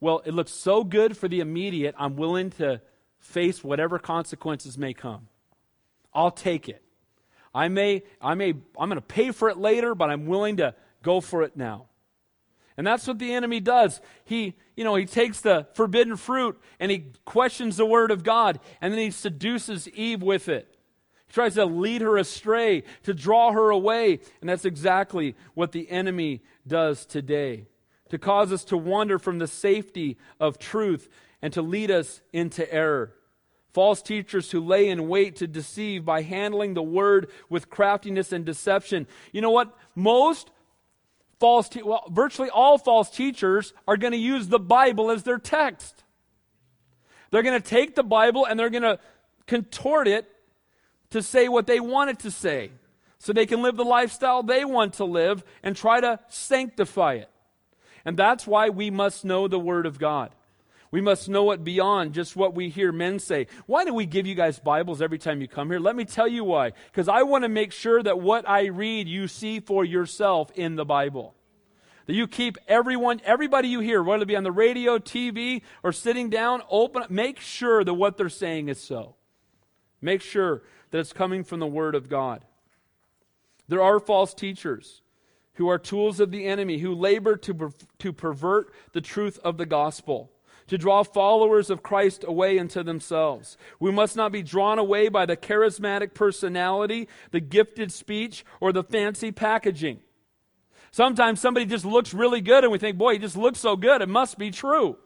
well, 0.00 0.22
it 0.24 0.34
looks 0.34 0.52
so 0.52 0.82
good 0.82 1.16
for 1.16 1.28
the 1.28 1.40
immediate, 1.40 1.94
I'm 1.96 2.16
willing 2.16 2.50
to 2.52 2.80
face 3.18 3.62
whatever 3.62 3.98
consequences 3.98 4.76
may 4.76 4.92
come. 4.92 5.28
I'll 6.12 6.32
take 6.32 6.68
it. 6.68 6.82
I 7.54 7.68
may, 7.68 8.02
I 8.20 8.34
may, 8.34 8.54
I'm 8.78 8.88
going 8.88 8.96
to 8.96 9.00
pay 9.00 9.30
for 9.30 9.48
it 9.48 9.58
later, 9.58 9.94
but 9.94 10.10
I'm 10.10 10.26
willing 10.26 10.56
to 10.56 10.74
go 11.02 11.20
for 11.20 11.42
it 11.42 11.56
now. 11.56 11.86
And 12.76 12.86
that's 12.86 13.06
what 13.06 13.18
the 13.18 13.32
enemy 13.32 13.60
does. 13.60 14.00
He, 14.24 14.54
you 14.76 14.84
know, 14.84 14.94
he 14.94 15.04
takes 15.04 15.40
the 15.40 15.66
forbidden 15.74 16.16
fruit 16.16 16.60
and 16.80 16.90
he 16.90 17.06
questions 17.24 17.76
the 17.76 17.86
word 17.86 18.10
of 18.10 18.24
God 18.24 18.60
and 18.80 18.92
then 18.92 19.00
he 19.00 19.10
seduces 19.10 19.88
Eve 19.88 20.22
with 20.22 20.48
it. 20.48 20.76
He 21.26 21.32
tries 21.32 21.54
to 21.54 21.66
lead 21.66 22.00
her 22.00 22.16
astray, 22.16 22.84
to 23.02 23.14
draw 23.14 23.52
her 23.52 23.70
away. 23.70 24.20
And 24.40 24.48
that's 24.48 24.64
exactly 24.64 25.36
what 25.54 25.72
the 25.72 25.90
enemy 25.90 26.42
does 26.66 27.04
today. 27.04 27.66
To 28.10 28.18
cause 28.18 28.52
us 28.52 28.64
to 28.66 28.76
wander 28.76 29.18
from 29.18 29.38
the 29.38 29.46
safety 29.46 30.18
of 30.40 30.58
truth 30.58 31.08
and 31.40 31.52
to 31.54 31.62
lead 31.62 31.90
us 31.90 32.20
into 32.32 32.70
error. 32.72 33.14
False 33.72 34.02
teachers 34.02 34.50
who 34.50 34.60
lay 34.60 34.88
in 34.88 35.08
wait 35.08 35.36
to 35.36 35.46
deceive 35.46 36.04
by 36.04 36.22
handling 36.22 36.74
the 36.74 36.82
word 36.82 37.30
with 37.48 37.70
craftiness 37.70 38.30
and 38.30 38.44
deception. 38.44 39.06
You 39.32 39.40
know 39.40 39.50
what? 39.50 39.76
Most 39.94 40.50
false, 41.42 41.68
te- 41.68 41.82
well, 41.82 42.04
virtually 42.08 42.48
all 42.50 42.78
false 42.78 43.10
teachers 43.10 43.74
are 43.88 43.96
going 43.96 44.12
to 44.12 44.18
use 44.18 44.46
the 44.46 44.60
Bible 44.60 45.10
as 45.10 45.24
their 45.24 45.38
text. 45.38 46.04
They're 47.32 47.42
going 47.42 47.60
to 47.60 47.68
take 47.68 47.96
the 47.96 48.04
Bible 48.04 48.46
and 48.46 48.60
they're 48.60 48.70
going 48.70 48.84
to 48.84 49.00
contort 49.48 50.06
it 50.06 50.30
to 51.10 51.20
say 51.20 51.48
what 51.48 51.66
they 51.66 51.80
want 51.80 52.10
it 52.10 52.20
to 52.20 52.30
say 52.30 52.70
so 53.18 53.32
they 53.32 53.46
can 53.46 53.60
live 53.60 53.76
the 53.76 53.84
lifestyle 53.84 54.44
they 54.44 54.64
want 54.64 54.94
to 54.94 55.04
live 55.04 55.42
and 55.64 55.74
try 55.74 56.00
to 56.00 56.20
sanctify 56.28 57.14
it. 57.14 57.30
And 58.04 58.16
that's 58.16 58.46
why 58.46 58.68
we 58.68 58.90
must 58.90 59.24
know 59.24 59.48
the 59.48 59.58
Word 59.58 59.84
of 59.84 59.98
God. 59.98 60.30
We 60.92 61.00
must 61.00 61.26
know 61.26 61.50
it 61.52 61.64
beyond 61.64 62.12
just 62.12 62.36
what 62.36 62.54
we 62.54 62.68
hear 62.68 62.92
men 62.92 63.18
say. 63.18 63.46
Why 63.64 63.86
do 63.86 63.94
we 63.94 64.04
give 64.04 64.26
you 64.26 64.34
guys 64.34 64.58
Bibles 64.58 65.00
every 65.00 65.18
time 65.18 65.40
you 65.40 65.48
come 65.48 65.70
here? 65.70 65.80
Let 65.80 65.96
me 65.96 66.04
tell 66.04 66.28
you 66.28 66.44
why. 66.44 66.72
Because 66.90 67.08
I 67.08 67.22
want 67.22 67.44
to 67.44 67.48
make 67.48 67.72
sure 67.72 68.02
that 68.02 68.20
what 68.20 68.46
I 68.46 68.66
read 68.66 69.08
you 69.08 69.26
see 69.26 69.58
for 69.58 69.86
yourself 69.86 70.52
in 70.54 70.76
the 70.76 70.84
Bible. 70.84 71.34
That 72.04 72.12
you 72.12 72.28
keep 72.28 72.58
everyone, 72.68 73.22
everybody 73.24 73.68
you 73.68 73.80
hear, 73.80 74.02
whether 74.02 74.24
it 74.24 74.26
be 74.26 74.36
on 74.36 74.44
the 74.44 74.52
radio, 74.52 74.98
TV, 74.98 75.62
or 75.82 75.92
sitting 75.92 76.28
down, 76.28 76.60
open, 76.68 77.04
up, 77.04 77.10
make 77.10 77.40
sure 77.40 77.82
that 77.82 77.94
what 77.94 78.18
they're 78.18 78.28
saying 78.28 78.68
is 78.68 78.78
so. 78.78 79.14
Make 80.02 80.20
sure 80.20 80.62
that 80.90 80.98
it's 80.98 81.14
coming 81.14 81.42
from 81.42 81.60
the 81.60 81.66
Word 81.66 81.94
of 81.94 82.10
God. 82.10 82.44
There 83.66 83.82
are 83.82 83.98
false 83.98 84.34
teachers 84.34 85.00
who 85.54 85.70
are 85.70 85.78
tools 85.78 86.20
of 86.20 86.30
the 86.30 86.44
enemy, 86.44 86.78
who 86.78 86.94
labor 86.94 87.36
to, 87.36 87.72
to 88.00 88.12
pervert 88.12 88.74
the 88.92 89.00
truth 89.00 89.38
of 89.42 89.56
the 89.56 89.64
gospel 89.64 90.30
to 90.68 90.78
draw 90.78 91.02
followers 91.02 91.70
of 91.70 91.82
Christ 91.82 92.24
away 92.26 92.58
into 92.58 92.82
themselves. 92.82 93.56
We 93.80 93.90
must 93.90 94.16
not 94.16 94.32
be 94.32 94.42
drawn 94.42 94.78
away 94.78 95.08
by 95.08 95.26
the 95.26 95.36
charismatic 95.36 96.14
personality, 96.14 97.08
the 97.30 97.40
gifted 97.40 97.92
speech, 97.92 98.44
or 98.60 98.72
the 98.72 98.84
fancy 98.84 99.32
packaging. 99.32 100.00
Sometimes 100.90 101.40
somebody 101.40 101.66
just 101.66 101.84
looks 101.84 102.12
really 102.12 102.40
good 102.40 102.64
and 102.64 102.72
we 102.72 102.78
think, 102.78 102.98
boy, 102.98 103.14
he 103.14 103.18
just 103.18 103.36
looks 103.36 103.58
so 103.58 103.76
good, 103.76 104.02
it 104.02 104.08
must 104.08 104.38
be 104.38 104.50
true. 104.50 104.96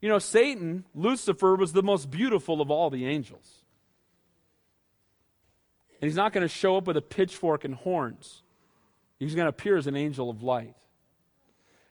You 0.00 0.08
know, 0.08 0.18
Satan, 0.18 0.84
Lucifer, 0.94 1.56
was 1.56 1.72
the 1.72 1.82
most 1.82 2.10
beautiful 2.10 2.60
of 2.60 2.70
all 2.70 2.88
the 2.88 3.06
angels. 3.06 3.64
And 6.00 6.08
he's 6.08 6.16
not 6.16 6.32
going 6.32 6.46
to 6.46 6.48
show 6.48 6.76
up 6.76 6.86
with 6.86 6.96
a 6.96 7.02
pitchfork 7.02 7.64
and 7.64 7.74
horns. 7.74 8.42
He's 9.18 9.34
going 9.34 9.46
to 9.46 9.50
appear 9.50 9.76
as 9.76 9.88
an 9.88 9.96
angel 9.96 10.30
of 10.30 10.42
light. 10.42 10.74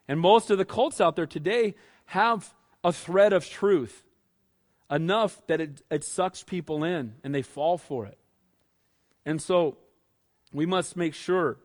And 0.08 0.20
most 0.20 0.50
of 0.50 0.58
the 0.58 0.66
cults 0.66 1.02
out 1.02 1.16
there 1.16 1.26
today 1.26 1.76
have 2.06 2.54
a 2.84 2.94
thread 2.94 3.34
of 3.34 3.48
truth 3.48 4.04
enough 4.90 5.42
that 5.48 5.60
it, 5.60 5.82
it 5.92 6.04
sucks 6.04 6.44
people 6.44 6.84
in 6.84 7.16
and 7.24 7.36
they 7.36 7.42
fall 7.42 7.78
for 7.78 8.06
it. 8.06 8.18
And 9.26 9.42
so 9.42 9.78
we 10.54 10.66
must 10.66 10.96
make 10.96 11.14
sure 11.14 11.58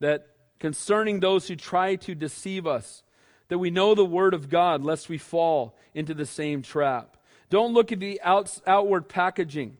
that 0.00 0.28
concerning 0.58 1.20
those 1.20 1.48
who 1.48 1.56
try 1.56 1.96
to 1.96 2.14
deceive 2.14 2.66
us, 2.66 3.02
that 3.48 3.58
we 3.58 3.70
know 3.70 3.94
the 3.94 4.04
Word 4.04 4.34
of 4.34 4.48
God 4.48 4.82
lest 4.82 5.08
we 5.08 5.18
fall 5.18 5.76
into 5.94 6.14
the 6.14 6.26
same 6.26 6.62
trap. 6.62 7.16
Don't 7.50 7.74
look 7.74 7.92
at 7.92 8.00
the 8.00 8.20
out, 8.22 8.58
outward 8.66 9.08
packaging 9.08 9.76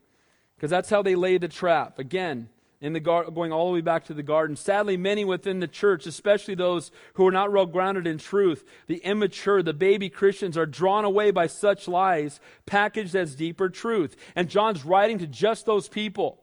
because 0.55 0.69
that's 0.69 0.89
how 0.89 1.01
they 1.01 1.15
lay 1.15 1.37
the 1.37 1.47
trap. 1.47 1.99
Again, 1.99 2.49
in 2.81 2.93
the 2.93 2.99
gar- 2.99 3.29
going 3.29 3.51
all 3.51 3.67
the 3.67 3.73
way 3.73 3.81
back 3.81 4.05
to 4.05 4.13
the 4.13 4.23
garden. 4.23 4.55
Sadly, 4.55 4.95
many 4.95 5.25
within 5.25 5.59
the 5.59 5.67
church, 5.67 6.05
especially 6.05 6.55
those 6.55 6.91
who 7.13 7.27
are 7.27 7.31
not 7.31 7.51
well 7.51 7.65
grounded 7.65 8.07
in 8.07 8.17
truth, 8.17 8.63
the 8.87 8.97
immature, 8.97 9.61
the 9.61 9.73
baby 9.73 10.09
Christians, 10.09 10.57
are 10.57 10.65
drawn 10.65 11.05
away 11.05 11.31
by 11.31 11.47
such 11.47 11.87
lies 11.87 12.39
packaged 12.65 13.15
as 13.15 13.35
deeper 13.35 13.69
truth. 13.69 14.15
And 14.35 14.49
John's 14.49 14.85
writing 14.85 15.19
to 15.19 15.27
just 15.27 15.65
those 15.65 15.89
people. 15.89 16.39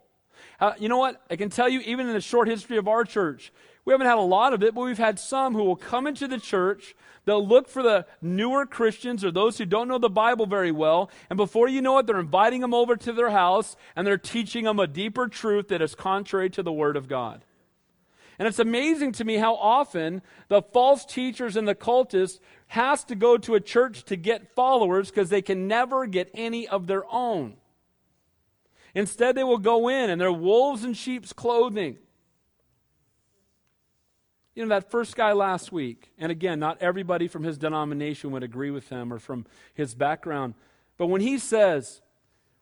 Uh, 0.60 0.72
you 0.78 0.88
know 0.88 0.98
what? 0.98 1.22
I 1.30 1.36
can 1.36 1.50
tell 1.50 1.68
you, 1.68 1.80
even 1.80 2.06
in 2.06 2.12
the 2.12 2.20
short 2.20 2.48
history 2.48 2.76
of 2.76 2.88
our 2.88 3.04
church, 3.04 3.52
we 3.86 3.92
haven't 3.92 4.08
had 4.08 4.18
a 4.18 4.20
lot 4.20 4.52
of 4.52 4.64
it, 4.64 4.74
but 4.74 4.82
we've 4.82 4.98
had 4.98 5.18
some 5.18 5.54
who 5.54 5.62
will 5.62 5.76
come 5.76 6.08
into 6.08 6.26
the 6.26 6.40
church. 6.40 6.96
They'll 7.24 7.46
look 7.46 7.68
for 7.68 7.84
the 7.84 8.04
newer 8.20 8.66
Christians 8.66 9.24
or 9.24 9.30
those 9.30 9.58
who 9.58 9.64
don't 9.64 9.86
know 9.86 9.98
the 9.98 10.10
Bible 10.10 10.46
very 10.46 10.72
well. 10.72 11.08
And 11.30 11.36
before 11.36 11.68
you 11.68 11.80
know 11.80 11.96
it, 11.98 12.06
they're 12.06 12.18
inviting 12.18 12.62
them 12.62 12.74
over 12.74 12.96
to 12.96 13.12
their 13.12 13.30
house 13.30 13.76
and 13.94 14.04
they're 14.04 14.18
teaching 14.18 14.64
them 14.64 14.80
a 14.80 14.88
deeper 14.88 15.28
truth 15.28 15.68
that 15.68 15.80
is 15.80 15.94
contrary 15.94 16.50
to 16.50 16.64
the 16.64 16.72
Word 16.72 16.96
of 16.96 17.06
God. 17.06 17.44
And 18.40 18.48
it's 18.48 18.58
amazing 18.58 19.12
to 19.12 19.24
me 19.24 19.36
how 19.36 19.54
often 19.54 20.20
the 20.48 20.62
false 20.62 21.06
teachers 21.06 21.56
and 21.56 21.66
the 21.66 21.74
cultists 21.76 22.40
has 22.66 23.04
to 23.04 23.14
go 23.14 23.38
to 23.38 23.54
a 23.54 23.60
church 23.60 24.04
to 24.06 24.16
get 24.16 24.54
followers 24.56 25.10
because 25.10 25.30
they 25.30 25.42
can 25.42 25.68
never 25.68 26.06
get 26.06 26.28
any 26.34 26.66
of 26.66 26.88
their 26.88 27.04
own. 27.12 27.54
Instead, 28.96 29.36
they 29.36 29.44
will 29.44 29.58
go 29.58 29.88
in 29.88 30.10
and 30.10 30.20
they're 30.20 30.32
wolves 30.32 30.84
in 30.84 30.92
sheep's 30.92 31.32
clothing. 31.32 31.98
You 34.56 34.64
know, 34.64 34.70
that 34.70 34.90
first 34.90 35.14
guy 35.14 35.32
last 35.32 35.70
week, 35.70 36.10
and 36.18 36.32
again, 36.32 36.58
not 36.58 36.78
everybody 36.80 37.28
from 37.28 37.44
his 37.44 37.58
denomination 37.58 38.30
would 38.30 38.42
agree 38.42 38.70
with 38.70 38.88
him 38.88 39.12
or 39.12 39.18
from 39.18 39.44
his 39.74 39.94
background, 39.94 40.54
but 40.96 41.08
when 41.08 41.20
he 41.20 41.38
says, 41.38 42.00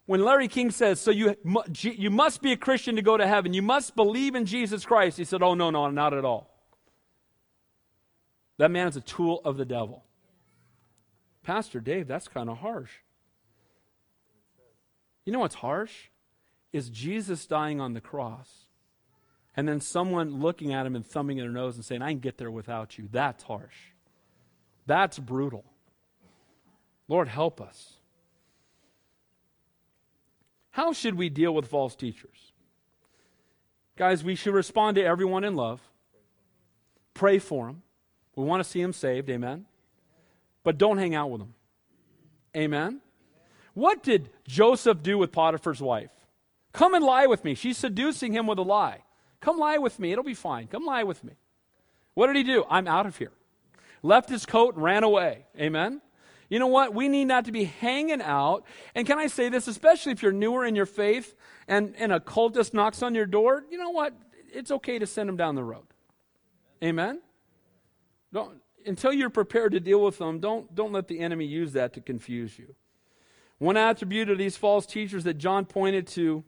when 0.07 0.20
Larry 0.22 0.49
King 0.49 0.72
says, 0.72 1.01
so 1.01 1.12
you, 1.12 1.36
you 1.80 2.11
must 2.11 2.42
be 2.42 2.51
a 2.51 2.57
Christian 2.57 2.97
to 2.97 3.03
go 3.03 3.16
to 3.16 3.26
heaven, 3.26 3.55
you 3.55 3.62
must 3.62 3.95
believe 3.95 4.34
in 4.34 4.45
Jesus 4.45 4.84
Christ, 4.84 5.16
he 5.16 5.24
said, 5.24 5.40
oh, 5.40 5.55
no, 5.55 5.70
no, 5.70 5.88
not 5.88 6.12
at 6.12 6.24
all. 6.24 6.51
That 8.59 8.72
man 8.72 8.88
is 8.88 8.97
a 8.97 9.01
tool 9.01 9.40
of 9.45 9.57
the 9.57 9.64
devil. 9.64 10.03
Pastor 11.45 11.78
Dave, 11.78 12.09
that's 12.09 12.26
kind 12.26 12.51
of 12.51 12.59
harsh. 12.59 12.90
You 15.24 15.32
know 15.32 15.38
what's 15.38 15.55
harsh? 15.55 16.09
Is 16.72 16.90
Jesus 16.90 17.47
dying 17.47 17.80
on 17.80 17.95
the 17.95 18.01
cross 18.01 18.49
and 19.57 19.68
then 19.68 19.80
someone 19.80 20.40
looking 20.40 20.72
at 20.72 20.86
him 20.86 20.96
and 20.96 21.07
thumbing 21.07 21.38
their 21.38 21.48
nose 21.48 21.76
and 21.76 21.84
saying, 21.84 22.02
I 22.02 22.11
can 22.11 22.18
get 22.18 22.38
there 22.38 22.50
without 22.50 22.98
you. 22.98 23.09
That's 23.11 23.44
harsh. 23.44 23.76
That's 24.86 25.18
brutal. 25.18 25.64
Lord, 27.09 27.28
help 27.28 27.61
us. 27.61 27.94
How 30.70 30.92
should 30.92 31.14
we 31.14 31.28
deal 31.28 31.55
with 31.55 31.68
false 31.68 31.94
teachers? 31.94 32.52
Guys, 33.96 34.24
we 34.24 34.34
should 34.34 34.55
respond 34.55 34.96
to 34.96 35.05
everyone 35.05 35.44
in 35.44 35.55
love, 35.55 35.80
pray 37.14 37.38
for 37.38 37.66
them. 37.66 37.82
We 38.34 38.44
want 38.44 38.64
to 38.64 38.68
see 38.68 38.82
them 38.82 38.92
saved, 38.92 39.30
amen? 39.30 39.66
But 40.64 40.78
don't 40.78 40.98
hang 40.98 41.14
out 41.14 41.30
with 41.30 41.40
them, 41.42 41.55
amen? 42.57 43.00
What 43.74 44.02
did 44.02 44.30
Joseph 44.48 45.02
do 45.02 45.16
with 45.16 45.30
Potiphar's 45.30 45.80
wife? 45.80 46.11
Come 46.72 46.94
and 46.94 47.05
lie 47.05 47.26
with 47.26 47.44
me. 47.44 47.55
She's 47.55 47.78
seducing 47.78 48.32
him 48.32 48.48
with 48.48 48.59
a 48.59 48.62
lie. 48.62 49.02
Come 49.45 49.59
lie 49.59 49.76
with 49.76 49.99
me. 49.99 50.11
It'll 50.11 50.24
be 50.24 50.32
fine. 50.32 50.68
Come 50.68 50.86
lie 50.86 51.03
with 51.03 51.22
me. 51.22 51.34
What 52.14 52.28
did 52.28 52.36
he 52.36 52.45
do? 52.45 52.64
I'm 52.70 52.88
out 52.88 53.05
of 53.05 53.18
here. 53.18 53.32
Left 54.03 54.30
his 54.30 54.47
coat 54.47 54.74
and 54.74 54.82
ran 54.82 55.05
away. 55.05 55.45
Amen? 55.61 56.01
You 56.49 56.59
know 56.59 56.66
what? 56.66 56.95
We 56.95 57.09
need 57.09 57.26
not 57.26 57.45
to 57.45 57.53
be 57.53 57.64
hanging 57.64 58.22
out. 58.22 58.64
And 58.95 59.07
can 59.07 59.18
I 59.18 59.26
say 59.26 59.51
this, 59.51 59.68
especially 59.68 60.12
if 60.12 60.22
you're 60.22 60.32
newer 60.32 60.64
in 60.64 60.74
your 60.74 60.86
faith 60.86 61.34
and, 61.68 61.95
and 61.99 62.11
a 62.11 62.20
cultist 62.20 62.72
knocks 62.72 63.03
on 63.03 63.14
your 63.14 63.26
door? 63.26 63.62
You 63.70 63.76
know 63.76 63.90
what? 63.90 64.14
It's 64.51 64.70
okay 64.70 64.99
to 64.99 65.07
send 65.07 65.28
them 65.28 65.36
down 65.36 65.57
the 65.57 65.64
road. 65.64 65.86
Amen? 66.82 67.20
Don't, 68.32 68.62
until 68.86 69.12
you're 69.12 69.28
prepared 69.28 69.72
to 69.72 69.80
deal 69.80 70.03
with 70.03 70.16
them, 70.16 70.40
don't, 70.40 70.74
don't 70.74 70.92
let 70.92 71.07
the 71.07 71.20
enemy 71.20 71.45
use 71.45 71.74
that 71.74 71.92
to 71.95 72.01
confuse 72.01 72.59
you. 72.59 72.74
One 73.59 73.76
attribute 73.76 74.30
of 74.30 74.38
these 74.38 74.57
false 74.57 74.86
teachers 74.86 75.24
that 75.24 75.34
John 75.34 75.66
pointed 75.66 76.07
to 76.09 76.45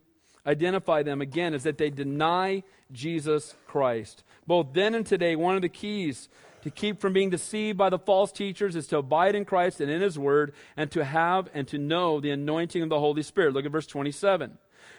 identify 0.47 1.03
them 1.03 1.21
again 1.21 1.55
is 1.55 1.65
that 1.65 1.79
they 1.79 1.91
deny 1.91 2.63
Jesus 2.93 3.55
Christ. 3.67 4.23
Both 4.47 4.73
then 4.73 4.95
and 4.95 5.05
today, 5.05 5.37
one 5.37 5.57
of 5.57 5.63
the 5.63 5.69
keys 5.69 6.29
to 6.63 6.71
keep 6.71 7.01
from 7.01 7.13
being 7.13 7.31
deceived 7.31 7.79
by 7.79 7.91
the 7.91 7.99
false 7.99 8.33
teachers 8.33 8.77
is 8.77 8.87
to 8.89 8.99
abide 8.99 9.35
in 9.35 9.45
Christ 9.45 9.81
and 9.81 9.91
in 9.91 10.01
His 10.01 10.19
Word 10.19 10.53
and 10.77 10.91
to 10.93 11.05
have 11.05 11.49
and 11.55 11.67
to 11.69 11.79
know 11.79 12.21
the 12.21 12.31
anointing 12.31 12.83
of 12.83 12.89
the 12.89 12.99
Holy 12.99 13.23
Spirit. 13.23 13.55
Look 13.55 13.67
at 13.67 13.73
verse 13.73 13.87
27. 13.87 14.59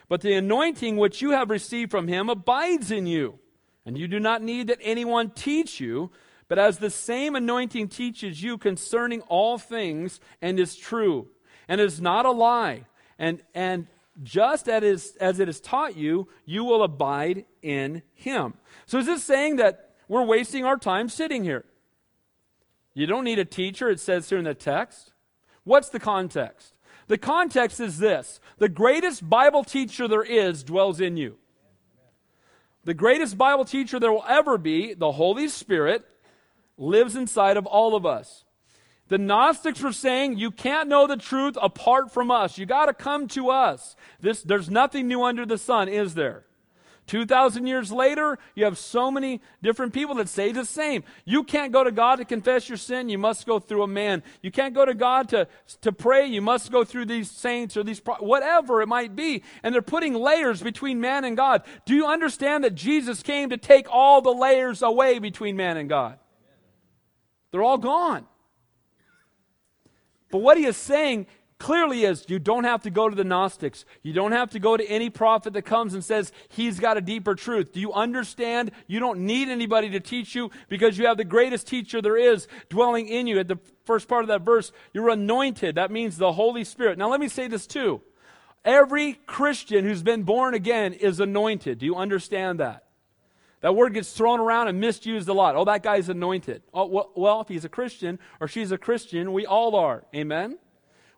But 0.10 0.22
the 0.22 0.34
anointing 0.34 0.98
which 0.98 1.22
you 1.22 1.32
have 1.32 1.50
received 1.50 1.92
from 1.92 2.08
Him 2.08 2.30
abides 2.30 2.92
in 2.92 3.06
you, 3.06 3.40
and 3.86 3.98
you 3.98 4.08
do 4.08 4.20
not 4.20 4.42
need 4.42 4.68
that 4.68 4.80
anyone 4.82 5.30
teach 5.30 5.80
you. 5.80 6.12
But 6.48 6.60
as 6.60 6.78
the 6.78 6.90
same 6.90 7.36
anointing 7.36 7.90
teaches 7.90 8.42
you 8.42 8.58
concerning 8.58 9.20
all 9.24 9.58
things 9.58 10.22
and 10.42 10.60
is 10.60 10.78
true, 10.78 11.28
and 11.68 11.82
is 11.82 12.00
not 12.00 12.26
a 12.26 12.32
lie, 12.32 12.86
and, 13.20 13.42
and 13.54 13.88
just 14.24 14.68
as, 14.68 15.16
as 15.20 15.40
it 15.40 15.50
is 15.50 15.60
taught 15.60 15.96
you, 15.96 16.28
you 16.46 16.64
will 16.64 16.84
abide 16.84 17.46
in 17.62 18.02
him. 18.14 18.56
So 18.86 18.98
is 18.98 19.06
this 19.06 19.24
saying 19.24 19.58
that 19.58 19.92
we're 20.08 20.24
wasting 20.24 20.66
our 20.66 20.78
time 20.78 21.10
sitting 21.10 21.44
here? 21.44 21.66
You 22.94 23.06
don't 23.06 23.24
need 23.24 23.40
a 23.40 23.46
teacher, 23.46 23.90
it 23.90 24.00
says 24.00 24.30
here 24.30 24.40
in 24.40 24.46
the 24.46 24.56
text. 24.56 25.14
What's 25.64 25.90
the 25.90 26.00
context? 26.00 26.74
The 27.08 27.18
context 27.18 27.80
is 27.80 28.00
this 28.00 28.40
the 28.58 28.70
greatest 28.70 29.30
Bible 29.30 29.64
teacher 29.64 30.08
there 30.08 30.24
is 30.24 30.64
dwells 30.64 31.00
in 31.00 31.18
you. 31.18 31.38
The 32.86 32.94
greatest 32.94 33.38
Bible 33.38 33.66
teacher 33.66 34.00
there 34.00 34.12
will 34.12 34.26
ever 34.28 34.58
be, 34.58 34.94
the 34.94 35.12
Holy 35.12 35.48
Spirit, 35.48 36.06
lives 36.78 37.16
inside 37.16 37.58
of 37.58 37.66
all 37.66 37.96
of 37.96 38.06
us. 38.06 38.46
The 39.10 39.18
Gnostics 39.18 39.82
were 39.82 39.94
saying 39.94 40.38
you 40.38 40.52
can't 40.52 40.90
know 40.90 41.08
the 41.08 41.18
truth 41.18 41.58
apart 41.62 42.12
from 42.12 42.30
us. 42.30 42.58
You 42.58 42.66
got 42.66 42.88
to 42.88 42.94
come 42.94 43.28
to 43.30 43.50
us. 43.50 43.96
This, 44.20 44.42
there's 44.42 44.70
nothing 44.70 45.08
new 45.08 45.24
under 45.24 45.46
the 45.46 45.58
sun, 45.58 45.88
is 45.88 46.14
there? 46.14 46.44
2,000 47.08 47.66
years 47.66 47.90
later, 47.90 48.38
you 48.54 48.66
have 48.66 48.78
so 48.78 49.10
many 49.10 49.42
different 49.64 49.94
people 49.94 50.16
that 50.16 50.28
say 50.28 50.52
the 50.52 50.66
same. 50.66 51.06
You 51.24 51.46
can't 51.46 51.72
go 51.72 51.86
to 51.86 51.92
God 51.92 52.18
to 52.18 52.26
confess 52.26 52.68
your 52.68 52.78
sin, 52.78 53.08
you 53.08 53.18
must 53.18 53.46
go 53.46 53.60
through 53.60 53.84
a 53.84 53.88
man. 53.88 54.24
You 54.42 54.52
can't 54.52 54.74
go 54.74 54.86
to 54.86 54.94
God 54.94 55.30
to, 55.30 55.48
to 55.82 55.94
pray, 55.94 56.26
you 56.28 56.42
must 56.42 56.70
go 56.70 56.84
through 56.84 57.06
these 57.06 57.32
saints 57.32 57.78
or 57.78 57.84
these, 57.84 58.02
whatever 58.20 58.82
it 58.82 58.88
might 58.88 59.16
be. 59.16 59.44
And 59.64 59.74
they're 59.74 59.82
putting 59.82 60.14
layers 60.16 60.62
between 60.62 61.00
man 61.00 61.24
and 61.24 61.38
God. 61.38 61.64
Do 61.86 61.96
you 61.96 62.08
understand 62.08 62.66
that 62.66 62.76
Jesus 62.76 63.24
came 63.24 63.52
to 63.52 63.58
take 63.58 63.88
all 63.90 64.22
the 64.22 64.34
layers 64.34 64.82
away 64.82 65.20
between 65.20 65.56
man 65.56 65.78
and 65.78 65.88
God? 65.88 66.20
They're 67.52 67.64
all 67.64 67.78
gone. 67.78 68.28
But 70.32 70.40
what 70.40 70.58
he 70.58 70.66
is 70.66 70.78
saying 70.78 71.28
clearly 71.60 72.04
is 72.04 72.26
you 72.28 72.40
don't 72.40 72.66
have 72.66 72.84
to 72.84 72.90
go 72.90 73.10
to 73.10 73.16
the 73.16 73.24
Gnostics. 73.24 73.86
You 74.04 74.14
don't 74.14 74.32
have 74.32 74.52
to 74.52 74.60
go 74.60 74.78
to 74.78 74.86
any 74.86 75.10
prophet 75.10 75.54
that 75.54 75.64
comes 75.64 75.94
and 75.94 76.04
says 76.04 76.32
he's 76.50 76.80
got 76.80 76.98
a 76.98 77.02
deeper 77.02 77.36
truth. 77.36 77.74
Do 77.74 77.80
you 77.80 77.94
understand? 77.94 78.72
You 78.88 79.00
don't 79.00 79.20
need 79.20 79.50
anybody 79.50 79.90
to 79.92 80.00
teach 80.00 80.36
you 80.36 80.52
because 80.70 80.98
you 80.98 81.08
have 81.08 81.18
the 81.18 81.26
greatest 81.26 81.68
teacher 81.68 82.02
there 82.02 82.18
is 82.18 82.48
dwelling 82.70 83.08
in 83.08 83.28
you. 83.28 83.40
At 83.40 83.48
the 83.48 83.60
first 83.86 84.08
part 84.08 84.24
of 84.24 84.28
that 84.28 84.42
verse, 84.42 84.72
you're 84.94 85.10
anointed. 85.10 85.76
That 85.76 85.92
means 85.92 86.18
the 86.18 86.34
Holy 86.34 86.64
Spirit. 86.64 86.98
Now, 86.98 87.10
let 87.10 87.20
me 87.20 87.28
say 87.28 87.48
this 87.48 87.66
too. 87.66 88.02
Every 88.64 89.14
Christian 89.26 89.86
who's 89.86 90.04
been 90.04 90.24
born 90.24 90.54
again 90.54 90.94
is 90.94 91.20
anointed. 91.20 91.80
Do 91.80 91.86
you 91.86 91.96
understand 91.96 92.60
that? 92.60 92.87
That 93.68 93.74
word 93.74 93.94
gets 93.94 94.14
thrown 94.14 94.40
around 94.40 94.70
and 94.70 94.80
misused 94.80 95.28
a 95.28 95.34
lot. 95.34 95.58
Oh, 95.58 95.66
that 95.66 95.84
guy's 95.84 96.08
anointed. 96.08 96.62
Oh, 96.74 97.10
well, 97.18 97.42
if 97.42 97.50
he's 97.50 97.66
a 97.66 97.70
Christian 97.70 98.18
or 98.40 98.48
she's 98.48 98.72
a 98.72 98.78
Christian, 98.78 99.34
we 99.34 99.46
all 99.46 99.76
are. 99.76 100.06
Amen? 100.16 100.58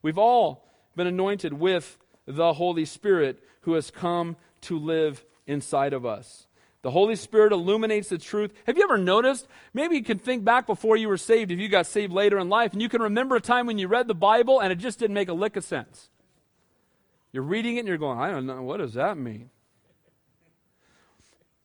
We've 0.01 0.17
all 0.17 0.67
been 0.95 1.05
anointed 1.05 1.53
with 1.53 1.99
the 2.25 2.53
Holy 2.53 2.85
Spirit 2.85 3.43
who 3.61 3.73
has 3.73 3.91
come 3.91 4.35
to 4.61 4.79
live 4.79 5.23
inside 5.45 5.93
of 5.93 6.07
us. 6.07 6.47
The 6.81 6.89
Holy 6.89 7.15
Spirit 7.15 7.53
illuminates 7.53 8.09
the 8.09 8.17
truth. 8.17 8.51
Have 8.65 8.79
you 8.79 8.83
ever 8.83 8.97
noticed? 8.97 9.47
Maybe 9.71 9.97
you 9.97 10.03
can 10.03 10.17
think 10.17 10.43
back 10.43 10.65
before 10.65 10.97
you 10.97 11.07
were 11.07 11.17
saved, 11.17 11.51
if 11.51 11.59
you 11.59 11.69
got 11.69 11.85
saved 11.85 12.11
later 12.11 12.39
in 12.39 12.49
life, 12.49 12.73
and 12.73 12.81
you 12.81 12.89
can 12.89 13.03
remember 13.03 13.35
a 13.35 13.41
time 13.41 13.67
when 13.67 13.77
you 13.77 13.87
read 13.87 14.07
the 14.07 14.15
Bible 14.15 14.59
and 14.59 14.73
it 14.73 14.79
just 14.79 14.97
didn't 14.97 15.13
make 15.13 15.29
a 15.29 15.33
lick 15.33 15.55
of 15.55 15.63
sense. 15.63 16.09
You're 17.31 17.43
reading 17.43 17.75
it 17.75 17.81
and 17.81 17.87
you're 17.87 17.99
going, 17.99 18.17
I 18.17 18.31
don't 18.31 18.47
know, 18.47 18.63
what 18.63 18.77
does 18.77 18.95
that 18.95 19.19
mean? 19.19 19.51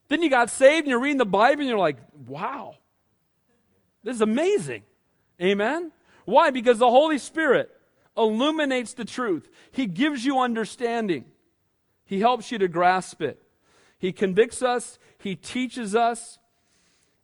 Then 0.09 0.23
you 0.23 0.31
got 0.31 0.51
saved 0.51 0.85
and 0.85 0.89
you're 0.89 1.01
reading 1.01 1.19
the 1.19 1.25
Bible 1.25 1.61
and 1.61 1.69
you're 1.69 1.79
like, 1.79 1.97
wow, 2.27 2.77
this 4.03 4.17
is 4.17 4.21
amazing. 4.21 4.83
Amen? 5.41 5.93
Why? 6.25 6.51
Because 6.51 6.79
the 6.79 6.91
Holy 6.91 7.19
Spirit 7.19 7.71
illuminates 8.17 8.95
the 8.95 9.05
truth. 9.05 9.49
He 9.73 9.87
gives 9.87 10.25
you 10.25 10.39
understanding. 10.41 11.25
He 12.05 12.21
helps 12.21 12.53
you 12.53 12.59
to 12.59 12.69
grasp 12.69 13.23
it. 13.23 13.41
He 13.99 14.13
convicts 14.13 14.63
us, 14.63 14.99
He 15.19 15.35
teaches 15.35 15.95
us. 15.95 16.39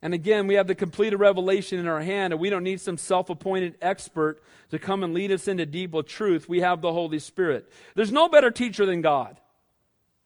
And 0.02 0.14
again, 0.14 0.46
we 0.46 0.54
have 0.54 0.66
the 0.66 0.74
completed 0.74 1.18
revelation 1.18 1.78
in 1.78 1.86
our 1.86 2.00
hand, 2.00 2.32
and 2.32 2.40
we 2.40 2.48
don't 2.48 2.64
need 2.64 2.80
some 2.80 2.96
self 2.96 3.28
appointed 3.28 3.76
expert 3.82 4.42
to 4.70 4.78
come 4.78 5.04
and 5.04 5.12
lead 5.12 5.30
us 5.30 5.46
into 5.46 5.66
deeper 5.66 6.02
truth. 6.02 6.48
We 6.48 6.60
have 6.60 6.80
the 6.80 6.92
Holy 6.92 7.18
Spirit. 7.18 7.70
There's 7.94 8.12
no 8.12 8.28
better 8.28 8.50
teacher 8.50 8.86
than 8.86 9.02
God. 9.02 9.38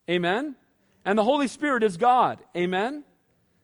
Amen? 0.09 0.55
And 1.05 1.19
the 1.19 1.25
Holy 1.25 1.49
Spirit 1.49 1.83
is 1.83 1.97
God. 1.97 2.39
Amen? 2.57 3.05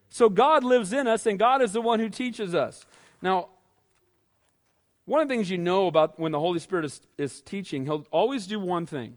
So 0.08 0.28
God 0.28 0.64
lives 0.64 0.92
in 0.92 1.06
us, 1.06 1.26
and 1.26 1.38
God 1.38 1.62
is 1.62 1.72
the 1.72 1.80
one 1.80 2.00
who 2.00 2.08
teaches 2.08 2.54
us. 2.54 2.84
Now, 3.22 3.48
one 5.04 5.22
of 5.22 5.28
the 5.28 5.34
things 5.34 5.50
you 5.50 5.58
know 5.58 5.86
about 5.86 6.18
when 6.18 6.32
the 6.32 6.40
Holy 6.40 6.58
Spirit 6.58 6.84
is, 6.84 7.00
is 7.16 7.40
teaching, 7.40 7.84
he'll 7.84 8.06
always 8.10 8.46
do 8.46 8.60
one 8.60 8.86
thing. 8.86 9.14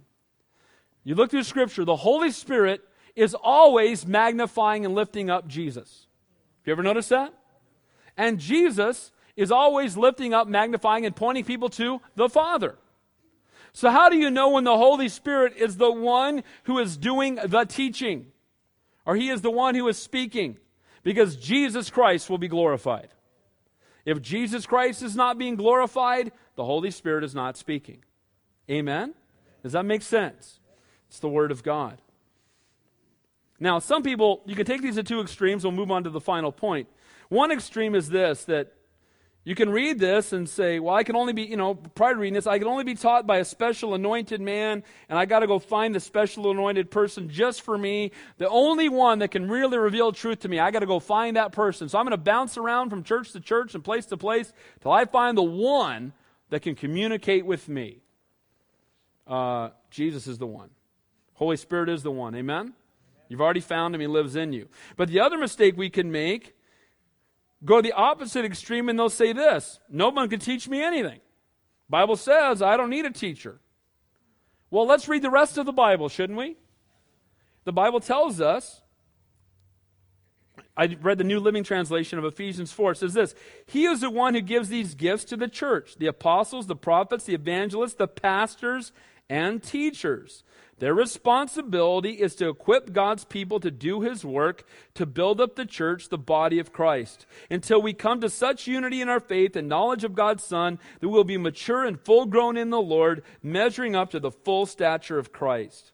You 1.03 1.15
look 1.15 1.31
through 1.31 1.43
Scripture, 1.43 1.83
the 1.83 1.95
Holy 1.95 2.31
Spirit 2.31 2.81
is 3.15 3.35
always 3.35 4.05
magnifying 4.05 4.85
and 4.85 4.95
lifting 4.95 5.29
up 5.29 5.47
Jesus. 5.47 6.07
Have 6.61 6.67
you 6.67 6.73
ever 6.73 6.83
noticed 6.83 7.09
that? 7.09 7.33
And 8.17 8.39
Jesus 8.39 9.11
is 9.35 9.51
always 9.51 9.97
lifting 9.97 10.33
up, 10.33 10.47
magnifying, 10.47 11.05
and 11.05 11.15
pointing 11.15 11.43
people 11.43 11.69
to 11.69 11.99
the 12.15 12.29
Father. 12.29 12.75
So, 13.73 13.89
how 13.89 14.09
do 14.09 14.17
you 14.17 14.29
know 14.29 14.49
when 14.49 14.63
the 14.63 14.77
Holy 14.77 15.09
Spirit 15.09 15.53
is 15.57 15.77
the 15.77 15.91
one 15.91 16.43
who 16.65 16.77
is 16.77 16.95
doing 16.95 17.39
the 17.43 17.65
teaching? 17.65 18.27
Or 19.05 19.15
he 19.15 19.29
is 19.29 19.41
the 19.41 19.51
one 19.51 19.75
who 19.75 19.87
is 19.87 19.97
speaking? 19.97 20.57
Because 21.01 21.35
Jesus 21.35 21.89
Christ 21.89 22.29
will 22.29 22.37
be 22.37 22.47
glorified. 22.47 23.09
If 24.05 24.21
Jesus 24.21 24.65
Christ 24.65 25.01
is 25.01 25.15
not 25.15 25.37
being 25.37 25.55
glorified, 25.55 26.31
the 26.55 26.63
Holy 26.63 26.91
Spirit 26.91 27.23
is 27.23 27.33
not 27.33 27.57
speaking. 27.57 28.03
Amen? 28.69 29.13
Does 29.63 29.73
that 29.73 29.85
make 29.85 30.03
sense? 30.03 30.59
It's 31.09 31.19
the 31.19 31.29
Word 31.29 31.51
of 31.51 31.63
God. 31.63 32.01
Now, 33.59 33.79
some 33.79 34.03
people, 34.03 34.41
you 34.45 34.55
can 34.55 34.65
take 34.65 34.81
these 34.81 34.95
to 34.95 35.03
two 35.03 35.21
extremes. 35.21 35.63
We'll 35.63 35.71
move 35.71 35.91
on 35.91 36.03
to 36.03 36.09
the 36.09 36.21
final 36.21 36.51
point. 36.51 36.87
One 37.29 37.51
extreme 37.51 37.95
is 37.95 38.09
this 38.09 38.43
that 38.45 38.73
you 39.45 39.55
can 39.55 39.69
read 39.69 39.99
this 39.99 40.31
and 40.31 40.47
say, 40.47 40.79
well, 40.79 40.95
I 40.95 41.03
can 41.03 41.17
only 41.17 41.33
be, 41.33 41.43
you 41.43 41.57
know, 41.57 41.75
prior 41.75 42.13
to 42.13 42.19
reading 42.19 42.35
this, 42.35 42.47
I 42.47 42.59
can 42.59 42.67
only 42.67 42.85
be 42.85 42.95
taught 42.95 43.27
by 43.27 43.39
a 43.39 43.45
special 43.45 43.93
anointed 43.93 44.39
man, 44.39 44.83
and 45.09 45.19
I 45.19 45.25
got 45.25 45.39
to 45.39 45.47
go 45.47 45.59
find 45.59 45.93
the 45.93 45.99
special 45.99 46.49
anointed 46.49 46.89
person 46.89 47.27
just 47.27 47.61
for 47.61 47.77
me. 47.77 48.11
The 48.37 48.47
only 48.47 48.87
one 48.87 49.19
that 49.19 49.31
can 49.31 49.49
really 49.49 49.77
reveal 49.77 50.13
truth 50.13 50.39
to 50.41 50.47
me, 50.47 50.59
I 50.59 50.71
got 50.71 50.79
to 50.79 50.85
go 50.85 50.99
find 50.99 51.35
that 51.35 51.51
person. 51.51 51.89
So 51.89 51.99
I'm 51.99 52.05
going 52.05 52.11
to 52.11 52.17
bounce 52.17 52.57
around 52.57 52.89
from 52.89 53.03
church 53.03 53.33
to 53.33 53.41
church 53.41 53.75
and 53.75 53.83
place 53.83 54.05
to 54.07 54.17
place 54.17 54.53
till 54.81 54.91
I 54.91 55.03
find 55.03 55.37
the 55.37 55.43
one 55.43 56.13
that 56.49 56.61
can 56.61 56.75
communicate 56.75 57.45
with 57.45 57.67
me. 57.67 57.97
Uh, 59.27 59.69
Jesus 59.89 60.25
is 60.25 60.37
the 60.37 60.47
one. 60.47 60.69
Holy 61.33 61.57
Spirit 61.57 61.89
is 61.89 62.01
the 62.01 62.11
one. 62.11 62.33
Amen? 62.35 62.73
You've 63.27 63.41
already 63.41 63.59
found 63.59 63.93
him, 63.93 63.99
he 63.99 64.07
lives 64.07 64.37
in 64.37 64.53
you. 64.53 64.69
But 64.95 65.09
the 65.09 65.19
other 65.19 65.37
mistake 65.37 65.75
we 65.75 65.89
can 65.89 66.11
make 66.11 66.55
go 67.63 67.81
the 67.81 67.93
opposite 67.93 68.45
extreme 68.45 68.89
and 68.89 68.97
they'll 68.97 69.09
say 69.09 69.33
this 69.33 69.79
no 69.89 70.09
one 70.09 70.29
can 70.29 70.39
teach 70.39 70.67
me 70.67 70.81
anything. 70.81 71.19
Bible 71.89 72.15
says 72.15 72.61
i 72.61 72.77
don't 72.77 72.89
need 72.89 73.05
a 73.05 73.11
teacher. 73.11 73.59
Well 74.69 74.87
let's 74.87 75.07
read 75.07 75.21
the 75.21 75.29
rest 75.29 75.57
of 75.57 75.65
the 75.65 75.73
bible 75.73 76.09
shouldn't 76.09 76.37
we? 76.37 76.57
The 77.65 77.73
bible 77.73 77.99
tells 77.99 78.41
us 78.41 78.81
i 80.75 80.85
read 81.01 81.17
the 81.17 81.23
new 81.23 81.39
living 81.39 81.63
translation 81.63 82.19
of 82.19 82.25
ephesians 82.25 82.71
4 82.71 82.91
it 82.91 82.97
says 82.97 83.13
this 83.13 83.35
he 83.65 83.85
is 83.85 84.01
the 84.01 84.09
one 84.09 84.33
who 84.33 84.41
gives 84.41 84.69
these 84.69 84.95
gifts 84.95 85.23
to 85.25 85.37
the 85.37 85.47
church 85.47 85.95
the 85.97 86.07
apostles 86.07 86.67
the 86.67 86.75
prophets 86.75 87.25
the 87.25 87.33
evangelists 87.33 87.95
the 87.95 88.07
pastors 88.07 88.91
and 89.29 89.63
teachers 89.63 90.43
their 90.79 90.93
responsibility 90.93 92.13
is 92.13 92.35
to 92.35 92.49
equip 92.49 92.93
God's 92.93 93.23
people 93.23 93.59
to 93.59 93.71
do 93.71 94.01
His 94.01 94.25
work, 94.25 94.65
to 94.95 95.05
build 95.05 95.39
up 95.39 95.55
the 95.55 95.65
church, 95.65 96.09
the 96.09 96.17
body 96.17 96.59
of 96.59 96.73
Christ, 96.73 97.25
until 97.49 97.81
we 97.81 97.93
come 97.93 98.21
to 98.21 98.29
such 98.29 98.67
unity 98.67 99.01
in 99.01 99.09
our 99.09 99.19
faith 99.19 99.55
and 99.55 99.69
knowledge 99.69 100.03
of 100.03 100.15
God's 100.15 100.43
Son 100.43 100.79
that 100.99 101.09
we'll 101.09 101.23
be 101.23 101.37
mature 101.37 101.85
and 101.85 101.99
full 101.99 102.25
grown 102.25 102.57
in 102.57 102.69
the 102.69 102.81
Lord, 102.81 103.23
measuring 103.41 103.95
up 103.95 104.11
to 104.11 104.19
the 104.19 104.31
full 104.31 104.65
stature 104.65 105.19
of 105.19 105.31
Christ. 105.31 105.91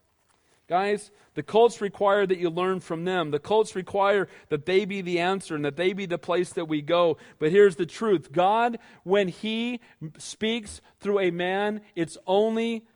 Guys, 0.68 1.10
the 1.34 1.42
cults 1.42 1.80
require 1.80 2.26
that 2.26 2.38
you 2.38 2.48
learn 2.48 2.80
from 2.80 3.04
them. 3.04 3.32
The 3.32 3.38
cults 3.38 3.74
require 3.74 4.28
that 4.50 4.66
they 4.66 4.84
be 4.84 5.00
the 5.00 5.18
answer 5.18 5.54
and 5.56 5.64
that 5.64 5.76
they 5.76 5.92
be 5.92 6.06
the 6.06 6.18
place 6.18 6.52
that 6.52 6.66
we 6.66 6.80
go. 6.80 7.18
But 7.38 7.50
here's 7.50 7.76
the 7.76 7.86
truth 7.86 8.30
God, 8.30 8.78
when 9.02 9.28
He 9.28 9.80
speaks 10.18 10.80
through 11.00 11.20
a 11.20 11.30
man, 11.30 11.80
it's 11.96 12.18
only 12.26 12.86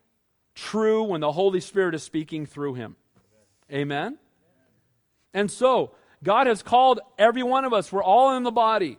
true 0.55 1.03
when 1.05 1.21
the 1.21 1.33
Holy 1.33 1.61
Spirit 1.61 1.95
is 1.95 2.03
speaking 2.03 2.47
through 2.47 2.75
him. 2.75 2.97
Amen? 3.73 4.19
And 5.33 5.51
so, 5.51 5.93
God 6.23 6.47
has 6.47 6.63
called 6.63 7.01
every 7.19 7.43
one 7.43 7.65
of 7.65 7.73
us. 7.73 7.93
We're 7.93 8.03
all 8.03 8.37
in 8.37 8.43
the 8.43 8.51
body. 8.51 8.99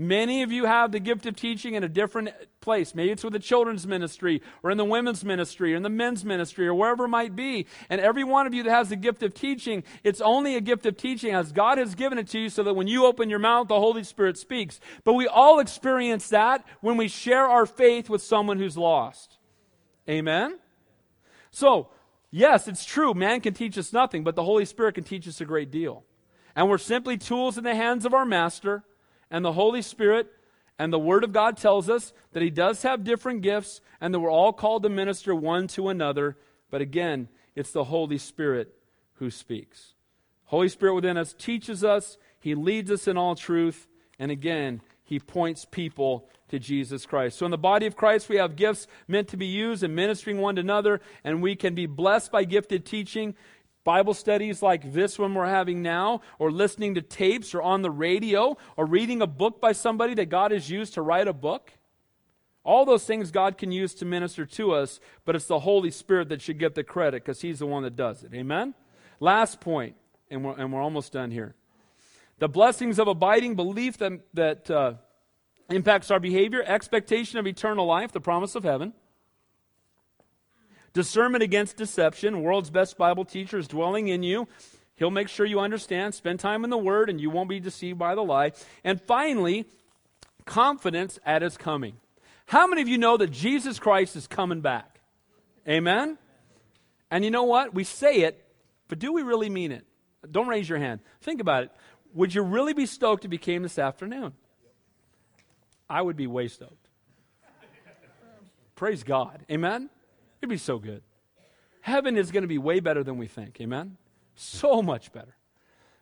Many 0.00 0.42
of 0.42 0.52
you 0.52 0.64
have 0.64 0.92
the 0.92 1.00
gift 1.00 1.26
of 1.26 1.34
teaching 1.34 1.74
in 1.74 1.82
a 1.82 1.88
different 1.88 2.30
place. 2.60 2.94
Maybe 2.94 3.10
it's 3.10 3.24
with 3.24 3.32
the 3.32 3.40
children's 3.40 3.84
ministry 3.84 4.42
or 4.62 4.70
in 4.70 4.78
the 4.78 4.84
women's 4.84 5.24
ministry 5.24 5.74
or 5.74 5.76
in 5.76 5.82
the 5.82 5.88
men's 5.88 6.24
ministry 6.24 6.68
or 6.68 6.74
wherever 6.74 7.06
it 7.06 7.08
might 7.08 7.34
be. 7.34 7.66
And 7.90 8.00
every 8.00 8.22
one 8.22 8.46
of 8.46 8.54
you 8.54 8.62
that 8.62 8.70
has 8.70 8.90
the 8.90 8.96
gift 8.96 9.24
of 9.24 9.34
teaching, 9.34 9.82
it's 10.04 10.20
only 10.20 10.54
a 10.54 10.60
gift 10.60 10.86
of 10.86 10.96
teaching 10.96 11.34
as 11.34 11.50
God 11.50 11.78
has 11.78 11.96
given 11.96 12.16
it 12.16 12.28
to 12.28 12.38
you 12.38 12.48
so 12.48 12.62
that 12.62 12.74
when 12.74 12.86
you 12.86 13.06
open 13.06 13.28
your 13.28 13.40
mouth, 13.40 13.66
the 13.66 13.80
Holy 13.80 14.04
Spirit 14.04 14.38
speaks. 14.38 14.78
But 15.02 15.14
we 15.14 15.26
all 15.26 15.58
experience 15.58 16.28
that 16.28 16.64
when 16.80 16.96
we 16.96 17.08
share 17.08 17.48
our 17.48 17.66
faith 17.66 18.08
with 18.08 18.22
someone 18.22 18.58
who's 18.58 18.76
lost. 18.76 19.36
Amen? 20.08 20.58
So, 21.50 21.88
yes, 22.30 22.68
it's 22.68 22.84
true, 22.84 23.14
man 23.14 23.40
can 23.40 23.54
teach 23.54 23.78
us 23.78 23.92
nothing, 23.92 24.24
but 24.24 24.36
the 24.36 24.44
Holy 24.44 24.64
Spirit 24.64 24.94
can 24.94 25.04
teach 25.04 25.26
us 25.26 25.40
a 25.40 25.44
great 25.44 25.70
deal. 25.70 26.04
And 26.54 26.68
we're 26.68 26.78
simply 26.78 27.16
tools 27.16 27.56
in 27.56 27.64
the 27.64 27.74
hands 27.74 28.04
of 28.04 28.14
our 28.14 28.24
Master, 28.24 28.84
and 29.30 29.44
the 29.44 29.52
Holy 29.52 29.82
Spirit 29.82 30.28
and 30.78 30.92
the 30.92 30.98
Word 30.98 31.24
of 31.24 31.32
God 31.32 31.56
tells 31.56 31.90
us 31.90 32.12
that 32.32 32.42
He 32.42 32.50
does 32.50 32.82
have 32.82 33.04
different 33.04 33.42
gifts, 33.42 33.80
and 34.00 34.14
that 34.14 34.20
we're 34.20 34.30
all 34.30 34.52
called 34.52 34.84
to 34.84 34.88
minister 34.88 35.34
one 35.34 35.66
to 35.68 35.88
another. 35.88 36.36
But 36.70 36.80
again, 36.80 37.28
it's 37.56 37.72
the 37.72 37.84
Holy 37.84 38.18
Spirit 38.18 38.74
who 39.14 39.30
speaks. 39.30 39.94
Holy 40.44 40.68
Spirit 40.68 40.94
within 40.94 41.16
us 41.16 41.34
teaches 41.34 41.82
us, 41.82 42.16
He 42.38 42.54
leads 42.54 42.90
us 42.90 43.08
in 43.08 43.16
all 43.16 43.34
truth, 43.34 43.88
and 44.18 44.30
again, 44.30 44.80
He 45.08 45.18
points 45.18 45.64
people 45.64 46.28
to 46.50 46.58
Jesus 46.58 47.06
Christ. 47.06 47.38
So 47.38 47.46
in 47.46 47.50
the 47.50 47.56
body 47.56 47.86
of 47.86 47.96
Christ, 47.96 48.28
we 48.28 48.36
have 48.36 48.56
gifts 48.56 48.86
meant 49.06 49.28
to 49.28 49.38
be 49.38 49.46
used 49.46 49.82
in 49.82 49.94
ministering 49.94 50.36
one 50.36 50.56
to 50.56 50.60
another, 50.60 51.00
and 51.24 51.40
we 51.40 51.56
can 51.56 51.74
be 51.74 51.86
blessed 51.86 52.30
by 52.30 52.44
gifted 52.44 52.84
teaching. 52.84 53.34
Bible 53.84 54.12
studies 54.12 54.60
like 54.60 54.92
this 54.92 55.18
one 55.18 55.32
we're 55.32 55.46
having 55.46 55.80
now, 55.80 56.20
or 56.38 56.52
listening 56.52 56.94
to 56.96 57.00
tapes, 57.00 57.54
or 57.54 57.62
on 57.62 57.80
the 57.80 57.90
radio, 57.90 58.58
or 58.76 58.84
reading 58.84 59.22
a 59.22 59.26
book 59.26 59.62
by 59.62 59.72
somebody 59.72 60.12
that 60.12 60.28
God 60.28 60.50
has 60.50 60.68
used 60.68 60.92
to 60.92 61.00
write 61.00 61.26
a 61.26 61.32
book. 61.32 61.72
All 62.62 62.84
those 62.84 63.06
things 63.06 63.30
God 63.30 63.56
can 63.56 63.72
use 63.72 63.94
to 63.94 64.04
minister 64.04 64.44
to 64.44 64.72
us, 64.72 65.00
but 65.24 65.34
it's 65.34 65.46
the 65.46 65.60
Holy 65.60 65.90
Spirit 65.90 66.28
that 66.28 66.42
should 66.42 66.58
get 66.58 66.74
the 66.74 66.84
credit 66.84 67.24
because 67.24 67.40
He's 67.40 67.60
the 67.60 67.66
one 67.66 67.82
that 67.84 67.96
does 67.96 68.24
it. 68.24 68.34
Amen? 68.34 68.74
Last 69.20 69.58
point, 69.58 69.96
and 70.30 70.44
we're, 70.44 70.52
and 70.52 70.70
we're 70.70 70.82
almost 70.82 71.14
done 71.14 71.30
here. 71.30 71.54
The 72.38 72.48
blessings 72.48 72.98
of 72.98 73.08
abiding 73.08 73.56
belief 73.56 73.98
that, 73.98 74.20
that 74.34 74.70
uh, 74.70 74.94
impacts 75.70 76.10
our 76.10 76.20
behavior, 76.20 76.62
expectation 76.64 77.38
of 77.38 77.46
eternal 77.46 77.86
life, 77.86 78.12
the 78.12 78.20
promise 78.20 78.54
of 78.54 78.64
heaven, 78.64 78.92
discernment 80.92 81.42
against 81.42 81.76
deception, 81.76 82.42
world's 82.42 82.70
best 82.70 82.96
Bible 82.96 83.24
teacher 83.24 83.58
is 83.58 83.66
dwelling 83.66 84.08
in 84.08 84.22
you. 84.22 84.46
He'll 84.96 85.10
make 85.10 85.28
sure 85.28 85.46
you 85.46 85.60
understand, 85.60 86.14
spend 86.14 86.40
time 86.40 86.64
in 86.64 86.70
the 86.70 86.78
Word, 86.78 87.08
and 87.08 87.20
you 87.20 87.30
won't 87.30 87.48
be 87.48 87.60
deceived 87.60 87.98
by 87.98 88.14
the 88.14 88.22
lie. 88.22 88.52
And 88.82 89.00
finally, 89.00 89.66
confidence 90.44 91.18
at 91.24 91.42
His 91.42 91.56
coming. 91.56 91.94
How 92.46 92.66
many 92.66 92.82
of 92.82 92.88
you 92.88 92.98
know 92.98 93.16
that 93.16 93.30
Jesus 93.30 93.78
Christ 93.78 94.16
is 94.16 94.26
coming 94.26 94.60
back? 94.60 95.00
Amen? 95.68 96.18
And 97.10 97.24
you 97.24 97.30
know 97.30 97.44
what? 97.44 97.74
We 97.74 97.84
say 97.84 98.20
it, 98.20 98.44
but 98.88 98.98
do 98.98 99.12
we 99.12 99.22
really 99.22 99.50
mean 99.50 99.70
it? 99.70 99.84
Don't 100.28 100.48
raise 100.48 100.68
your 100.68 100.78
hand. 100.78 101.00
Think 101.20 101.40
about 101.40 101.64
it. 101.64 101.70
Would 102.14 102.34
you 102.34 102.42
really 102.42 102.72
be 102.72 102.86
stoked 102.86 103.24
if 103.24 103.32
he 103.32 103.38
came 103.38 103.62
this 103.62 103.78
afternoon? 103.78 104.32
I 105.88 106.02
would 106.02 106.16
be 106.16 106.26
way 106.26 106.48
stoked. 106.48 106.88
Praise 108.74 109.02
God. 109.02 109.44
Amen? 109.50 109.90
It'd 110.40 110.50
be 110.50 110.56
so 110.56 110.78
good. 110.78 111.02
Heaven 111.80 112.16
is 112.16 112.30
going 112.30 112.42
to 112.42 112.48
be 112.48 112.58
way 112.58 112.80
better 112.80 113.02
than 113.02 113.18
we 113.18 113.26
think. 113.26 113.60
Amen? 113.60 113.96
So 114.34 114.82
much 114.82 115.12
better. 115.12 115.36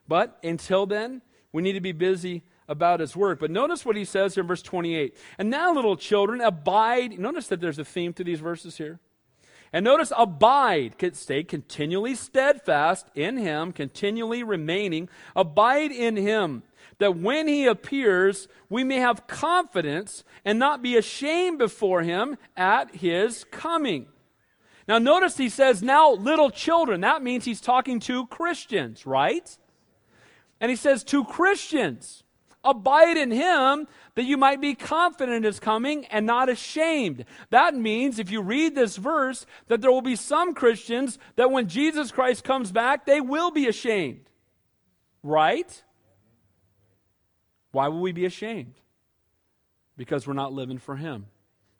But 0.07 0.37
until 0.43 0.85
then, 0.85 1.21
we 1.51 1.61
need 1.61 1.73
to 1.73 1.81
be 1.81 1.91
busy 1.91 2.43
about 2.67 2.99
his 2.99 3.15
work. 3.15 3.39
But 3.39 3.51
notice 3.51 3.85
what 3.85 3.95
he 3.95 4.05
says 4.05 4.35
here 4.35 4.41
in 4.41 4.47
verse 4.47 4.61
28. 4.61 5.15
And 5.37 5.49
now, 5.49 5.73
little 5.73 5.95
children, 5.95 6.41
abide. 6.41 7.17
Notice 7.17 7.47
that 7.47 7.61
there's 7.61 7.79
a 7.79 7.85
theme 7.85 8.13
to 8.13 8.23
these 8.23 8.39
verses 8.39 8.77
here. 8.77 8.99
And 9.73 9.83
notice 9.83 10.13
abide, 10.17 10.95
stay 11.13 11.43
continually 11.43 12.15
steadfast 12.15 13.07
in 13.15 13.37
him, 13.37 13.73
continually 13.73 14.43
remaining. 14.43 15.09
Abide 15.35 15.91
in 15.91 16.15
him, 16.15 16.63
that 16.99 17.17
when 17.17 17.47
he 17.47 17.65
appears, 17.65 18.47
we 18.69 18.83
may 18.83 18.97
have 18.97 19.27
confidence 19.27 20.23
and 20.45 20.57
not 20.57 20.81
be 20.81 20.95
ashamed 20.95 21.59
before 21.59 22.01
him 22.01 22.37
at 22.55 22.95
his 22.95 23.43
coming. 23.51 24.07
Now, 24.87 24.99
notice 24.99 25.35
he 25.35 25.49
says, 25.49 25.83
now 25.83 26.11
little 26.13 26.49
children. 26.49 27.01
That 27.01 27.21
means 27.21 27.43
he's 27.43 27.59
talking 27.59 27.99
to 28.01 28.25
Christians, 28.27 29.05
right? 29.05 29.57
And 30.61 30.69
he 30.69 30.77
says, 30.77 31.03
to 31.05 31.25
Christians, 31.25 32.23
abide 32.69 33.17
in 33.17 33.31
him 33.31 33.87
that 34.15 34.23
you 34.23 34.37
might 34.37 34.61
be 34.61 34.75
confident 34.75 35.37
in 35.37 35.43
his 35.43 35.59
coming 35.59 36.05
and 36.05 36.25
not 36.25 36.49
ashamed. 36.49 37.25
That 37.49 37.75
means, 37.75 38.19
if 38.19 38.29
you 38.29 38.41
read 38.41 38.75
this 38.75 38.97
verse, 38.97 39.45
that 39.67 39.81
there 39.81 39.91
will 39.91 40.01
be 40.01 40.15
some 40.15 40.53
Christians 40.53 41.17
that 41.35 41.51
when 41.51 41.67
Jesus 41.67 42.11
Christ 42.11 42.43
comes 42.43 42.71
back, 42.71 43.05
they 43.05 43.21
will 43.21 43.51
be 43.51 43.67
ashamed. 43.67 44.29
Right? 45.23 45.83
Why 47.71 47.87
will 47.87 48.01
we 48.01 48.11
be 48.11 48.25
ashamed? 48.25 48.75
Because 49.95 50.27
we're 50.27 50.33
not 50.33 50.53
living 50.53 50.77
for 50.77 50.95
him, 50.95 51.25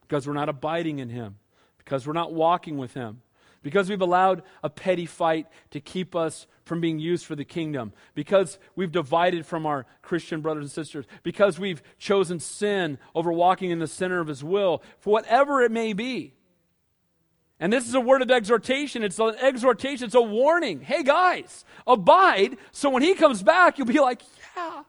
because 0.01 0.25
we're 0.25 0.33
not 0.33 0.49
abiding 0.49 0.99
in 0.99 1.09
him, 1.09 1.35
because 1.77 2.07
we're 2.07 2.13
not 2.13 2.33
walking 2.33 2.77
with 2.77 2.93
him 2.93 3.21
because 3.67 3.89
we've 3.89 4.01
allowed 4.01 4.43
a 4.63 4.69
petty 4.69 5.05
fight 5.05 5.45
to 5.71 5.81
keep 5.81 6.15
us 6.15 6.47
from 6.67 6.81
being 6.81 6.99
used 6.99 7.25
for 7.25 7.35
the 7.35 7.45
kingdom, 7.45 7.93
because 8.13 8.59
we've 8.75 8.91
divided 8.91 9.45
from 9.45 9.65
our 9.65 9.85
Christian 10.01 10.41
brothers 10.41 10.65
and 10.65 10.71
sisters, 10.71 11.05
because 11.23 11.57
we've 11.57 11.81
chosen 11.97 12.39
sin 12.39 12.99
over 13.15 13.31
walking 13.31 13.71
in 13.71 13.79
the 13.79 13.87
center 13.87 14.19
of 14.19 14.27
His 14.27 14.43
will, 14.43 14.83
for 14.99 15.13
whatever 15.13 15.61
it 15.61 15.71
may 15.71 15.93
be. 15.93 16.33
And 17.59 17.73
this 17.73 17.87
is 17.87 17.95
a 17.95 18.01
word 18.01 18.21
of 18.21 18.29
exhortation. 18.29 19.01
It's 19.01 19.17
an 19.17 19.35
exhortation, 19.39 20.05
it's 20.05 20.13
a 20.13 20.21
warning. 20.21 20.81
Hey, 20.81 21.01
guys, 21.01 21.65
abide, 21.87 22.57
so 22.71 22.89
when 22.89 23.01
He 23.01 23.15
comes 23.15 23.41
back, 23.41 23.77
you'll 23.77 23.87
be 23.87 23.99
like, 23.99 24.21
yeah. 24.55 24.83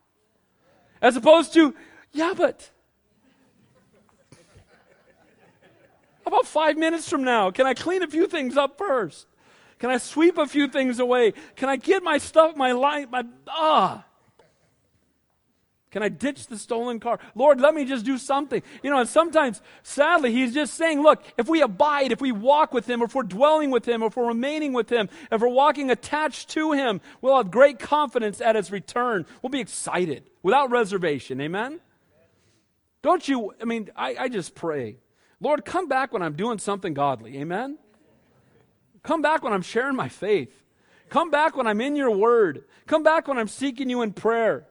As 1.01 1.17
opposed 1.17 1.55
to, 1.55 1.75
yeah, 2.13 2.35
but. 2.37 2.71
About 6.27 6.45
five 6.45 6.77
minutes 6.77 7.09
from 7.09 7.23
now? 7.23 7.51
Can 7.51 7.67
I 7.67 7.73
clean 7.73 8.03
a 8.03 8.07
few 8.09 8.27
things 8.27 8.57
up 8.57 8.77
first? 8.77 9.28
Can 9.79 9.91
I 9.91 9.99
sweep 9.99 10.39
a 10.39 10.47
few 10.47 10.69
things 10.69 10.99
away? 10.99 11.33
Can 11.57 11.69
I 11.69 11.77
get 11.77 12.03
my 12.03 12.19
stuff, 12.19 12.57
my 12.57 12.73
life, 12.73 13.09
my, 13.11 13.25
ah. 13.49 14.05
Can 15.91 16.03
I 16.03 16.11
ditch 16.11 16.49
the 16.49 16.59
stolen 16.59 17.01
car? 17.01 17.19
Lord, 17.35 17.61
let 17.61 17.75
me 17.75 17.87
just 17.87 18.05
do 18.05 18.19
something. 18.19 18.63
You 18.83 18.91
know, 18.91 18.99
and 18.99 19.09
sometimes, 19.09 19.63
sadly, 19.83 20.33
he's 20.33 20.53
just 20.53 20.75
saying, 20.75 21.03
look, 21.03 21.23
if 21.39 21.49
we 21.49 21.63
abide, 21.63 22.13
if 22.13 22.21
we 22.21 22.31
walk 22.31 22.75
with 22.75 22.89
him, 22.89 23.01
if 23.01 23.15
we're 23.15 23.23
dwelling 23.23 23.71
with 23.71 23.89
him, 23.89 24.03
if 24.03 24.15
we're 24.17 24.29
remaining 24.29 24.75
with 24.75 24.91
him, 24.91 25.09
if 25.33 25.41
we're 25.41 25.49
walking 25.49 25.91
attached 25.91 26.51
to 26.51 26.73
him, 26.73 27.01
we'll 27.23 27.37
have 27.37 27.51
great 27.51 27.79
confidence 27.79 28.43
at 28.43 28.55
his 28.55 28.71
return. 28.71 29.25
We'll 29.41 29.51
be 29.51 29.61
excited 29.61 30.29
without 30.43 30.71
reservation. 30.71 31.41
Amen? 31.41 31.81
Don't 33.01 33.27
you, 33.27 33.55
I 33.61 33.65
mean, 33.65 33.91
I, 33.97 34.17
I 34.19 34.29
just 34.29 34.55
pray 34.55 34.97
Lord, 35.41 35.65
come 35.65 35.87
back 35.89 36.13
when 36.13 36.21
I'm 36.21 36.35
doing 36.35 36.59
something 36.59 36.95
godly. 36.95 37.39
Amen? 37.39 37.79
Come 39.03 39.23
back 39.23 39.43
when 39.43 39.53
I'm 39.53 39.63
sharing 39.63 39.97
my 39.97 40.09
faith. 40.09 40.65
Come 41.09 41.31
back 41.31 41.57
when 41.57 41.67
I'm 41.67 41.81
in 41.81 41.97
your 41.97 42.11
word. 42.11 42.65
Come 42.87 43.03
back 43.03 43.29
when 43.29 43.39
I'm 43.39 43.49
seeking 43.49 43.89
you 43.89 44.03
in 44.03 44.13
prayer. 44.13 44.67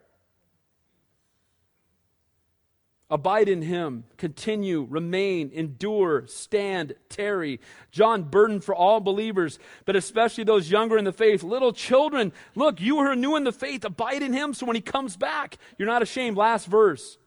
Abide 3.10 3.48
in 3.48 3.62
him, 3.62 4.04
continue, 4.18 4.86
remain, 4.90 5.50
endure, 5.54 6.28
stand, 6.28 6.94
tarry. 7.08 7.62
John, 7.90 8.24
burden 8.24 8.60
for 8.60 8.76
all 8.76 9.00
believers, 9.00 9.60
but 9.86 9.96
especially 9.96 10.44
those 10.44 10.70
younger 10.70 10.98
in 10.98 11.06
the 11.06 11.14
faith. 11.14 11.42
Little 11.42 11.72
children, 11.72 12.34
look, 12.54 12.82
you 12.82 12.98
are 12.98 13.16
new 13.16 13.38
in 13.38 13.46
the 13.46 13.54
faith, 13.54 13.86
abide 13.86 14.24
in 14.24 14.34
him 14.34 14.54
so 14.54 14.66
when 14.66 14.76
he 14.76 14.82
comes 14.82 15.16
back, 15.16 15.58
you're 15.78 15.88
not 15.88 16.02
ashamed. 16.02 16.36
Last 16.36 16.66
verse. 16.66 17.18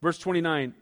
Verse 0.00 0.18
29 0.18 0.72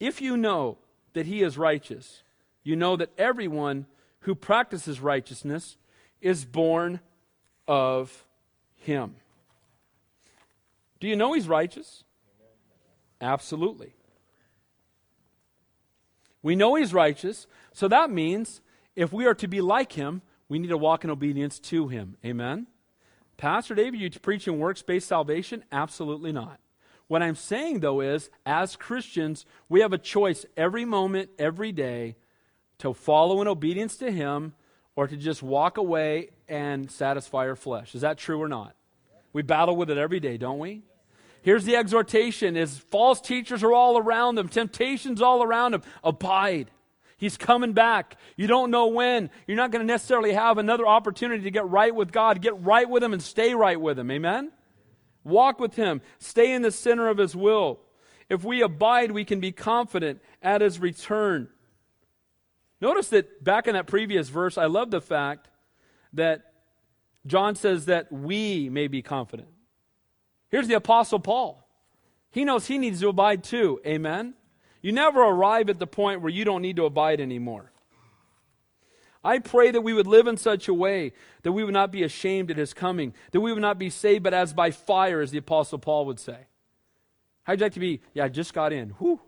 If 0.00 0.22
you 0.22 0.38
know 0.38 0.78
that 1.16 1.24
he 1.24 1.42
is 1.42 1.56
righteous, 1.56 2.22
you 2.62 2.76
know 2.76 2.94
that 2.94 3.08
everyone 3.16 3.86
who 4.20 4.34
practices 4.34 5.00
righteousness 5.00 5.78
is 6.20 6.44
born 6.44 7.00
of 7.66 8.26
him. 8.74 9.14
Do 11.00 11.08
you 11.08 11.16
know 11.16 11.32
he's 11.32 11.48
righteous? 11.48 12.04
Absolutely. 13.18 13.94
We 16.42 16.54
know 16.54 16.74
he's 16.74 16.92
righteous, 16.92 17.46
so 17.72 17.88
that 17.88 18.10
means 18.10 18.60
if 18.94 19.10
we 19.10 19.24
are 19.24 19.34
to 19.36 19.48
be 19.48 19.62
like 19.62 19.92
him, 19.92 20.20
we 20.50 20.58
need 20.58 20.68
to 20.68 20.76
walk 20.76 21.02
in 21.02 21.08
obedience 21.08 21.58
to 21.60 21.88
him. 21.88 22.18
Amen? 22.26 22.66
Pastor 23.38 23.74
David, 23.74 24.00
you 24.00 24.10
preaching 24.20 24.58
works 24.58 24.82
based 24.82 25.08
salvation? 25.08 25.64
Absolutely 25.72 26.32
not. 26.32 26.60
What 27.08 27.22
I'm 27.22 27.36
saying, 27.36 27.80
though, 27.80 28.00
is 28.00 28.30
as 28.44 28.76
Christians, 28.76 29.46
we 29.68 29.80
have 29.80 29.92
a 29.92 29.98
choice 29.98 30.44
every 30.56 30.84
moment, 30.84 31.30
every 31.38 31.72
day, 31.72 32.16
to 32.78 32.92
follow 32.92 33.40
in 33.40 33.48
obedience 33.48 33.96
to 33.98 34.10
Him 34.10 34.54
or 34.96 35.06
to 35.06 35.16
just 35.16 35.42
walk 35.42 35.76
away 35.76 36.30
and 36.48 36.90
satisfy 36.90 37.46
our 37.46 37.56
flesh. 37.56 37.94
Is 37.94 38.00
that 38.00 38.18
true 38.18 38.42
or 38.42 38.48
not? 38.48 38.74
We 39.32 39.42
battle 39.42 39.76
with 39.76 39.90
it 39.90 39.98
every 39.98 40.20
day, 40.20 40.36
don't 40.36 40.58
we? 40.58 40.82
Here's 41.42 41.64
the 41.64 41.76
exhortation 41.76 42.56
is 42.56 42.76
false 42.76 43.20
teachers 43.20 43.62
are 43.62 43.72
all 43.72 43.98
around 43.98 44.34
them, 44.34 44.48
temptations 44.48 45.22
all 45.22 45.42
around 45.44 45.72
them. 45.72 45.82
Abide. 46.02 46.70
He's 47.18 47.36
coming 47.36 47.72
back. 47.72 48.16
You 48.36 48.46
don't 48.46 48.70
know 48.70 48.88
when. 48.88 49.30
You're 49.46 49.56
not 49.56 49.70
going 49.70 49.80
to 49.80 49.86
necessarily 49.86 50.32
have 50.32 50.58
another 50.58 50.86
opportunity 50.86 51.44
to 51.44 51.50
get 51.50 51.66
right 51.68 51.94
with 51.94 52.12
God. 52.12 52.42
Get 52.42 52.60
right 52.62 52.88
with 52.88 53.02
Him 53.02 53.12
and 53.12 53.22
stay 53.22 53.54
right 53.54 53.80
with 53.80 53.98
Him. 53.98 54.10
Amen? 54.10 54.50
Walk 55.26 55.60
with 55.60 55.74
Him. 55.74 56.00
Stay 56.18 56.52
in 56.52 56.62
the 56.62 56.70
center 56.70 57.08
of 57.08 57.18
His 57.18 57.34
will. 57.36 57.80
If 58.28 58.44
we 58.44 58.62
abide, 58.62 59.12
we 59.12 59.24
can 59.24 59.40
be 59.40 59.52
confident 59.52 60.20
at 60.42 60.60
His 60.60 60.78
return. 60.78 61.48
Notice 62.80 63.08
that 63.08 63.42
back 63.42 63.66
in 63.66 63.74
that 63.74 63.86
previous 63.86 64.28
verse, 64.28 64.56
I 64.56 64.66
love 64.66 64.90
the 64.90 65.00
fact 65.00 65.48
that 66.12 66.52
John 67.26 67.54
says 67.54 67.86
that 67.86 68.12
we 68.12 68.68
may 68.68 68.86
be 68.86 69.02
confident. 69.02 69.48
Here's 70.48 70.68
the 70.68 70.74
Apostle 70.74 71.18
Paul. 71.18 71.66
He 72.30 72.44
knows 72.44 72.66
he 72.66 72.78
needs 72.78 73.00
to 73.00 73.08
abide 73.08 73.42
too. 73.42 73.80
Amen? 73.86 74.34
You 74.82 74.92
never 74.92 75.20
arrive 75.22 75.68
at 75.70 75.78
the 75.78 75.86
point 75.86 76.20
where 76.20 76.30
you 76.30 76.44
don't 76.44 76.62
need 76.62 76.76
to 76.76 76.84
abide 76.84 77.20
anymore. 77.20 77.72
I 79.26 79.40
pray 79.40 79.72
that 79.72 79.80
we 79.80 79.92
would 79.92 80.06
live 80.06 80.28
in 80.28 80.36
such 80.36 80.68
a 80.68 80.74
way 80.74 81.12
that 81.42 81.50
we 81.50 81.64
would 81.64 81.74
not 81.74 81.90
be 81.90 82.04
ashamed 82.04 82.48
at 82.52 82.56
his 82.56 82.72
coming, 82.72 83.12
that 83.32 83.40
we 83.40 83.52
would 83.52 83.60
not 83.60 83.76
be 83.76 83.90
saved, 83.90 84.22
but 84.22 84.32
as 84.32 84.52
by 84.52 84.70
fire, 84.70 85.20
as 85.20 85.32
the 85.32 85.38
Apostle 85.38 85.80
Paul 85.80 86.06
would 86.06 86.20
say. 86.20 86.46
How'd 87.42 87.58
you 87.58 87.64
like 87.64 87.72
to 87.72 87.80
be? 87.80 88.00
Yeah, 88.14 88.26
I 88.26 88.28
just 88.28 88.54
got 88.54 88.72
in. 88.72 88.90
Whoo. 89.00 89.20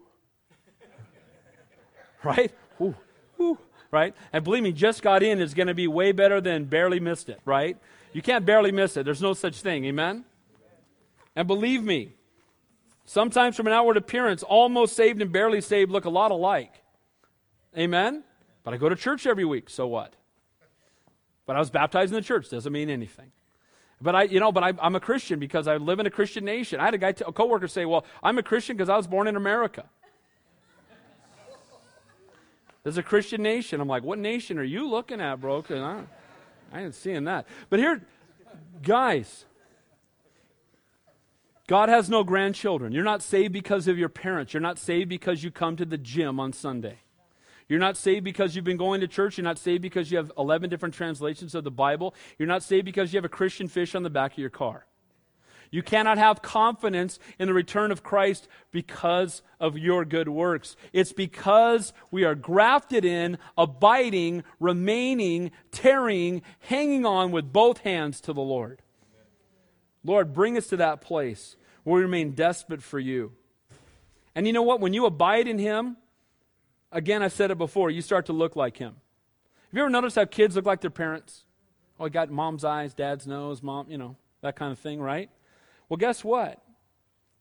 right? 2.22 2.52
Whoo. 2.78 2.94
Whoo. 3.38 3.58
right? 3.90 4.14
And 4.32 4.44
believe 4.44 4.62
me, 4.62 4.70
just 4.70 5.02
got 5.02 5.24
in 5.24 5.40
is 5.40 5.52
going 5.52 5.66
to 5.66 5.74
be 5.74 5.88
way 5.88 6.12
better 6.12 6.40
than 6.40 6.66
barely 6.66 7.00
missed 7.00 7.28
it, 7.28 7.40
right? 7.44 7.76
You 8.12 8.22
can't 8.22 8.46
barely 8.46 8.70
miss 8.70 8.96
it. 8.96 9.04
There's 9.04 9.22
no 9.22 9.32
such 9.32 9.62
thing. 9.62 9.84
Amen? 9.84 10.24
And 11.34 11.48
believe 11.48 11.82
me, 11.82 12.14
sometimes 13.04 13.56
from 13.56 13.66
an 13.66 13.72
outward 13.72 13.96
appearance, 13.96 14.44
almost 14.44 14.94
saved 14.94 15.20
and 15.20 15.32
barely 15.32 15.60
saved 15.60 15.90
look 15.90 16.04
a 16.04 16.10
lot 16.10 16.30
alike. 16.30 16.84
Amen? 17.76 18.22
But 18.68 18.74
I 18.74 18.76
go 18.76 18.90
to 18.90 18.96
church 18.96 19.26
every 19.26 19.46
week, 19.46 19.70
so 19.70 19.86
what? 19.86 20.12
But 21.46 21.56
I 21.56 21.58
was 21.58 21.70
baptized 21.70 22.12
in 22.12 22.16
the 22.16 22.22
church, 22.22 22.50
doesn't 22.50 22.70
mean 22.70 22.90
anything. 22.90 23.32
But 23.98 24.14
I, 24.14 24.24
you 24.24 24.40
know, 24.40 24.52
but 24.52 24.62
I, 24.62 24.74
am 24.82 24.94
a 24.94 25.00
Christian 25.00 25.38
because 25.38 25.66
I 25.66 25.78
live 25.78 26.00
in 26.00 26.06
a 26.06 26.10
Christian 26.10 26.44
nation. 26.44 26.78
I 26.78 26.84
had 26.84 26.92
a 26.92 26.98
guy, 26.98 27.12
t- 27.12 27.24
a 27.26 27.32
coworker, 27.32 27.66
say, 27.66 27.86
"Well, 27.86 28.04
I'm 28.22 28.36
a 28.36 28.42
Christian 28.42 28.76
because 28.76 28.90
I 28.90 28.96
was 28.98 29.06
born 29.06 29.26
in 29.26 29.36
America." 29.36 29.86
There's 32.82 32.98
a 32.98 33.02
Christian 33.02 33.42
nation. 33.42 33.80
I'm 33.80 33.88
like, 33.88 34.02
"What 34.02 34.18
nation 34.18 34.58
are 34.58 34.64
you 34.64 34.86
looking 34.86 35.22
at, 35.22 35.40
bro?" 35.40 35.62
Cause 35.62 35.78
I, 35.78 36.02
I 36.70 36.82
ain't 36.82 36.94
seeing 36.94 37.24
that. 37.24 37.46
But 37.70 37.78
here, 37.78 38.02
guys, 38.82 39.46
God 41.66 41.88
has 41.88 42.10
no 42.10 42.22
grandchildren. 42.22 42.92
You're 42.92 43.02
not 43.02 43.22
saved 43.22 43.54
because 43.54 43.88
of 43.88 43.96
your 43.96 44.10
parents. 44.10 44.52
You're 44.52 44.60
not 44.60 44.76
saved 44.76 45.08
because 45.08 45.42
you 45.42 45.50
come 45.50 45.74
to 45.76 45.86
the 45.86 45.96
gym 45.96 46.38
on 46.38 46.52
Sunday. 46.52 46.98
You're 47.68 47.78
not 47.78 47.96
saved 47.96 48.24
because 48.24 48.56
you've 48.56 48.64
been 48.64 48.78
going 48.78 49.02
to 49.02 49.08
church. 49.08 49.36
You're 49.36 49.44
not 49.44 49.58
saved 49.58 49.82
because 49.82 50.10
you 50.10 50.16
have 50.16 50.32
11 50.38 50.70
different 50.70 50.94
translations 50.94 51.54
of 51.54 51.64
the 51.64 51.70
Bible. 51.70 52.14
You're 52.38 52.48
not 52.48 52.62
saved 52.62 52.86
because 52.86 53.12
you 53.12 53.18
have 53.18 53.24
a 53.24 53.28
Christian 53.28 53.68
fish 53.68 53.94
on 53.94 54.02
the 54.02 54.10
back 54.10 54.32
of 54.32 54.38
your 54.38 54.50
car. 54.50 54.86
You 55.70 55.82
cannot 55.82 56.16
have 56.16 56.40
confidence 56.40 57.18
in 57.38 57.48
the 57.48 57.54
return 57.54 57.92
of 57.92 58.02
Christ 58.02 58.48
because 58.70 59.42
of 59.60 59.76
your 59.76 60.06
good 60.06 60.28
works. 60.28 60.76
It's 60.94 61.12
because 61.12 61.92
we 62.10 62.24
are 62.24 62.34
grafted 62.34 63.04
in, 63.04 63.38
abiding, 63.56 64.44
remaining, 64.58 65.50
tarrying, 65.70 66.42
hanging 66.60 67.04
on 67.04 67.32
with 67.32 67.52
both 67.52 67.78
hands 67.78 68.22
to 68.22 68.32
the 68.32 68.40
Lord. 68.40 68.80
Lord, 70.04 70.32
bring 70.32 70.56
us 70.56 70.68
to 70.68 70.78
that 70.78 71.02
place 71.02 71.56
where 71.84 71.96
we 71.96 72.02
remain 72.02 72.30
desperate 72.32 72.82
for 72.82 72.98
you. 72.98 73.32
And 74.34 74.46
you 74.46 74.54
know 74.54 74.62
what? 74.62 74.80
When 74.80 74.94
you 74.94 75.04
abide 75.04 75.48
in 75.48 75.58
Him, 75.58 75.96
Again, 76.90 77.22
I've 77.22 77.32
said 77.32 77.50
it 77.50 77.58
before, 77.58 77.90
you 77.90 78.02
start 78.02 78.26
to 78.26 78.32
look 78.32 78.56
like 78.56 78.78
him. 78.78 78.96
Have 79.68 79.76
you 79.76 79.80
ever 79.80 79.90
noticed 79.90 80.16
how 80.16 80.24
kids 80.24 80.56
look 80.56 80.64
like 80.64 80.80
their 80.80 80.90
parents? 80.90 81.44
Oh, 82.00 82.06
I 82.06 82.08
got 82.08 82.30
mom's 82.30 82.64
eyes, 82.64 82.94
dad's 82.94 83.26
nose, 83.26 83.62
mom, 83.62 83.90
you 83.90 83.98
know, 83.98 84.16
that 84.40 84.56
kind 84.56 84.72
of 84.72 84.78
thing, 84.78 85.00
right? 85.00 85.30
Well, 85.88 85.98
guess 85.98 86.24
what? 86.24 86.62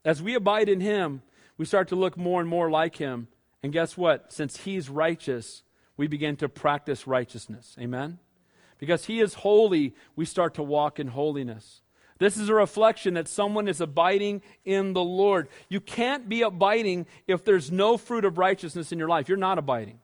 As 0.04 0.22
we 0.22 0.36
abide 0.36 0.68
in 0.68 0.82
him, 0.82 1.22
we 1.58 1.66
start 1.66 1.88
to 1.90 1.96
look 1.96 2.18
more 2.18 2.42
and 2.42 2.50
more 2.50 2.70
like 2.70 2.98
him. 2.98 3.28
And 3.64 3.74
guess 3.74 3.98
what? 3.98 4.32
Since 4.32 4.58
he's 4.58 4.90
righteous, 4.90 5.64
we 5.96 6.08
begin 6.08 6.36
to 6.38 6.50
practice 6.50 7.08
righteousness. 7.08 7.76
Amen? 7.80 8.20
Because 8.78 9.06
he 9.06 9.20
is 9.20 9.34
holy, 9.36 9.96
we 10.16 10.26
start 10.26 10.54
to 10.56 10.64
walk 10.64 11.00
in 11.00 11.08
holiness. 11.08 11.82
This 12.20 12.38
is 12.38 12.50
a 12.50 12.54
reflection 12.54 13.14
that 13.14 13.28
someone 13.28 13.68
is 13.68 13.80
abiding 13.80 14.42
in 14.66 14.94
the 14.94 15.04
Lord. 15.04 15.48
You 15.70 15.80
can't 15.80 16.28
be 16.28 16.42
abiding 16.42 17.06
if 17.28 17.46
there's 17.46 17.72
no 17.72 17.98
fruit 17.98 18.26
of 18.26 18.38
righteousness 18.38 18.92
in 18.92 19.00
your 19.00 19.08
life. 19.08 19.30
You're 19.30 19.38
not 19.38 19.58
abiding. 19.58 20.00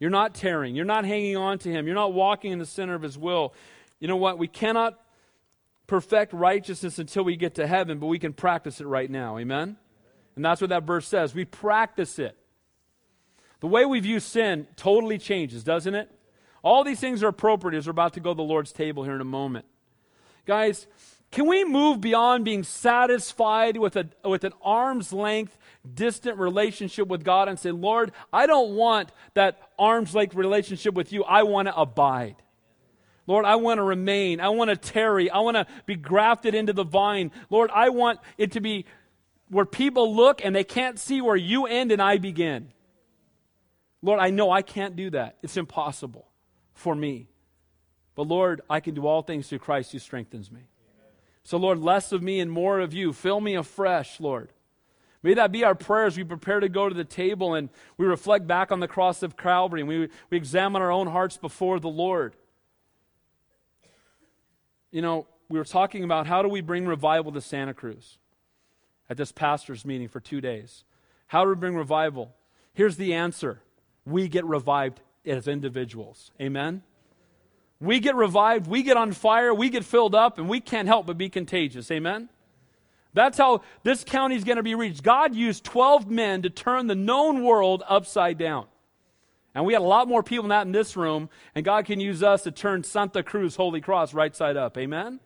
You're 0.00 0.10
not 0.10 0.34
tearing. 0.34 0.74
You're 0.74 0.84
not 0.84 1.04
hanging 1.04 1.36
on 1.36 1.58
to 1.60 1.70
Him. 1.70 1.86
You're 1.86 1.94
not 1.94 2.12
walking 2.12 2.52
in 2.52 2.58
the 2.58 2.66
center 2.66 2.94
of 2.94 3.02
His 3.02 3.16
will. 3.16 3.54
You 4.00 4.08
know 4.08 4.16
what? 4.16 4.38
We 4.38 4.48
cannot 4.48 5.00
perfect 5.86 6.32
righteousness 6.32 6.98
until 6.98 7.24
we 7.24 7.36
get 7.36 7.54
to 7.56 7.66
heaven, 7.66 7.98
but 7.98 8.06
we 8.06 8.18
can 8.18 8.32
practice 8.32 8.80
it 8.80 8.86
right 8.86 9.10
now. 9.10 9.38
Amen? 9.38 9.76
And 10.36 10.44
that's 10.44 10.60
what 10.60 10.70
that 10.70 10.82
verse 10.82 11.06
says. 11.06 11.34
We 11.34 11.44
practice 11.44 12.18
it. 12.18 12.36
The 13.60 13.68
way 13.68 13.84
we 13.84 14.00
view 14.00 14.20
sin 14.20 14.66
totally 14.76 15.18
changes, 15.18 15.62
doesn't 15.62 15.94
it? 15.94 16.10
All 16.62 16.82
these 16.82 17.00
things 17.00 17.22
are 17.22 17.28
appropriate 17.28 17.78
as 17.78 17.86
we're 17.86 17.92
about 17.92 18.14
to 18.14 18.20
go 18.20 18.32
to 18.32 18.36
the 18.36 18.42
Lord's 18.42 18.72
table 18.72 19.04
here 19.04 19.14
in 19.14 19.20
a 19.20 19.24
moment. 19.24 19.66
Guys, 20.46 20.86
can 21.34 21.48
we 21.48 21.64
move 21.64 22.00
beyond 22.00 22.44
being 22.44 22.62
satisfied 22.62 23.76
with, 23.76 23.96
a, 23.96 24.08
with 24.24 24.44
an 24.44 24.52
arm's 24.62 25.12
length 25.12 25.58
distant 25.92 26.38
relationship 26.38 27.08
with 27.08 27.24
God 27.24 27.48
and 27.48 27.58
say, 27.58 27.72
Lord, 27.72 28.12
I 28.32 28.46
don't 28.46 28.76
want 28.76 29.10
that 29.34 29.60
arm's 29.76 30.14
length 30.14 30.36
relationship 30.36 30.94
with 30.94 31.12
you. 31.12 31.24
I 31.24 31.42
want 31.42 31.66
to 31.66 31.76
abide. 31.76 32.36
Lord, 33.26 33.46
I 33.46 33.56
want 33.56 33.78
to 33.78 33.82
remain. 33.82 34.38
I 34.38 34.50
want 34.50 34.70
to 34.70 34.76
tarry. 34.76 35.28
I 35.28 35.40
want 35.40 35.56
to 35.56 35.66
be 35.86 35.96
grafted 35.96 36.54
into 36.54 36.72
the 36.72 36.84
vine. 36.84 37.32
Lord, 37.50 37.68
I 37.74 37.88
want 37.88 38.20
it 38.38 38.52
to 38.52 38.60
be 38.60 38.84
where 39.48 39.66
people 39.66 40.14
look 40.14 40.40
and 40.44 40.54
they 40.54 40.62
can't 40.62 41.00
see 41.00 41.20
where 41.20 41.34
you 41.34 41.66
end 41.66 41.90
and 41.90 42.00
I 42.00 42.18
begin. 42.18 42.70
Lord, 44.02 44.20
I 44.20 44.30
know 44.30 44.52
I 44.52 44.62
can't 44.62 44.94
do 44.94 45.10
that. 45.10 45.38
It's 45.42 45.56
impossible 45.56 46.28
for 46.74 46.94
me. 46.94 47.26
But 48.14 48.28
Lord, 48.28 48.60
I 48.70 48.78
can 48.78 48.94
do 48.94 49.04
all 49.08 49.22
things 49.22 49.48
through 49.48 49.58
Christ 49.58 49.90
who 49.90 49.98
strengthens 49.98 50.52
me. 50.52 50.68
So, 51.44 51.58
Lord, 51.58 51.78
less 51.78 52.10
of 52.10 52.22
me 52.22 52.40
and 52.40 52.50
more 52.50 52.80
of 52.80 52.94
you. 52.94 53.12
Fill 53.12 53.40
me 53.40 53.54
afresh, 53.54 54.18
Lord. 54.18 54.48
May 55.22 55.34
that 55.34 55.52
be 55.52 55.64
our 55.64 55.74
prayer 55.74 56.06
as 56.06 56.16
we 56.16 56.24
prepare 56.24 56.60
to 56.60 56.68
go 56.68 56.88
to 56.88 56.94
the 56.94 57.04
table 57.04 57.54
and 57.54 57.70
we 57.96 58.06
reflect 58.06 58.46
back 58.46 58.72
on 58.72 58.80
the 58.80 58.88
cross 58.88 59.22
of 59.22 59.36
Calvary 59.36 59.80
and 59.80 59.88
we, 59.88 60.08
we 60.30 60.36
examine 60.36 60.82
our 60.82 60.90
own 60.90 61.06
hearts 61.06 61.36
before 61.36 61.80
the 61.80 61.88
Lord. 61.88 62.34
You 64.90 65.02
know, 65.02 65.26
we 65.48 65.58
were 65.58 65.64
talking 65.64 66.04
about 66.04 66.26
how 66.26 66.42
do 66.42 66.48
we 66.48 66.60
bring 66.60 66.86
revival 66.86 67.32
to 67.32 67.40
Santa 67.40 67.74
Cruz 67.74 68.18
at 69.08 69.16
this 69.16 69.32
pastor's 69.32 69.84
meeting 69.84 70.08
for 70.08 70.20
two 70.20 70.40
days. 70.40 70.84
How 71.26 71.44
do 71.44 71.50
we 71.50 71.56
bring 71.56 71.74
revival? 71.74 72.34
Here's 72.72 72.96
the 72.96 73.14
answer 73.14 73.60
we 74.04 74.28
get 74.28 74.44
revived 74.44 75.00
as 75.24 75.48
individuals. 75.48 76.32
Amen? 76.40 76.82
We 77.84 78.00
get 78.00 78.14
revived, 78.14 78.66
we 78.66 78.82
get 78.82 78.96
on 78.96 79.12
fire, 79.12 79.52
we 79.52 79.68
get 79.68 79.84
filled 79.84 80.14
up, 80.14 80.38
and 80.38 80.48
we 80.48 80.60
can't 80.60 80.88
help 80.88 81.06
but 81.06 81.18
be 81.18 81.28
contagious. 81.28 81.90
Amen? 81.90 82.28
That's 83.12 83.38
how 83.38 83.62
this 83.84 84.02
county 84.04 84.34
is 84.34 84.44
going 84.44 84.56
to 84.56 84.62
be 84.62 84.74
reached. 84.74 85.02
God 85.02 85.34
used 85.34 85.64
12 85.64 86.10
men 86.10 86.42
to 86.42 86.50
turn 86.50 86.88
the 86.88 86.94
known 86.94 87.44
world 87.44 87.82
upside 87.88 88.38
down. 88.38 88.66
And 89.54 89.64
we 89.64 89.72
had 89.72 89.82
a 89.82 89.84
lot 89.84 90.08
more 90.08 90.22
people 90.22 90.42
than 90.42 90.48
that 90.48 90.66
in 90.66 90.72
this 90.72 90.96
room, 90.96 91.30
and 91.54 91.64
God 91.64 91.84
can 91.84 92.00
use 92.00 92.24
us 92.24 92.42
to 92.42 92.50
turn 92.50 92.82
Santa 92.82 93.22
Cruz 93.22 93.54
Holy 93.54 93.80
Cross 93.80 94.12
right 94.12 94.34
side 94.34 94.56
up. 94.56 94.76
Amen? 94.76 95.20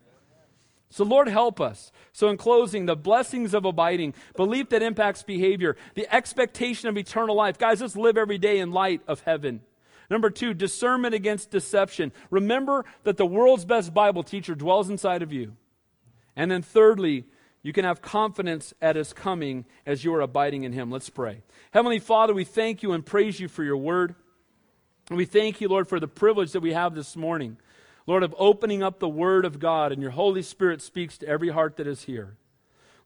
So, 0.91 1.05
Lord, 1.05 1.29
help 1.29 1.61
us. 1.61 1.93
So, 2.13 2.29
in 2.29 2.37
closing, 2.37 2.87
the 2.87 2.97
blessings 2.97 3.55
of 3.55 3.65
abiding, 3.65 4.15
belief 4.37 4.69
that 4.71 4.83
impacts 4.83 5.23
behavior, 5.23 5.77
the 5.95 6.13
expectation 6.15 6.89
of 6.89 6.99
eternal 6.99 7.37
life. 7.37 7.59
Guys, 7.59 7.81
let's 7.81 7.97
live 7.97 8.19
every 8.19 8.39
day 8.39 8.59
in 8.59 8.71
light 8.71 9.01
of 9.07 9.21
heaven. 9.21 9.61
Number 10.11 10.31
two, 10.31 10.55
discernment 10.55 11.15
against 11.15 11.51
deception. 11.51 12.13
Remember 12.31 12.85
that 13.05 13.17
the 13.17 13.27
world's 13.27 13.65
best 13.65 13.93
Bible 13.93 14.23
teacher 14.23 14.55
dwells 14.55 14.89
inside 14.89 15.23
of 15.23 15.33
you. 15.33 15.57
And 16.35 16.51
then 16.51 16.63
thirdly, 16.63 17.27
you 17.63 17.73
can 17.73 17.85
have 17.85 18.01
confidence 18.01 18.73
at 18.81 18.97
his 18.97 19.13
coming 19.13 19.67
as 19.85 20.05
you 20.05 20.15
are 20.15 20.21
abiding 20.21 20.63
in 20.63 20.73
him. 20.73 20.91
Let's 20.91 21.11
pray. 21.11 21.43
Heavenly 21.73 21.99
Father, 21.99 22.33
we 22.33 22.45
thank 22.45 22.83
you 22.83 22.93
and 22.93 23.05
praise 23.05 23.39
you 23.41 23.49
for 23.49 23.65
your 23.65 23.77
word. 23.77 24.15
And 25.09 25.19
we 25.19 25.25
thank 25.25 25.61
you, 25.61 25.69
Lord, 25.69 25.89
for 25.89 26.01
the 26.01 26.09
privilege 26.09 26.53
that 26.53 26.61
we 26.61 26.73
have 26.73 26.95
this 26.95 27.17
morning, 27.17 27.59
Lord, 28.07 28.23
of 28.23 28.35
opening 28.39 28.83
up 28.83 28.99
the 28.99 29.09
word 29.09 29.45
of 29.45 29.59
God, 29.59 29.93
and 29.93 30.01
your 30.01 30.13
Holy 30.13 30.43
Spirit 30.43 30.81
speaks 30.81 31.19
to 31.19 31.29
every 31.29 31.49
heart 31.49 31.77
that 31.77 31.87
is 31.87 32.05
here. 32.05 32.37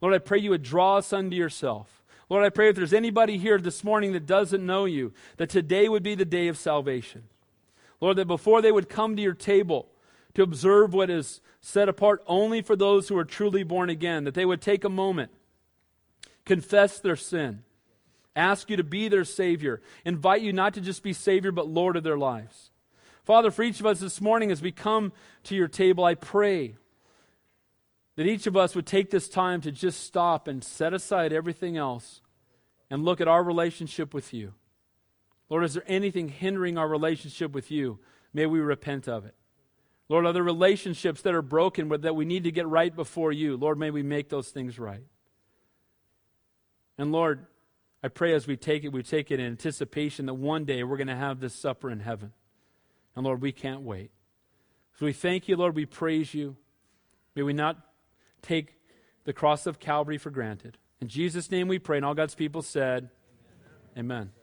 Lord, 0.01 0.15
I 0.15 0.19
pray 0.19 0.39
you 0.39 0.51
would 0.51 0.63
draw 0.63 0.97
us 0.97 1.13
unto 1.13 1.37
yourself. 1.37 2.02
Lord, 2.33 2.45
I 2.45 2.49
pray 2.49 2.71
if 2.71 2.77
there's 2.77 2.95
anybody 2.95 3.37
here 3.37 3.59
this 3.59 3.85
morning 3.85 4.15
that 4.15 4.25
doesn't 4.25 4.65
know 4.65 4.87
you, 4.87 5.13
that 5.37 5.51
today 5.51 5.87
would 5.87 6.03
be 6.03 6.15
the 6.15 6.25
day 6.25 6.49
of 6.49 6.57
salvation. 6.57 7.25
Lord, 8.01 8.17
that 8.17 8.27
before 8.27 8.63
they 8.63 8.73
would 8.73 8.89
come 8.89 9.17
to 9.17 9.23
your 9.23 9.35
table 9.35 9.91
to 10.33 10.43
observe 10.43 10.95
what 10.95 11.11
is 11.11 11.43
set 11.61 11.91
apart 11.91 12.23
only 12.27 12.63
for 12.63 12.75
those 12.75 13.09
who 13.09 13.19
are 13.19 13.27
truly 13.27 13.65
born 13.65 13.91
again, 13.91 14.25
that 14.25 14.33
they 14.33 14.47
would 14.47 14.63
take 14.63 14.83
a 14.83 14.89
moment, 14.89 15.31
confess 16.47 16.99
their 16.99 17.17
sin, 17.17 17.65
ask 18.35 18.71
you 18.71 18.79
to 18.79 18.83
be 18.83 19.09
their 19.09 19.27
Savior, 19.27 19.83
invite 20.03 20.41
you 20.41 20.55
not 20.55 20.73
to 20.73 20.81
just 20.81 21.03
be 21.03 21.13
Savior, 21.13 21.53
but 21.53 21.69
Lord 21.69 21.97
of 21.97 22.03
their 22.03 22.17
lives. 22.17 22.71
Father, 23.25 23.51
for 23.51 23.63
each 23.63 23.79
of 23.79 23.85
us 23.85 24.01
this 24.01 24.23
morning 24.23 24.51
as 24.51 24.63
we 24.63 24.73
come 24.73 25.13
to 25.45 25.55
your 25.55 25.69
table, 25.69 26.03
I 26.03 26.15
pray 26.15 26.77
that 28.17 28.27
each 28.27 28.47
of 28.47 28.57
us 28.57 28.75
would 28.75 28.87
take 28.87 29.11
this 29.11 29.29
time 29.29 29.61
to 29.61 29.71
just 29.71 30.01
stop 30.01 30.49
and 30.49 30.65
set 30.65 30.95
aside 30.95 31.35
everything 31.35 31.77
else 31.77 32.22
and 32.93 33.07
look 33.07 33.23
at 33.23 33.27
our 33.27 33.43
relationship 33.43 34.13
with 34.13 34.35
you. 34.35 34.53
Lord, 35.49 35.65
is 35.65 35.73
there 35.73 35.83
anything 35.87 36.29
hindering 36.29 36.77
our 36.77 36.87
relationship 36.87 37.53
with 37.53 37.71
you? 37.71 37.99
May 38.35 38.45
we 38.45 38.61
repent 38.61 39.09
of 39.09 39.25
it. 39.25 39.35
Lord, 40.11 40.27
are 40.27 40.33
there 40.35 40.43
relationships 40.43 41.23
that 41.23 41.35
are 41.35 41.41
broken 41.41 41.89
but 41.89 42.03
that 42.03 42.15
we 42.15 42.27
need 42.27 42.45
to 42.45 42.53
get 42.53 42.69
right 42.69 42.95
before 42.95 43.33
you? 43.33 43.57
Lord, 43.57 43.79
may 43.79 43.91
we 43.91 44.03
make 44.03 44.29
those 44.29 44.51
things 44.51 44.79
right. 44.79 45.07
And 46.99 47.13
Lord, 47.13 47.47
I 48.03 48.09
pray 48.09 48.35
as 48.35 48.47
we 48.47 48.59
take 48.59 48.85
it, 48.85 48.93
we 48.93 49.03
take 49.03 49.31
it 49.31 49.41
in 49.41 49.47
anticipation 49.47 50.27
that 50.27 50.35
one 50.35 50.67
day 50.67 50.83
we're 50.83 50.99
going 50.99 51.07
to 51.07 51.17
have 51.17 51.41
this 51.41 51.55
supper 51.55 51.91
in 51.91 52.01
heaven. 52.01 52.35
And 53.17 53.25
Lord, 53.25 53.41
we 53.41 53.53
can't 53.53 53.81
wait. 53.81 54.11
So 54.99 55.07
we 55.07 55.15
thank 55.15 55.49
you, 55.49 55.57
Lord. 55.57 55.75
We 55.75 55.87
praise 55.87 56.35
you. 56.35 56.57
May 57.35 57.43
we 57.43 57.55
not 57.55 57.79
take 58.43 58.75
the 59.25 59.33
cross 59.33 59.67
of 59.67 59.79
Calvary 59.79 60.19
for 60.19 60.29
granted. 60.29 60.77
In 61.03 61.09
Jesus' 61.09 61.51
name 61.51 61.67
we 61.67 61.81
pray, 61.81 61.97
and 61.97 62.07
all 62.07 62.15
God's 62.15 62.37
people 62.37 62.63
said, 62.63 63.11
Amen. 63.99 64.31
Amen. 64.31 64.42